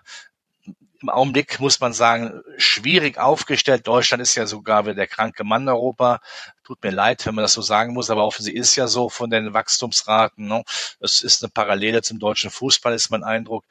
im 1.00 1.10
Augenblick 1.10 1.60
muss 1.60 1.78
man 1.78 1.92
sagen, 1.92 2.42
schwierig 2.56 3.18
aufgestellt. 3.18 3.86
Deutschland 3.86 4.20
ist 4.20 4.34
ja 4.34 4.46
sogar 4.46 4.84
wie 4.86 4.94
der 4.94 5.06
kranke 5.06 5.44
Mann 5.44 5.68
Europa. 5.68 6.20
Tut 6.64 6.82
mir 6.82 6.90
leid, 6.90 7.24
wenn 7.24 7.36
man 7.36 7.44
das 7.44 7.52
so 7.52 7.62
sagen 7.62 7.94
muss, 7.94 8.10
aber 8.10 8.24
offensichtlich 8.24 8.60
ist 8.60 8.74
ja 8.74 8.88
so 8.88 9.08
von 9.08 9.30
den 9.30 9.54
Wachstumsraten. 9.54 10.48
Ne? 10.48 10.64
Das 10.98 11.22
ist 11.22 11.42
eine 11.42 11.50
Parallele 11.50 12.02
zum 12.02 12.18
deutschen 12.18 12.50
Fußball, 12.50 12.94
ist 12.94 13.10
mein 13.10 13.22
Eindruck. 13.22 13.64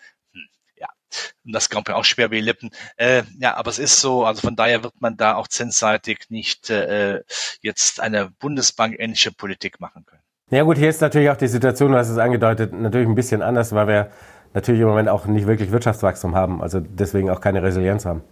Das 1.43 1.69
kommt 1.69 1.87
mir 1.87 1.95
auch 1.95 2.05
schwer 2.05 2.31
wie 2.31 2.41
Lippen. 2.41 2.71
Äh, 2.97 3.23
ja, 3.39 3.55
aber 3.55 3.69
es 3.69 3.79
ist 3.79 3.99
so, 4.01 4.25
also 4.25 4.41
von 4.41 4.55
daher 4.55 4.83
wird 4.83 4.99
man 4.99 5.17
da 5.17 5.35
auch 5.35 5.47
zinsseitig 5.47 6.25
nicht 6.29 6.69
äh, 6.69 7.21
jetzt 7.61 8.01
eine 8.01 8.29
Bundesbank-ähnliche 8.39 9.31
Politik 9.31 9.79
machen 9.79 10.05
können. 10.05 10.21
Ja 10.49 10.63
gut, 10.63 10.77
hier 10.77 10.89
ist 10.89 11.01
natürlich 11.01 11.29
auch 11.29 11.37
die 11.37 11.47
Situation, 11.47 11.91
du 11.91 11.97
hast 11.97 12.09
es 12.09 12.17
angedeutet, 12.17 12.73
natürlich 12.73 13.07
ein 13.07 13.15
bisschen 13.15 13.41
anders, 13.41 13.73
weil 13.73 13.87
wir 13.87 14.11
natürlich 14.53 14.81
im 14.81 14.87
Moment 14.87 15.09
auch 15.09 15.25
nicht 15.25 15.45
wirklich 15.45 15.71
Wirtschaftswachstum 15.71 16.35
haben, 16.35 16.61
also 16.61 16.79
deswegen 16.79 17.29
auch 17.29 17.41
keine 17.41 17.61
Resilienz 17.61 18.05
haben. 18.05 18.23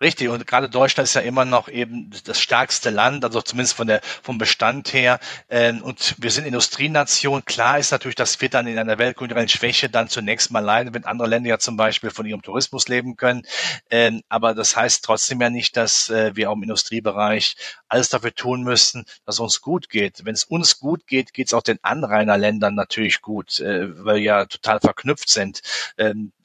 Richtig, 0.00 0.28
und 0.28 0.46
gerade 0.46 0.68
Deutschland 0.68 1.08
ist 1.08 1.14
ja 1.14 1.20
immer 1.20 1.44
noch 1.44 1.68
eben 1.68 2.10
das 2.24 2.40
stärkste 2.40 2.90
Land, 2.90 3.24
also 3.24 3.40
zumindest 3.42 3.76
von 3.76 3.86
der, 3.86 4.00
vom 4.22 4.38
Bestand 4.38 4.92
her. 4.92 5.20
Ähm, 5.48 5.82
und 5.82 6.16
wir 6.18 6.30
sind 6.30 6.46
Industrienation. 6.46 7.44
Klar 7.44 7.78
ist 7.78 7.92
natürlich, 7.92 8.16
dass 8.16 8.40
wir 8.40 8.48
dann 8.48 8.66
in 8.66 8.78
einer 8.78 8.98
weltkulturellen 8.98 9.48
Schwäche 9.48 9.88
dann 9.88 10.08
zunächst 10.08 10.50
mal 10.50 10.60
leiden, 10.60 10.94
wenn 10.94 11.04
andere 11.04 11.28
Länder 11.28 11.50
ja 11.50 11.58
zum 11.58 11.76
Beispiel 11.76 12.10
von 12.10 12.26
ihrem 12.26 12.42
Tourismus 12.42 12.88
leben 12.88 13.16
können. 13.16 13.42
Ähm, 13.90 14.22
aber 14.28 14.54
das 14.54 14.76
heißt 14.76 15.04
trotzdem 15.04 15.40
ja 15.40 15.50
nicht, 15.50 15.76
dass 15.76 16.10
äh, 16.10 16.34
wir 16.34 16.50
auch 16.50 16.56
im 16.56 16.62
Industriebereich 16.62 17.56
alles 17.88 18.08
dafür 18.08 18.34
tun 18.34 18.62
müssen, 18.62 19.04
dass 19.24 19.36
es 19.36 19.40
uns 19.40 19.60
gut 19.60 19.88
geht. 19.88 20.24
Wenn 20.24 20.34
es 20.34 20.44
uns 20.44 20.80
gut 20.80 21.06
geht, 21.06 21.32
geht 21.32 21.46
es 21.46 21.54
auch 21.54 21.62
den 21.62 21.78
Anrainerländern 21.82 22.74
natürlich 22.74 23.22
gut, 23.22 23.60
äh, 23.60 24.04
weil 24.04 24.16
wir 24.16 24.22
ja 24.22 24.44
total 24.46 24.80
verknüpft 24.80 25.28
sind. 25.28 25.60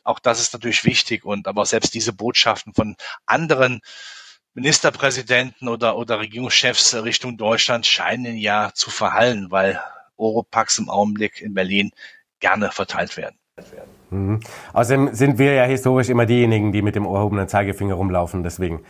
Auch 0.10 0.17
das 0.17 0.41
ist 0.41 0.54
natürlich 0.54 0.86
wichtig 0.86 1.24
und 1.24 1.48
aber 1.48 1.67
selbst 1.67 1.93
diese 1.93 2.13
Botschaften 2.13 2.74
von 2.74 2.95
anderen 3.28 3.80
Ministerpräsidenten 4.56 5.69
oder, 5.69 5.98
oder 5.98 6.17
Regierungschefs 6.19 6.95
Richtung 6.95 7.38
Deutschland 7.38 7.86
scheinen 7.86 8.36
ja 8.36 8.72
zu 8.74 8.89
verhallen, 8.89 9.52
weil 9.52 9.80
Europax 10.17 10.80
im 10.80 10.89
Augenblick 10.89 11.41
in 11.41 11.54
Berlin 11.54 11.91
gerne 12.39 12.72
verteilt 12.72 13.17
werden. 13.17 13.38
Mhm. 14.10 14.39
Außerdem 14.74 15.13
sind 15.13 15.38
wir 15.38 15.54
ja 15.54 15.65
historisch 15.65 16.10
immer 16.10 16.26
diejenigen, 16.26 16.72
die 16.72 16.82
mit 16.82 16.95
dem 16.95 17.06
erhobenen 17.06 17.48
Zeigefinger 17.48 17.93
rumlaufen, 17.93 18.41
deswegen. 18.41 18.84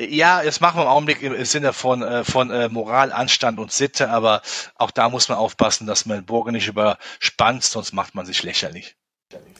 Ja, 0.00 0.42
das 0.42 0.60
machen 0.60 0.78
wir 0.78 0.82
im 0.82 0.88
Augenblick 0.88 1.22
im 1.22 1.44
Sinne 1.44 1.72
von, 1.74 2.02
äh, 2.02 2.24
von 2.24 2.50
äh, 2.50 2.68
Moral, 2.68 3.12
Anstand 3.12 3.60
und 3.60 3.70
Sitte, 3.70 4.10
aber 4.10 4.42
auch 4.74 4.90
da 4.90 5.10
muss 5.10 5.28
man 5.28 5.38
aufpassen, 5.38 5.86
dass 5.86 6.06
man 6.06 6.26
Burger 6.26 6.50
nicht 6.50 6.66
überspannt, 6.66 7.62
sonst 7.62 7.92
macht 7.92 8.16
man 8.16 8.26
sich 8.26 8.42
lächerlich. 8.42 8.96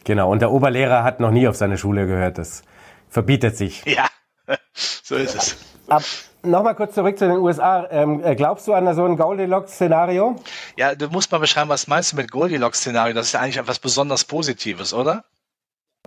Genau, 0.05 0.31
und 0.31 0.41
der 0.41 0.53
Oberlehrer 0.53 1.03
hat 1.03 1.21
noch 1.21 1.31
nie 1.31 1.49
auf 1.49 1.57
seine 1.57 1.79
Schule 1.79 2.07
gehört. 2.07 2.39
Das 2.39 2.63
verbietet 3.09 3.57
sich. 3.57 3.85
Ja, 3.85 4.07
so 4.73 5.17
ist 5.17 5.35
es. 5.35 5.57
Ab, 5.89 6.03
Nochmal 6.47 6.77
kurz 6.77 6.95
zurück 6.95 7.19
zu 7.19 7.27
den 7.27 7.39
USA. 7.39 7.89
Ähm, 7.91 8.23
äh, 8.25 8.37
glaubst 8.37 8.69
du 8.69 8.73
an 8.73 8.93
so 8.95 9.05
ein 9.05 9.17
Goldilocks-Szenario? 9.17 10.37
Ja, 10.77 10.95
du 10.95 11.09
musst 11.09 11.33
mal 11.33 11.39
beschreiben, 11.39 11.69
was 11.69 11.89
meinst 11.89 12.13
du 12.13 12.17
mit 12.17 12.31
Goldilocks-Szenario? 12.31 13.15
Das 13.15 13.27
ist 13.27 13.33
ja 13.33 13.41
eigentlich 13.41 13.57
etwas 13.57 13.81
besonders 13.81 14.25
Positives, 14.25 14.95
oder? 14.95 15.25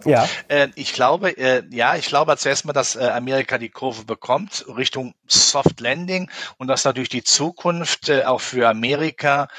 Ja. 0.06 0.30
Äh, 0.48 0.70
ich 0.76 0.94
glaube, 0.94 1.38
äh, 1.38 1.64
ja, 1.72 1.96
ich 1.96 2.08
glaube 2.08 2.36
zuerst 2.38 2.64
mal, 2.64 2.72
dass 2.72 2.96
äh, 2.96 3.04
Amerika 3.04 3.58
die 3.58 3.70
Kurve 3.70 4.06
bekommt 4.06 4.66
Richtung 4.78 5.14
Soft 5.28 5.82
Landing 5.82 6.32
und 6.58 6.68
dass 6.68 6.86
natürlich 6.86 7.10
die 7.10 7.24
Zukunft 7.24 8.08
äh, 8.08 8.24
auch 8.24 8.40
für 8.40 8.70
Amerika 8.70 9.50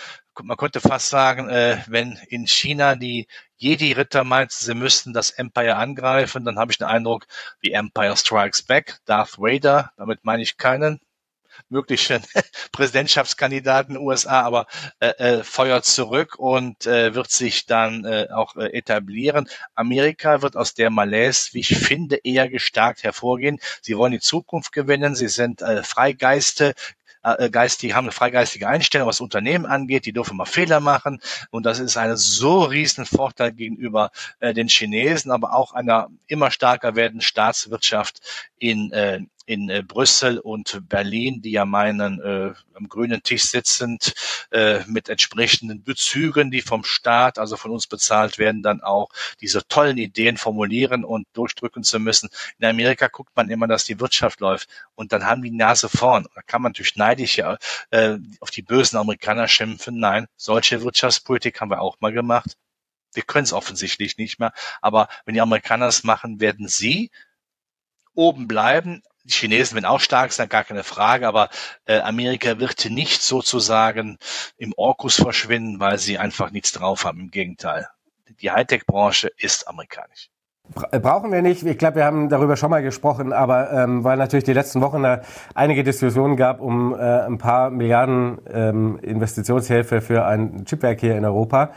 man 0.42 0.56
könnte 0.56 0.80
fast 0.80 1.08
sagen, 1.10 1.48
äh, 1.48 1.82
wenn 1.88 2.18
in 2.28 2.46
China 2.46 2.94
die 2.94 3.26
Jedi-Ritter 3.56 4.24
meint, 4.24 4.52
sie 4.52 4.74
müssten 4.74 5.12
das 5.12 5.30
Empire 5.30 5.76
angreifen, 5.76 6.44
dann 6.44 6.58
habe 6.58 6.72
ich 6.72 6.78
den 6.78 6.86
Eindruck, 6.86 7.26
wie 7.60 7.72
Empire 7.72 8.16
Strikes 8.16 8.62
Back, 8.62 9.00
Darth 9.04 9.38
Vader, 9.38 9.92
damit 9.96 10.24
meine 10.24 10.42
ich 10.42 10.56
keinen 10.56 11.00
möglichen 11.68 12.22
Präsidentschaftskandidaten 12.72 13.96
USA, 13.96 14.42
aber 14.42 14.66
äh, 15.00 15.08
äh, 15.08 15.44
feuert 15.44 15.84
zurück 15.84 16.36
und 16.38 16.86
äh, 16.86 17.14
wird 17.14 17.30
sich 17.30 17.66
dann 17.66 18.04
äh, 18.04 18.28
auch 18.32 18.56
äh, 18.56 18.72
etablieren. 18.72 19.48
Amerika 19.74 20.42
wird 20.42 20.56
aus 20.56 20.74
der 20.74 20.90
Malaise, 20.90 21.50
wie 21.52 21.60
ich 21.60 21.76
finde, 21.76 22.16
eher 22.16 22.48
gestärkt 22.48 23.02
hervorgehen. 23.02 23.58
Sie 23.82 23.96
wollen 23.96 24.12
die 24.12 24.20
Zukunft 24.20 24.72
gewinnen, 24.72 25.14
sie 25.14 25.28
sind 25.28 25.62
äh, 25.62 25.82
Freigeiste, 25.82 26.74
äh, 27.22 27.50
Geist, 27.50 27.82
die 27.82 27.94
haben 27.94 28.04
eine 28.04 28.12
freigeistige 28.12 28.68
Einstellung, 28.68 29.08
was 29.08 29.20
Unternehmen 29.20 29.66
angeht, 29.66 30.06
die 30.06 30.12
dürfen 30.12 30.36
mal 30.36 30.44
Fehler 30.44 30.80
machen. 30.80 31.20
Und 31.50 31.66
das 31.66 31.78
ist 31.78 31.96
ein 31.96 32.16
so 32.16 32.62
riesen 32.62 33.06
Vorteil 33.06 33.52
gegenüber 33.52 34.10
äh, 34.40 34.54
den 34.54 34.68
Chinesen, 34.68 35.30
aber 35.30 35.54
auch 35.54 35.72
einer 35.72 36.08
immer 36.26 36.50
stärker 36.50 36.96
werdenden 36.96 37.22
Staatswirtschaft 37.22 38.20
in, 38.58 38.92
äh, 38.92 39.20
in 39.46 39.68
äh, 39.68 39.82
Brüssel 39.82 40.38
und 40.38 40.88
Berlin, 40.88 41.42
die 41.42 41.52
ja 41.52 41.64
meinen, 41.64 42.20
äh, 42.20 42.52
am 42.74 42.88
grünen 42.88 43.22
Tisch 43.22 43.44
sitzend, 43.44 44.14
äh, 44.50 44.80
mit 44.86 45.08
entsprechenden 45.08 45.82
Bezügen, 45.82 46.50
die 46.50 46.62
vom 46.62 46.84
Staat, 46.84 47.38
also 47.38 47.56
von 47.56 47.70
uns 47.70 47.86
bezahlt 47.86 48.38
werden, 48.38 48.62
dann 48.62 48.80
auch 48.80 49.08
diese 49.40 49.66
tollen 49.66 49.98
Ideen 49.98 50.36
formulieren 50.36 51.04
und 51.04 51.26
durchdrücken 51.32 51.82
zu 51.82 51.98
müssen. 51.98 52.28
In 52.58 52.66
Amerika 52.66 53.08
guckt 53.08 53.34
man 53.34 53.50
immer, 53.50 53.66
dass 53.66 53.84
die 53.84 53.98
Wirtschaft 54.00 54.40
läuft 54.40 54.68
und 54.94 55.12
dann 55.12 55.24
haben 55.24 55.42
die 55.42 55.50
Nase 55.50 55.88
vorn. 55.88 56.26
Da 56.34 56.42
kann 56.42 56.62
man 56.62 56.70
natürlich 56.70 56.96
neidisch 56.96 57.38
ja, 57.38 57.58
äh, 57.90 58.18
auf 58.40 58.50
die 58.50 58.62
bösen 58.62 58.98
Amerikaner 58.98 59.48
schimpfen. 59.48 59.98
Nein, 59.98 60.26
solche 60.36 60.82
Wirtschaftspolitik 60.82 61.60
haben 61.60 61.70
wir 61.70 61.80
auch 61.80 61.96
mal 62.00 62.12
gemacht. 62.12 62.56
Wir 63.12 63.22
können 63.24 63.44
es 63.44 63.52
offensichtlich 63.52 64.18
nicht 64.18 64.38
mehr. 64.38 64.52
Aber 64.80 65.08
wenn 65.24 65.34
die 65.34 65.40
Amerikaner 65.40 65.86
es 65.86 66.04
machen, 66.04 66.40
werden 66.40 66.68
sie 66.68 67.10
oben 68.14 68.46
bleiben, 68.46 69.02
die 69.24 69.32
Chinesen 69.32 69.74
werden 69.74 69.86
auch 69.86 70.00
stark 70.00 70.32
sein, 70.32 70.48
gar 70.48 70.64
keine 70.64 70.84
Frage, 70.84 71.28
aber 71.28 71.48
äh, 71.84 72.00
Amerika 72.00 72.58
wird 72.58 72.88
nicht 72.90 73.22
sozusagen 73.22 74.18
im 74.56 74.72
Orkus 74.76 75.16
verschwinden, 75.16 75.80
weil 75.80 75.98
sie 75.98 76.18
einfach 76.18 76.50
nichts 76.50 76.72
drauf 76.72 77.04
haben. 77.04 77.20
Im 77.20 77.30
Gegenteil. 77.30 77.88
Die 78.40 78.50
Hightech-Branche 78.50 79.30
ist 79.36 79.68
amerikanisch. 79.68 80.30
Brauchen 80.72 81.32
wir 81.32 81.42
nicht. 81.42 81.64
Ich 81.64 81.78
glaube, 81.78 81.96
wir 81.96 82.04
haben 82.04 82.28
darüber 82.28 82.56
schon 82.56 82.70
mal 82.70 82.80
gesprochen, 82.80 83.32
aber 83.32 83.72
ähm, 83.72 84.04
weil 84.04 84.16
natürlich 84.16 84.44
die 84.44 84.52
letzten 84.52 84.80
Wochen 84.80 85.02
da 85.02 85.22
einige 85.52 85.82
Diskussionen 85.82 86.36
gab 86.36 86.60
um 86.60 86.94
äh, 86.94 86.98
ein 86.98 87.38
paar 87.38 87.70
Milliarden 87.70 88.38
ähm, 88.52 88.98
Investitionshilfe 89.02 90.00
für 90.00 90.24
ein 90.26 90.64
Chipwerk 90.66 91.00
hier 91.00 91.16
in 91.16 91.24
Europa. 91.24 91.70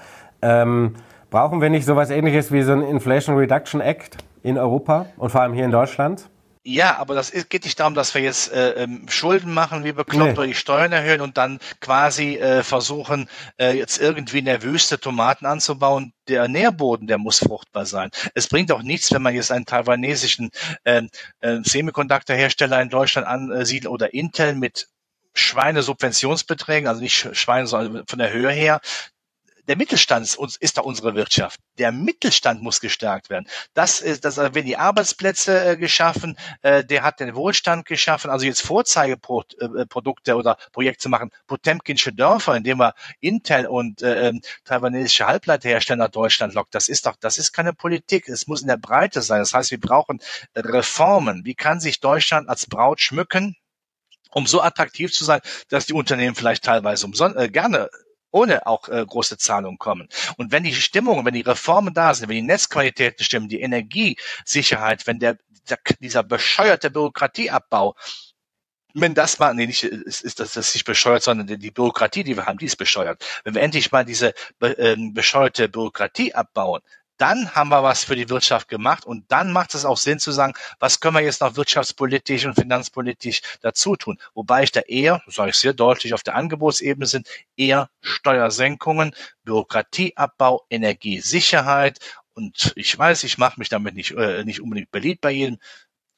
Ähm, 0.44 0.94
brauchen 1.32 1.60
wir 1.60 1.72
nicht 1.72 1.86
sowas 1.86 2.12
ähnliches 2.12 2.52
wie 2.52 2.62
so 2.62 2.74
ein 2.74 2.84
Inflation 2.84 3.36
Reduction 3.36 3.82
Act 3.82 4.18
in 4.44 4.60
Europa 4.60 5.08
und 5.18 5.32
vor 5.32 5.42
allem 5.42 5.54
hier 5.54 5.66
in 5.66 5.72
Deutschland? 5.72 6.30
Ja, 6.66 6.98
aber 6.98 7.14
das 7.14 7.30
ist, 7.30 7.50
geht 7.50 7.66
nicht 7.66 7.78
darum, 7.78 7.94
dass 7.94 8.14
wir 8.14 8.22
jetzt 8.22 8.54
äh, 8.54 8.84
ähm, 8.84 9.06
Schulden 9.10 9.54
machen, 9.54 9.84
wie 9.84 9.92
bekloppt, 9.92 10.32
nee. 10.32 10.38
oder 10.38 10.48
die 10.48 10.56
Steuern 10.56 10.94
erhöhen 10.94 11.20
und 11.20 11.38
dann 11.38 11.60
quasi 11.82 12.38
äh, 12.38 12.64
versuchen, 12.64 13.28
äh, 13.58 13.78
jetzt 13.78 14.00
irgendwie 14.00 14.40
in 14.40 14.46
der 14.46 14.64
Wüste 14.64 14.98
Tomaten 14.98 15.46
anzubauen. 15.46 16.14
Der 16.30 16.48
Nährboden, 16.48 17.08
der 17.08 17.18
muss 17.18 17.40
fruchtbar 17.40 17.86
sein. 17.86 18.12
Es 18.34 18.48
bringt 18.48 18.72
auch 18.72 18.82
nichts, 18.82 19.12
wenn 19.12 19.22
man 19.22 19.36
jetzt 19.36 19.52
einen 19.52 19.66
taiwanesischen 19.66 20.52
äh, 20.86 21.02
äh, 21.42 21.60
Semiconductor-Hersteller 21.62 22.82
in 22.82 22.90
Deutschland 22.90 23.28
ansiedelt 23.28 23.92
oder 23.92 24.14
Intel 24.14 24.56
mit 24.56 24.88
Schweinesubventionsbeträgen, 25.34 26.88
also 26.88 27.02
nicht 27.02 27.36
Schweine, 27.36 27.68
sondern 27.68 28.06
von 28.08 28.20
der 28.20 28.32
Höhe 28.32 28.52
her, 28.52 28.80
der 29.68 29.78
Mittelstand 29.78 30.38
ist 30.60 30.78
da 30.78 30.82
unsere 30.82 31.16
Wirtschaft. 31.16 31.60
Der 31.78 31.92
Mittelstand 31.92 32.62
muss 32.62 32.82
gestärkt 32.82 33.30
werden. 33.30 33.48
Das 33.74 34.02
ist, 34.02 34.26
das 34.26 34.38
werden 34.38 34.66
die 34.66 34.78
Arbeitsplätze 34.78 35.66
äh, 35.66 35.78
geschaffen, 35.78 36.38
äh, 36.62 36.84
der 36.84 37.04
hat 37.04 37.20
den 37.20 37.36
Wohlstand 37.36 37.86
geschaffen. 37.86 38.30
Also 38.30 38.46
jetzt 38.46 38.62
Vorzeigeprodukte 38.62 40.32
äh, 40.32 40.34
oder 40.34 40.58
Projekte 40.72 41.10
machen, 41.10 41.32
Potemkinsche 41.48 42.14
Dörfer, 42.14 42.56
indem 42.56 42.80
wir 42.80 42.94
Intel 43.20 43.68
und 43.68 44.02
äh, 44.02 44.30
ähm, 44.30 44.42
taiwanesische 44.66 45.28
Halbleiterhersteller 45.28 46.06
nach 46.06 46.12
Deutschland 46.12 46.54
lockt. 46.54 46.76
Das 46.76 46.90
ist 46.90 47.06
doch, 47.06 47.16
das 47.20 47.38
ist 47.38 47.54
keine 47.54 47.74
Politik. 47.74 48.28
Es 48.28 48.48
muss 48.48 48.62
in 48.62 48.68
der 48.68 48.78
Breite 48.78 49.22
sein. 49.22 49.40
Das 49.40 49.54
heißt, 49.54 49.72
wir 49.72 49.80
brauchen 49.80 50.20
Reformen. 50.56 51.46
Wie 51.46 51.56
kann 51.56 51.80
sich 51.80 52.00
Deutschland 52.00 52.50
als 52.50 52.66
Braut 52.68 53.02
schmücken? 53.02 53.56
um 54.34 54.48
so 54.48 54.62
attraktiv 54.62 55.14
zu 55.14 55.24
sein, 55.24 55.42
dass 55.70 55.86
die 55.86 55.94
Unternehmen 55.94 56.36
vielleicht 56.36 56.64
teilweise 56.64 57.06
umsonst, 57.06 57.38
äh, 57.38 57.50
gerne 57.50 57.90
ohne 58.34 58.68
auch 58.68 58.90
äh, 58.90 59.06
große 59.06 59.38
Zahlungen 59.38 59.78
kommen. 59.78 60.10
Und 60.38 60.52
wenn 60.52 60.64
die 60.64 60.76
Stimmung, 60.76 61.26
wenn 61.26 61.34
die 61.34 61.42
Reformen 61.42 61.94
da 61.94 62.14
sind, 62.14 62.28
wenn 62.30 62.36
die 62.36 62.42
Netzqualitäten 62.42 63.24
stimmen, 63.24 63.48
die 63.48 63.62
Energiesicherheit, 63.62 65.08
wenn 65.08 65.20
der, 65.20 65.38
der 65.70 65.80
dieser 66.00 66.24
bescheuerte 66.24 66.90
Bürokratieabbau 66.90 67.96
wenn 68.96 69.16
das 69.16 69.40
mal, 69.40 69.54
nee, 69.54 69.66
nicht, 69.66 69.84
ist, 69.84 70.22
ist 70.22 70.40
das, 70.40 70.54
das 70.54 70.74
nicht 70.74 70.86
bescheuert, 70.86 71.24
sondern 71.24 71.48
die, 71.48 71.58
die 71.58 71.72
Bürokratie, 71.72 72.24
die 72.24 72.38
wir 72.38 72.46
haben, 72.46 72.60
die 72.60 72.68
ist 72.68 72.76
bescheuert. 72.76 73.26
Wenn 73.44 73.56
wir 73.56 73.62
endlich 73.62 73.92
mal 73.92 74.06
diese 74.06 74.34
be, 74.60 74.74
ähm, 74.74 75.14
bescheuerte 75.14 75.68
Bürokratie 75.68 76.34
abbauen, 76.34 76.82
dann 77.24 77.56
haben 77.56 77.70
wir 77.70 77.84
was 77.84 78.04
für 78.04 78.18
die 78.18 78.28
Wirtschaft 78.28 78.68
gemacht 78.68 79.06
und 79.06 79.32
dann 79.32 79.54
macht 79.54 79.76
es 79.76 79.86
auch 79.86 79.96
Sinn 79.96 80.20
zu 80.20 80.34
sagen, 80.34 80.56
was 80.80 81.00
können 81.00 81.16
wir 81.16 81.22
jetzt 81.22 81.40
noch 81.40 81.56
wirtschaftspolitisch 81.56 82.46
und 82.46 82.56
finanzpolitisch 82.56 83.42
dazu 83.62 83.96
tun. 83.96 84.20
Wobei 84.34 84.64
ich 84.64 84.74
da 84.74 84.82
eher, 84.82 85.22
sage 85.28 85.52
ich 85.52 85.56
sehr 85.56 85.72
deutlich, 85.72 86.14
auf 86.14 86.24
der 86.24 86.36
Angebotsebene 86.36 87.06
sind 87.06 87.30
eher 87.56 87.90
Steuersenkungen, 88.02 89.16
Bürokratieabbau, 89.46 90.66
Energiesicherheit 90.70 92.00
und 92.34 92.74
ich 92.76 93.00
weiß, 93.00 93.24
ich 93.24 93.38
mache 93.38 93.58
mich 93.58 93.70
damit 93.70 93.96
nicht, 93.96 94.12
äh, 94.12 94.44
nicht 94.44 94.60
unbedingt 94.60 94.92
beliebt 94.92 95.22
bei 95.22 95.32
jedem, 95.32 95.60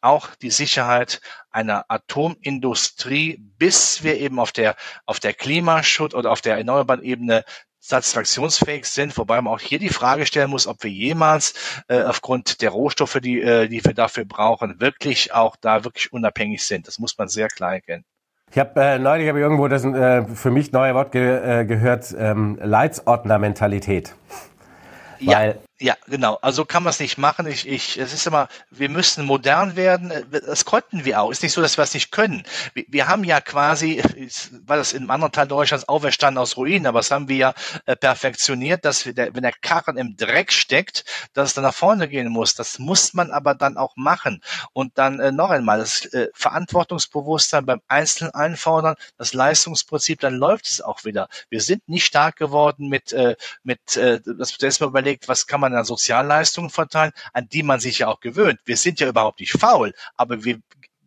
auch 0.02 0.34
die 0.34 0.50
Sicherheit 0.50 1.22
einer 1.52 1.86
Atomindustrie, 1.88 3.38
bis 3.60 4.04
wir 4.04 4.18
eben 4.18 4.40
auf 4.40 4.52
der, 4.52 4.76
auf 5.06 5.20
der 5.20 5.36
Klimaschutz 5.36 6.16
oder 6.16 6.32
auf 6.32 6.42
der 6.42 6.58
erneuerbaren 6.58 7.04
Ebene 7.04 7.46
satisfaktionsfähig 7.88 8.86
sind, 8.86 9.18
wobei 9.18 9.42
man 9.42 9.54
auch 9.54 9.60
hier 9.60 9.80
die 9.80 9.90
Frage 9.90 10.26
stellen 10.26 10.50
muss, 10.50 10.68
ob 10.68 10.84
wir 10.84 10.90
jemals 10.90 11.54
äh, 11.88 12.02
aufgrund 12.02 12.62
der 12.62 12.72
Rohstoffe, 12.72 13.20
die, 13.22 13.42
äh, 13.42 13.68
die 13.68 13.84
wir 13.84 13.94
dafür 13.94 14.26
brauchen, 14.26 14.80
wirklich 14.80 15.34
auch 15.34 15.56
da 15.56 15.84
wirklich 15.84 16.12
unabhängig 16.12 16.64
sind. 16.64 16.88
Das 16.88 17.00
muss 17.00 17.18
man 17.18 17.28
sehr 17.28 17.48
klar 17.48 17.74
erkennen. 17.74 18.04
Ich 18.52 18.60
habe 18.60 18.80
äh, 18.82 19.00
neulich 19.00 19.28
hab 19.28 19.36
ich 19.36 19.42
irgendwo 19.42 19.68
das 19.68 19.84
äh, 19.84 20.24
für 20.24 20.52
mich 20.52 20.72
neue 20.72 20.96
Wort 20.96 21.12
ge 21.12 21.62
äh, 21.62 21.66
gehört, 21.66 22.16
ähm, 22.18 22.58
Leitsordner-Mentalität. 22.62 24.16
Ja. 25.20 25.54
Ja, 25.82 25.98
genau. 26.08 26.36
Also 26.42 26.64
kann 26.64 26.84
man 26.84 26.92
es 26.92 27.02
nicht 27.02 27.18
machen. 27.18 27.48
Ich, 27.48 27.68
ich, 27.68 27.98
es 27.98 28.14
ist 28.14 28.26
immer, 28.26 28.48
wir 28.70 28.88
müssen 28.88 29.26
modern 29.26 29.76
werden. 29.76 30.14
Das 30.32 30.64
konnten 30.64 31.04
wir 31.04 31.20
auch. 31.20 31.32
Ist 31.32 31.44
nicht 31.44 31.52
so, 31.52 31.62
dass 31.62 31.78
wir 31.78 31.84
es 31.84 31.94
nicht 31.94 32.12
können. 32.12 32.44
Wir, 32.74 32.86
wir 32.88 33.08
haben 33.10 33.26
ja 33.26 33.42
quasi, 33.42 34.02
war 34.66 34.78
das 34.78 34.94
in 34.94 35.00
einem 35.00 35.12
anderen 35.12 35.34
Teil 35.34 35.48
Deutschlands 35.48 35.90
auferstanden 35.90 36.42
aus 36.42 36.56
Ruinen, 36.56 36.88
aber 36.88 37.00
das 37.00 37.12
haben 37.12 37.28
wir 37.28 37.36
ja 37.36 37.54
äh, 37.88 37.98
perfektioniert, 37.98 38.86
dass 38.86 39.06
wir, 39.06 39.14
der, 39.14 39.36
wenn 39.36 39.44
der 39.44 39.52
Karren 39.52 39.98
im 39.98 40.16
Dreck 40.16 40.54
steckt, 40.54 41.04
dass 41.34 41.50
es 41.50 41.56
dann 41.56 41.66
nach 41.66 41.74
vorne 41.74 42.08
gehen 42.08 42.30
muss. 42.30 42.56
Das 42.56 42.80
muss 42.80 43.14
man 43.14 43.32
aber 43.32 43.54
dann 43.54 43.76
auch 43.76 43.98
machen. 43.98 44.42
Und 44.72 44.98
dann 44.98 45.20
äh, 45.20 45.34
noch 45.34 45.50
einmal, 45.50 45.80
das 45.80 46.06
äh, 46.06 46.30
Verantwortungsbewusstsein 46.36 47.66
beim 47.66 47.82
Einzelnen 47.90 48.34
einfordern, 48.34 48.96
das 49.18 49.34
Leistungsprinzip, 49.34 50.22
dann 50.22 50.36
läuft 50.36 50.68
es 50.68 50.80
auch 50.80 51.04
wieder. 51.04 51.28
Wir 51.50 51.60
sind 51.60 51.90
nicht 51.90 52.06
stark 52.06 52.38
geworden 52.38 52.88
mit, 52.88 53.12
äh, 53.12 53.36
mit, 53.64 53.98
äh, 53.98 54.22
dass 54.22 54.54
man 54.54 54.66
erstmal 54.66 54.90
überlegt, 54.90 55.28
was 55.28 55.48
kann 55.48 55.60
man 55.60 55.65
man 55.72 55.80
an 55.80 55.86
Sozialleistungen 55.86 56.70
verteilen, 56.70 57.12
an 57.34 57.48
die 57.50 57.64
man 57.64 57.80
sich 57.80 58.00
ja 58.00 58.08
auch 58.08 58.20
gewöhnt. 58.20 58.60
Wir 58.66 58.78
sind 58.78 59.00
ja 59.00 59.08
überhaupt 59.08 59.40
nicht 59.40 59.54
faul, 59.54 59.94
aber 60.16 60.44
wir, 60.44 60.60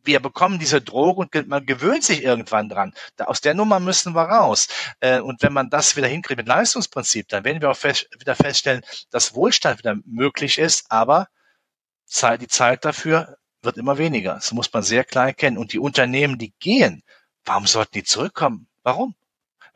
wir 0.05 0.21
bekommen 0.21 0.59
diese 0.59 0.81
Droge 0.81 1.21
und 1.21 1.49
man 1.49 1.66
gewöhnt 1.66 2.05
sich 2.05 2.23
irgendwann 2.23 2.68
dran. 2.68 2.94
Da, 3.16 3.25
aus 3.25 3.40
der 3.40 3.55
Nummer 3.55 3.81
müssen 3.81 4.14
wir 4.14 4.23
raus. 4.23 4.68
Äh, 5.01 5.21
und 5.21 5.42
wenn 5.42 5.53
man 5.53 5.71
das 5.71 5.97
wieder 5.97 6.09
hinkriegt 6.09 6.38
mit 6.38 6.49
Leistungsprinzip, 6.49 7.29
dann 7.29 7.44
werden 7.44 7.61
wir 7.61 7.71
auch 7.71 7.77
fest, 7.77 8.09
wieder 8.18 8.35
feststellen, 8.35 8.83
dass 9.11 9.35
Wohlstand 9.35 9.79
wieder 9.79 9.97
möglich 10.05 10.59
ist, 10.59 10.87
aber 10.90 11.29
Zeit, 12.07 12.40
die 12.42 12.49
Zeit 12.49 12.85
dafür 12.85 13.37
wird 13.62 13.77
immer 13.77 13.99
weniger. 13.99 14.35
Das 14.35 14.53
muss 14.53 14.73
man 14.73 14.83
sehr 14.83 15.05
klar 15.05 15.27
erkennen. 15.27 15.59
Und 15.59 15.73
die 15.73 15.79
Unternehmen, 15.79 16.38
die 16.38 16.55
gehen, 16.59 17.03
warum 17.44 17.66
sollten 17.66 17.92
die 17.94 18.05
zurückkommen? 18.05 18.68
Warum? 18.83 19.14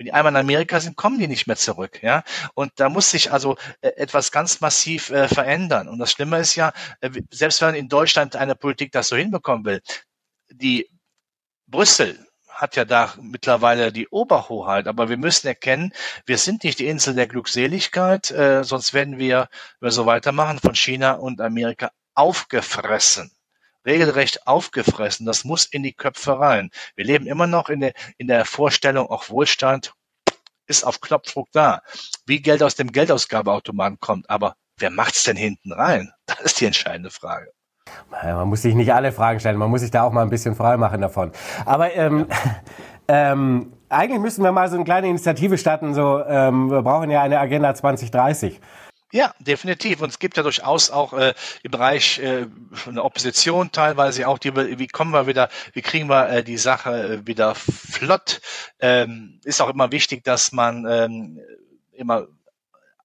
Wenn 0.02 0.06
die 0.06 0.12
einmal 0.14 0.32
in 0.32 0.36
Amerika 0.36 0.80
sind, 0.80 0.96
kommen 0.96 1.20
die 1.20 1.28
nicht 1.28 1.46
mehr 1.46 1.54
zurück. 1.54 2.02
Ja? 2.02 2.24
Und 2.54 2.72
da 2.74 2.88
muss 2.88 3.12
sich 3.12 3.30
also 3.32 3.56
äh, 3.82 3.90
etwas 3.90 4.32
ganz 4.32 4.60
massiv 4.60 5.10
äh, 5.10 5.28
verändern. 5.28 5.88
Und 5.88 6.00
das 6.00 6.10
Schlimme 6.10 6.40
ist 6.40 6.56
ja, 6.56 6.72
äh, 7.00 7.10
selbst 7.30 7.62
wenn 7.62 7.76
in 7.76 7.88
Deutschland 7.88 8.34
eine 8.34 8.56
Politik 8.56 8.90
das 8.90 9.06
so 9.06 9.14
hinbekommen 9.14 9.64
will, 9.64 9.80
die 10.50 10.88
Brüssel 11.68 12.18
hat 12.48 12.74
ja 12.74 12.84
da 12.84 13.14
mittlerweile 13.20 13.92
die 13.92 14.08
Oberhoheit, 14.08 14.88
aber 14.88 15.08
wir 15.08 15.18
müssen 15.18 15.46
erkennen, 15.46 15.92
wir 16.26 16.36
sind 16.36 16.64
nicht 16.64 16.80
die 16.80 16.88
Insel 16.88 17.14
der 17.14 17.28
Glückseligkeit, 17.28 18.32
äh, 18.32 18.64
sonst 18.64 18.94
werden 18.94 19.20
wir, 19.20 19.48
wenn 19.78 19.86
wir 19.86 19.92
so 19.92 20.04
weitermachen, 20.04 20.58
von 20.58 20.74
China 20.74 21.12
und 21.12 21.40
Amerika 21.40 21.92
aufgefressen 22.14 23.30
regelrecht 23.87 24.47
aufgefressen. 24.47 25.27
Das 25.27 25.45
muss 25.45 25.66
in 25.66 25.83
die 25.83 25.92
Köpfe 25.92 26.38
rein. 26.38 26.71
Wir 26.95 27.05
leben 27.05 27.27
immer 27.27 27.47
noch 27.47 27.68
in 27.68 27.81
der, 27.81 27.92
in 28.18 28.27
der 28.27 28.45
Vorstellung, 28.45 29.09
auch 29.09 29.31
Wohlstand 29.31 29.92
ist 30.66 30.85
auf 30.85 31.01
Knopfdruck 31.01 31.49
da. 31.53 31.83
Wie 32.27 32.40
Geld 32.40 32.62
aus 32.62 32.75
dem 32.75 32.92
Geldausgabeautomaten 32.92 33.99
kommt, 34.01 34.31
aber 34.31 34.55
wer 34.79 34.90
macht's 34.90 35.25
denn 35.25 35.37
hinten 35.37 35.73
rein? 35.73 36.12
Das 36.27 36.40
ist 36.40 36.61
die 36.61 36.66
entscheidende 36.66 37.11
Frage. 37.11 37.53
Man 38.12 38.49
muss 38.49 38.62
sich 38.62 38.75
nicht 38.75 38.92
alle 38.92 39.12
Fragen 39.12 39.40
stellen, 39.40 39.59
man 39.59 39.71
muss 39.71 39.81
sich 39.83 39.90
da 39.90 40.05
auch 40.05 40.12
mal 40.12 40.23
ein 40.23 40.31
bisschen 40.31 40.55
frei 40.55 40.77
machen 40.77 41.01
davon. 41.01 41.33
Aber 41.66 41.92
ähm, 41.95 42.27
ähm, 43.09 43.73
eigentlich 43.88 44.21
müssen 44.21 44.42
wir 44.42 44.53
mal 44.53 44.68
so 44.71 44.77
eine 44.77 44.85
kleine 44.85 45.09
Initiative 45.09 45.59
starten. 45.59 45.92
So, 45.92 46.25
ähm, 46.25 46.71
wir 46.71 46.83
brauchen 46.83 47.11
ja 47.11 47.23
eine 47.23 47.38
Agenda 47.38 47.75
2030. 47.75 48.61
Ja, 49.14 49.35
definitiv. 49.40 50.01
Und 50.01 50.09
es 50.09 50.18
gibt 50.18 50.38
ja 50.38 50.42
durchaus 50.42 50.90
auch 50.90 51.12
äh, 51.12 51.35
im 51.62 51.70
Bereich 51.70 52.18
äh, 52.18 52.46
eine 52.87 53.05
Opposition 53.05 53.70
teilweise 53.70 54.27
auch 54.27 54.38
die, 54.38 54.57
wie 54.57 54.87
kommen 54.87 55.11
wir 55.12 55.27
wieder, 55.27 55.51
wie 55.75 55.83
kriegen 55.83 56.09
wir 56.09 56.31
äh, 56.31 56.42
die 56.42 56.57
Sache 56.57 56.90
äh, 57.20 57.27
wieder 57.27 57.55
flott. 57.55 58.40
Ähm, 58.81 59.38
ist 59.44 59.61
auch 59.61 59.68
immer 59.68 59.92
wichtig, 59.92 60.25
dass 60.25 60.53
man 60.53 60.87
ähm, 60.88 61.38
immer 61.92 62.27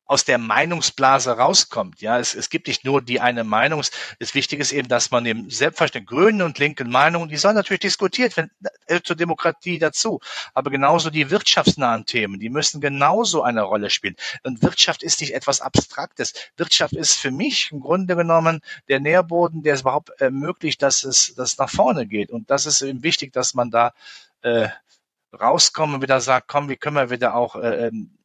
aus 0.08 0.24
der 0.24 0.38
Meinungsblase 0.38 1.32
rauskommt. 1.32 2.02
Ja, 2.02 2.18
es, 2.18 2.34
es 2.34 2.50
gibt 2.50 2.68
nicht 2.68 2.86
nur 2.86 3.02
die 3.02 3.20
eine 3.20 3.44
Meinung. 3.44 3.84
Das 4.20 4.34
Wichtige 4.34 4.62
ist 4.62 4.72
eben, 4.72 4.88
dass 4.88 5.12
man 5.12 5.26
eben 5.26 5.50
selbstverständlich 5.50 6.08
grünen 6.08 6.42
und 6.42 6.58
linken 6.60 6.90
Meinungen, 6.90 7.30
die 7.30 7.36
sollen 7.38 7.56
natürlich 7.56 7.82
diskutiert 7.82 8.38
werden, 8.38 8.52
äh, 8.88 9.02
zur 9.02 9.18
Demokratie 9.18 9.78
dazu. 9.80 10.22
Aber 10.54 10.72
genauso 10.72 11.10
die 11.10 11.30
wirtschaftsnahen 11.30 12.06
Themen, 12.06 12.40
die 12.40 12.50
müssen 12.50 12.80
genauso 12.80 13.44
eine 13.44 13.62
Rolle 13.64 13.90
spielen. 13.90 14.16
Und 14.44 14.64
Wirtschaft 14.64 15.04
ist 15.04 15.20
nicht 15.20 15.34
etwas 15.34 15.60
Abstraktes. 15.62 16.34
Wirtschaft 16.56 16.94
ist 16.94 17.14
für 17.14 17.32
mich 17.32 17.72
im 17.72 17.82
Grunde 17.82 18.16
genommen 18.16 18.62
der 18.88 19.02
Nährboden, 19.02 19.62
der 19.62 19.74
es 19.74 19.82
überhaupt 19.82 20.10
ermöglicht, 20.22 20.82
dass 20.82 21.04
es, 21.04 21.36
dass 21.36 21.52
es 21.54 21.58
nach 21.58 21.70
vorne 21.70 22.08
geht. 22.08 22.32
Und 22.32 22.50
das 22.50 22.66
ist 22.66 22.82
eben 22.82 23.04
wichtig, 23.04 23.34
dass 23.34 23.54
man 23.54 23.72
da 23.72 23.94
äh, 24.42 24.70
rauskommt 25.34 25.96
und 25.96 26.02
wieder 26.02 26.22
sagt, 26.22 26.48
komm, 26.48 26.70
wie 26.70 26.78
können 26.78 26.96
wir 26.96 27.10
wieder 27.10 27.36
auch 27.36 27.56
äh, 27.58 27.88
ähm, 27.88 28.18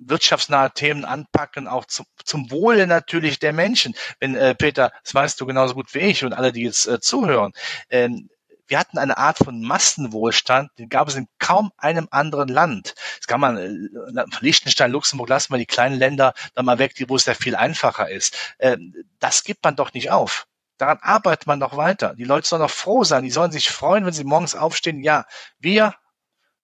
wirtschaftsnahe 0.00 0.72
Themen 0.72 1.04
anpacken, 1.04 1.68
auch 1.68 1.84
zum, 1.84 2.06
zum 2.24 2.50
Wohle 2.50 2.86
natürlich 2.86 3.38
der 3.38 3.52
Menschen. 3.52 3.94
Wenn 4.18 4.34
äh, 4.34 4.54
Peter, 4.54 4.92
das 5.02 5.14
weißt 5.14 5.40
du 5.40 5.46
genauso 5.46 5.74
gut 5.74 5.94
wie 5.94 6.00
ich 6.00 6.24
und 6.24 6.32
alle, 6.32 6.52
die 6.52 6.62
jetzt 6.62 6.86
äh, 6.86 7.00
zuhören, 7.00 7.52
ähm, 7.90 8.28
wir 8.70 8.78
hatten 8.78 8.98
eine 8.98 9.18
Art 9.18 9.38
von 9.38 9.60
Massenwohlstand, 9.62 10.70
den 10.78 10.88
gab 10.88 11.08
es 11.08 11.16
in 11.16 11.26
kaum 11.40 11.72
einem 11.76 12.06
anderen 12.12 12.48
Land. 12.48 12.94
Das 13.18 13.26
kann 13.26 13.40
man, 13.40 13.56
äh, 13.56 14.24
Liechtenstein, 14.40 14.92
Luxemburg, 14.92 15.28
lassen 15.28 15.52
wir 15.52 15.58
die 15.58 15.66
kleinen 15.66 15.98
Länder 15.98 16.34
dann 16.54 16.66
mal 16.66 16.78
weg, 16.78 16.94
wo 17.08 17.16
es 17.16 17.26
ja 17.26 17.34
viel 17.34 17.56
einfacher 17.56 18.08
ist. 18.08 18.54
Ähm, 18.60 18.94
das 19.18 19.42
gibt 19.42 19.64
man 19.64 19.74
doch 19.74 19.92
nicht 19.92 20.12
auf. 20.12 20.46
Daran 20.78 20.98
arbeitet 21.02 21.48
man 21.48 21.58
noch 21.58 21.76
weiter. 21.76 22.14
Die 22.14 22.24
Leute 22.24 22.46
sollen 22.46 22.62
noch 22.62 22.70
froh 22.70 23.04
sein. 23.04 23.24
Die 23.24 23.30
sollen 23.30 23.50
sich 23.50 23.68
freuen, 23.68 24.06
wenn 24.06 24.14
sie 24.14 24.24
morgens 24.24 24.54
aufstehen. 24.54 25.02
Ja, 25.02 25.26
wir 25.58 25.94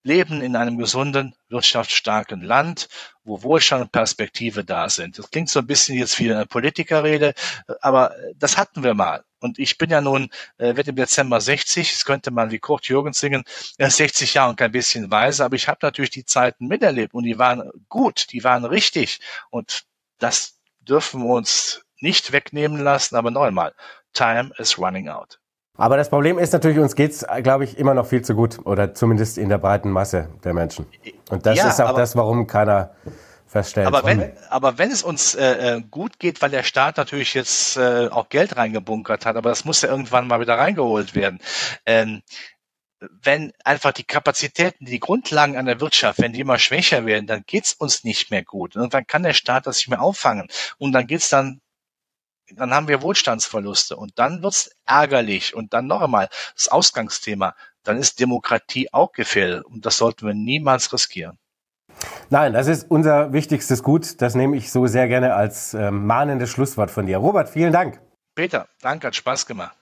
leben 0.07 0.41
in 0.41 0.55
einem 0.57 0.79
gesunden, 0.79 1.35
wirtschaftsstarken 1.49 2.41
Land, 2.41 2.89
wo 3.25 3.43
Wohlstand 3.43 3.83
und 3.83 3.93
Perspektive 3.93 4.65
da 4.65 4.89
sind. 4.89 5.19
Das 5.19 5.31
klingt 5.31 5.51
so 5.51 5.59
ein 5.59 5.67
bisschen 5.67 5.99
jetzt 5.99 6.19
wie 6.21 6.33
eine 6.33 6.47
Politikerrede, 6.47 7.35
aber 7.81 8.15
das 8.37 8.57
hatten 8.57 8.85
wir 8.85 8.95
mal. 8.95 9.25
Und 9.41 9.59
ich 9.59 9.79
bin 9.79 9.91
ja 9.91 10.01
nun, 10.01 10.31
äh, 10.59 10.77
werde 10.77 10.91
im 10.91 10.97
Dezember 10.97 11.41
60, 11.41 11.93
das 11.93 12.05
könnte 12.05 12.31
man 12.31 12.51
wie 12.51 12.59
Kurt 12.59 12.87
Jürgens 12.87 13.19
singen, 13.19 13.45
60 13.79 14.35
Jahre 14.35 14.51
und 14.51 14.57
kein 14.57 14.73
bisschen 14.73 15.11
weise, 15.11 15.45
aber 15.45 15.57
ich 15.57 15.69
habe 15.69 15.81
natürlich 15.83 16.11
die 16.11 16.25
Zeiten 16.25 16.69
miterlebt 16.69 17.13
und 17.13 17.25
die 17.25 17.39
waren 17.39 17.71
gut, 17.89 18.27
die 18.33 18.45
waren 18.45 18.65
richtig. 18.65 19.21
Und 19.51 19.85
das 20.19 20.61
dürfen 20.81 21.23
wir 21.23 21.35
uns 21.35 21.83
nicht 22.01 22.33
wegnehmen 22.33 22.81
lassen, 22.81 23.17
aber 23.17 23.31
noch 23.31 23.43
einmal, 23.43 23.75
time 24.13 24.53
is 24.59 24.79
running 24.79 25.09
out. 25.09 25.41
Aber 25.77 25.97
das 25.97 26.09
Problem 26.09 26.39
ist 26.39 26.53
natürlich, 26.53 26.79
uns 26.79 26.95
geht's, 26.95 27.24
glaube 27.43 27.64
ich, 27.64 27.79
immer 27.79 27.95
noch 27.95 28.07
viel 28.07 28.22
zu 28.22 28.35
gut. 28.35 28.59
Oder 28.64 28.95
zumindest 28.95 29.39
in 29.39 29.49
der 29.49 29.59
breiten 29.59 29.91
Masse 29.91 30.29
der 30.45 30.55
Menschen. 30.55 30.87
Und 31.31 31.45
das 31.47 31.59
ja, 31.59 31.68
ist 31.68 31.81
auch 31.81 31.95
das, 31.95 32.16
warum 32.16 32.47
keiner 32.47 32.93
feststellt. 33.47 33.87
Aber 33.87 34.05
wenn, 34.05 34.33
aber 34.49 34.79
wenn 34.79 34.91
es 34.91 35.03
uns 35.03 35.35
äh, 35.35 35.77
äh, 35.77 35.83
gut 35.83 36.18
geht, 36.18 36.43
weil 36.43 36.51
der 36.51 36.62
Staat 36.62 36.97
natürlich 36.97 37.35
jetzt 37.35 37.77
äh, 37.77 38.09
auch 38.09 38.29
Geld 38.29 38.57
reingebunkert 38.57 39.27
hat, 39.27 39.37
aber 39.37 39.51
das 39.51 39.64
muss 39.64 39.83
ja 39.83 39.89
irgendwann 39.89 40.27
mal 40.27 40.41
wieder 40.41 40.59
reingeholt 40.59 41.14
werden. 41.14 41.41
Ähm, 41.85 42.22
wenn 43.01 43.53
einfach 43.62 43.93
die 43.93 44.05
Kapazitäten, 44.05 44.87
die 44.87 45.01
Grundlagen 45.01 45.57
an 45.57 45.66
der 45.66 45.81
Wirtschaft, 45.81 46.18
wenn 46.20 46.33
die 46.33 46.41
immer 46.41 46.59
schwächer 46.59 47.05
werden, 47.05 47.27
dann 47.27 47.45
geht's 47.47 47.74
uns 47.74 48.05
nicht 48.05 48.31
mehr 48.31 48.43
gut. 48.43 48.74
Und 48.74 48.95
dann 48.95 49.07
kann 49.07 49.22
der 49.22 49.35
Staat 49.35 49.66
das 49.66 49.77
nicht 49.77 49.89
mehr 49.89 50.01
auffangen. 50.01 50.49
Und 50.79 50.93
dann 50.93 51.07
geht's 51.07 51.29
dann 51.29 51.61
dann 52.55 52.73
haben 52.73 52.89
wir 52.89 53.03
Wohlstandsverluste 53.03 53.97
und 53.97 54.19
dann 54.19 54.43
wird's 54.43 54.71
ärgerlich 54.87 55.55
und 55.55 55.73
dann 55.73 55.87
noch 55.87 56.03
einmal 56.03 56.29
das 56.55 56.69
Ausgangsthema, 56.69 57.55
dann 57.83 57.99
ist 57.99 58.21
Demokratie 58.21 58.93
auch 58.93 59.13
gefährdet 59.13 59.65
und 59.65 59.87
das 59.87 59.99
sollten 59.99 60.27
wir 60.27 60.35
niemals 60.35 60.93
riskieren. 60.93 61.39
Nein, 62.31 62.53
das 62.53 62.67
ist 62.67 62.91
unser 62.91 63.33
wichtigstes 63.33 63.83
Gut. 63.83 64.21
Das 64.21 64.35
nehme 64.35 64.57
ich 64.57 64.71
so 64.71 64.87
sehr 64.87 65.09
gerne 65.09 65.35
als 65.35 65.75
äh, 65.75 65.91
mahnendes 65.91 66.51
Schlusswort 66.51 66.91
von 66.91 67.07
dir. 67.07 67.19
Robert, 67.19 67.49
vielen 67.49 67.73
Dank. 67.73 68.01
Peter, 68.35 68.69
danke, 68.83 69.07
hat 69.07 69.17
Spaß 69.17 69.47
gemacht. 69.47 69.77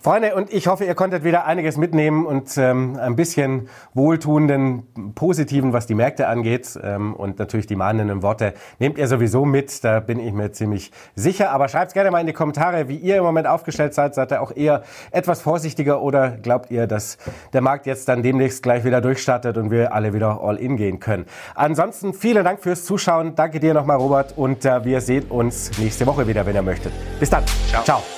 Freunde, 0.00 0.34
und 0.34 0.52
ich 0.52 0.68
hoffe, 0.68 0.84
ihr 0.84 0.94
konntet 0.94 1.24
wieder 1.24 1.44
einiges 1.44 1.76
mitnehmen 1.76 2.24
und 2.24 2.56
ähm, 2.56 2.98
ein 3.00 3.16
bisschen 3.16 3.68
wohltuenden, 3.94 5.14
positiven, 5.14 5.72
was 5.72 5.86
die 5.86 5.94
Märkte 5.94 6.28
angeht. 6.28 6.78
Ähm, 6.82 7.14
und 7.14 7.38
natürlich 7.38 7.66
die 7.66 7.76
mahnenden 7.76 8.22
Worte 8.22 8.54
nehmt 8.78 8.96
ihr 8.96 9.08
sowieso 9.08 9.44
mit, 9.44 9.82
da 9.82 10.00
bin 10.00 10.20
ich 10.20 10.32
mir 10.32 10.52
ziemlich 10.52 10.92
sicher. 11.16 11.50
Aber 11.50 11.68
schreibt 11.68 11.94
gerne 11.94 12.10
mal 12.10 12.20
in 12.20 12.28
die 12.28 12.32
Kommentare, 12.32 12.88
wie 12.88 12.96
ihr 12.96 13.16
im 13.16 13.24
Moment 13.24 13.48
aufgestellt 13.48 13.94
seid. 13.94 14.14
Seid 14.14 14.30
ihr 14.32 14.40
auch 14.40 14.54
eher 14.54 14.82
etwas 15.10 15.42
vorsichtiger 15.42 16.00
oder 16.00 16.30
glaubt 16.30 16.70
ihr, 16.70 16.86
dass 16.86 17.18
der 17.52 17.60
Markt 17.60 17.86
jetzt 17.86 18.08
dann 18.08 18.22
demnächst 18.22 18.62
gleich 18.62 18.84
wieder 18.84 19.00
durchstartet 19.00 19.56
und 19.56 19.70
wir 19.70 19.92
alle 19.92 20.14
wieder 20.14 20.40
all 20.42 20.56
in 20.56 20.76
gehen 20.76 21.00
können? 21.00 21.26
Ansonsten 21.54 22.14
vielen 22.14 22.44
Dank 22.44 22.60
fürs 22.60 22.84
Zuschauen. 22.84 23.34
Danke 23.34 23.58
dir 23.58 23.74
nochmal, 23.74 23.96
Robert. 23.96 24.34
Und 24.36 24.64
äh, 24.64 24.84
wir 24.84 25.00
sehen 25.00 25.24
uns 25.28 25.76
nächste 25.78 26.06
Woche 26.06 26.26
wieder, 26.28 26.46
wenn 26.46 26.54
ihr 26.54 26.62
möchtet. 26.62 26.92
Bis 27.18 27.30
dann. 27.30 27.44
Ciao. 27.68 27.82
Ciao. 27.82 28.17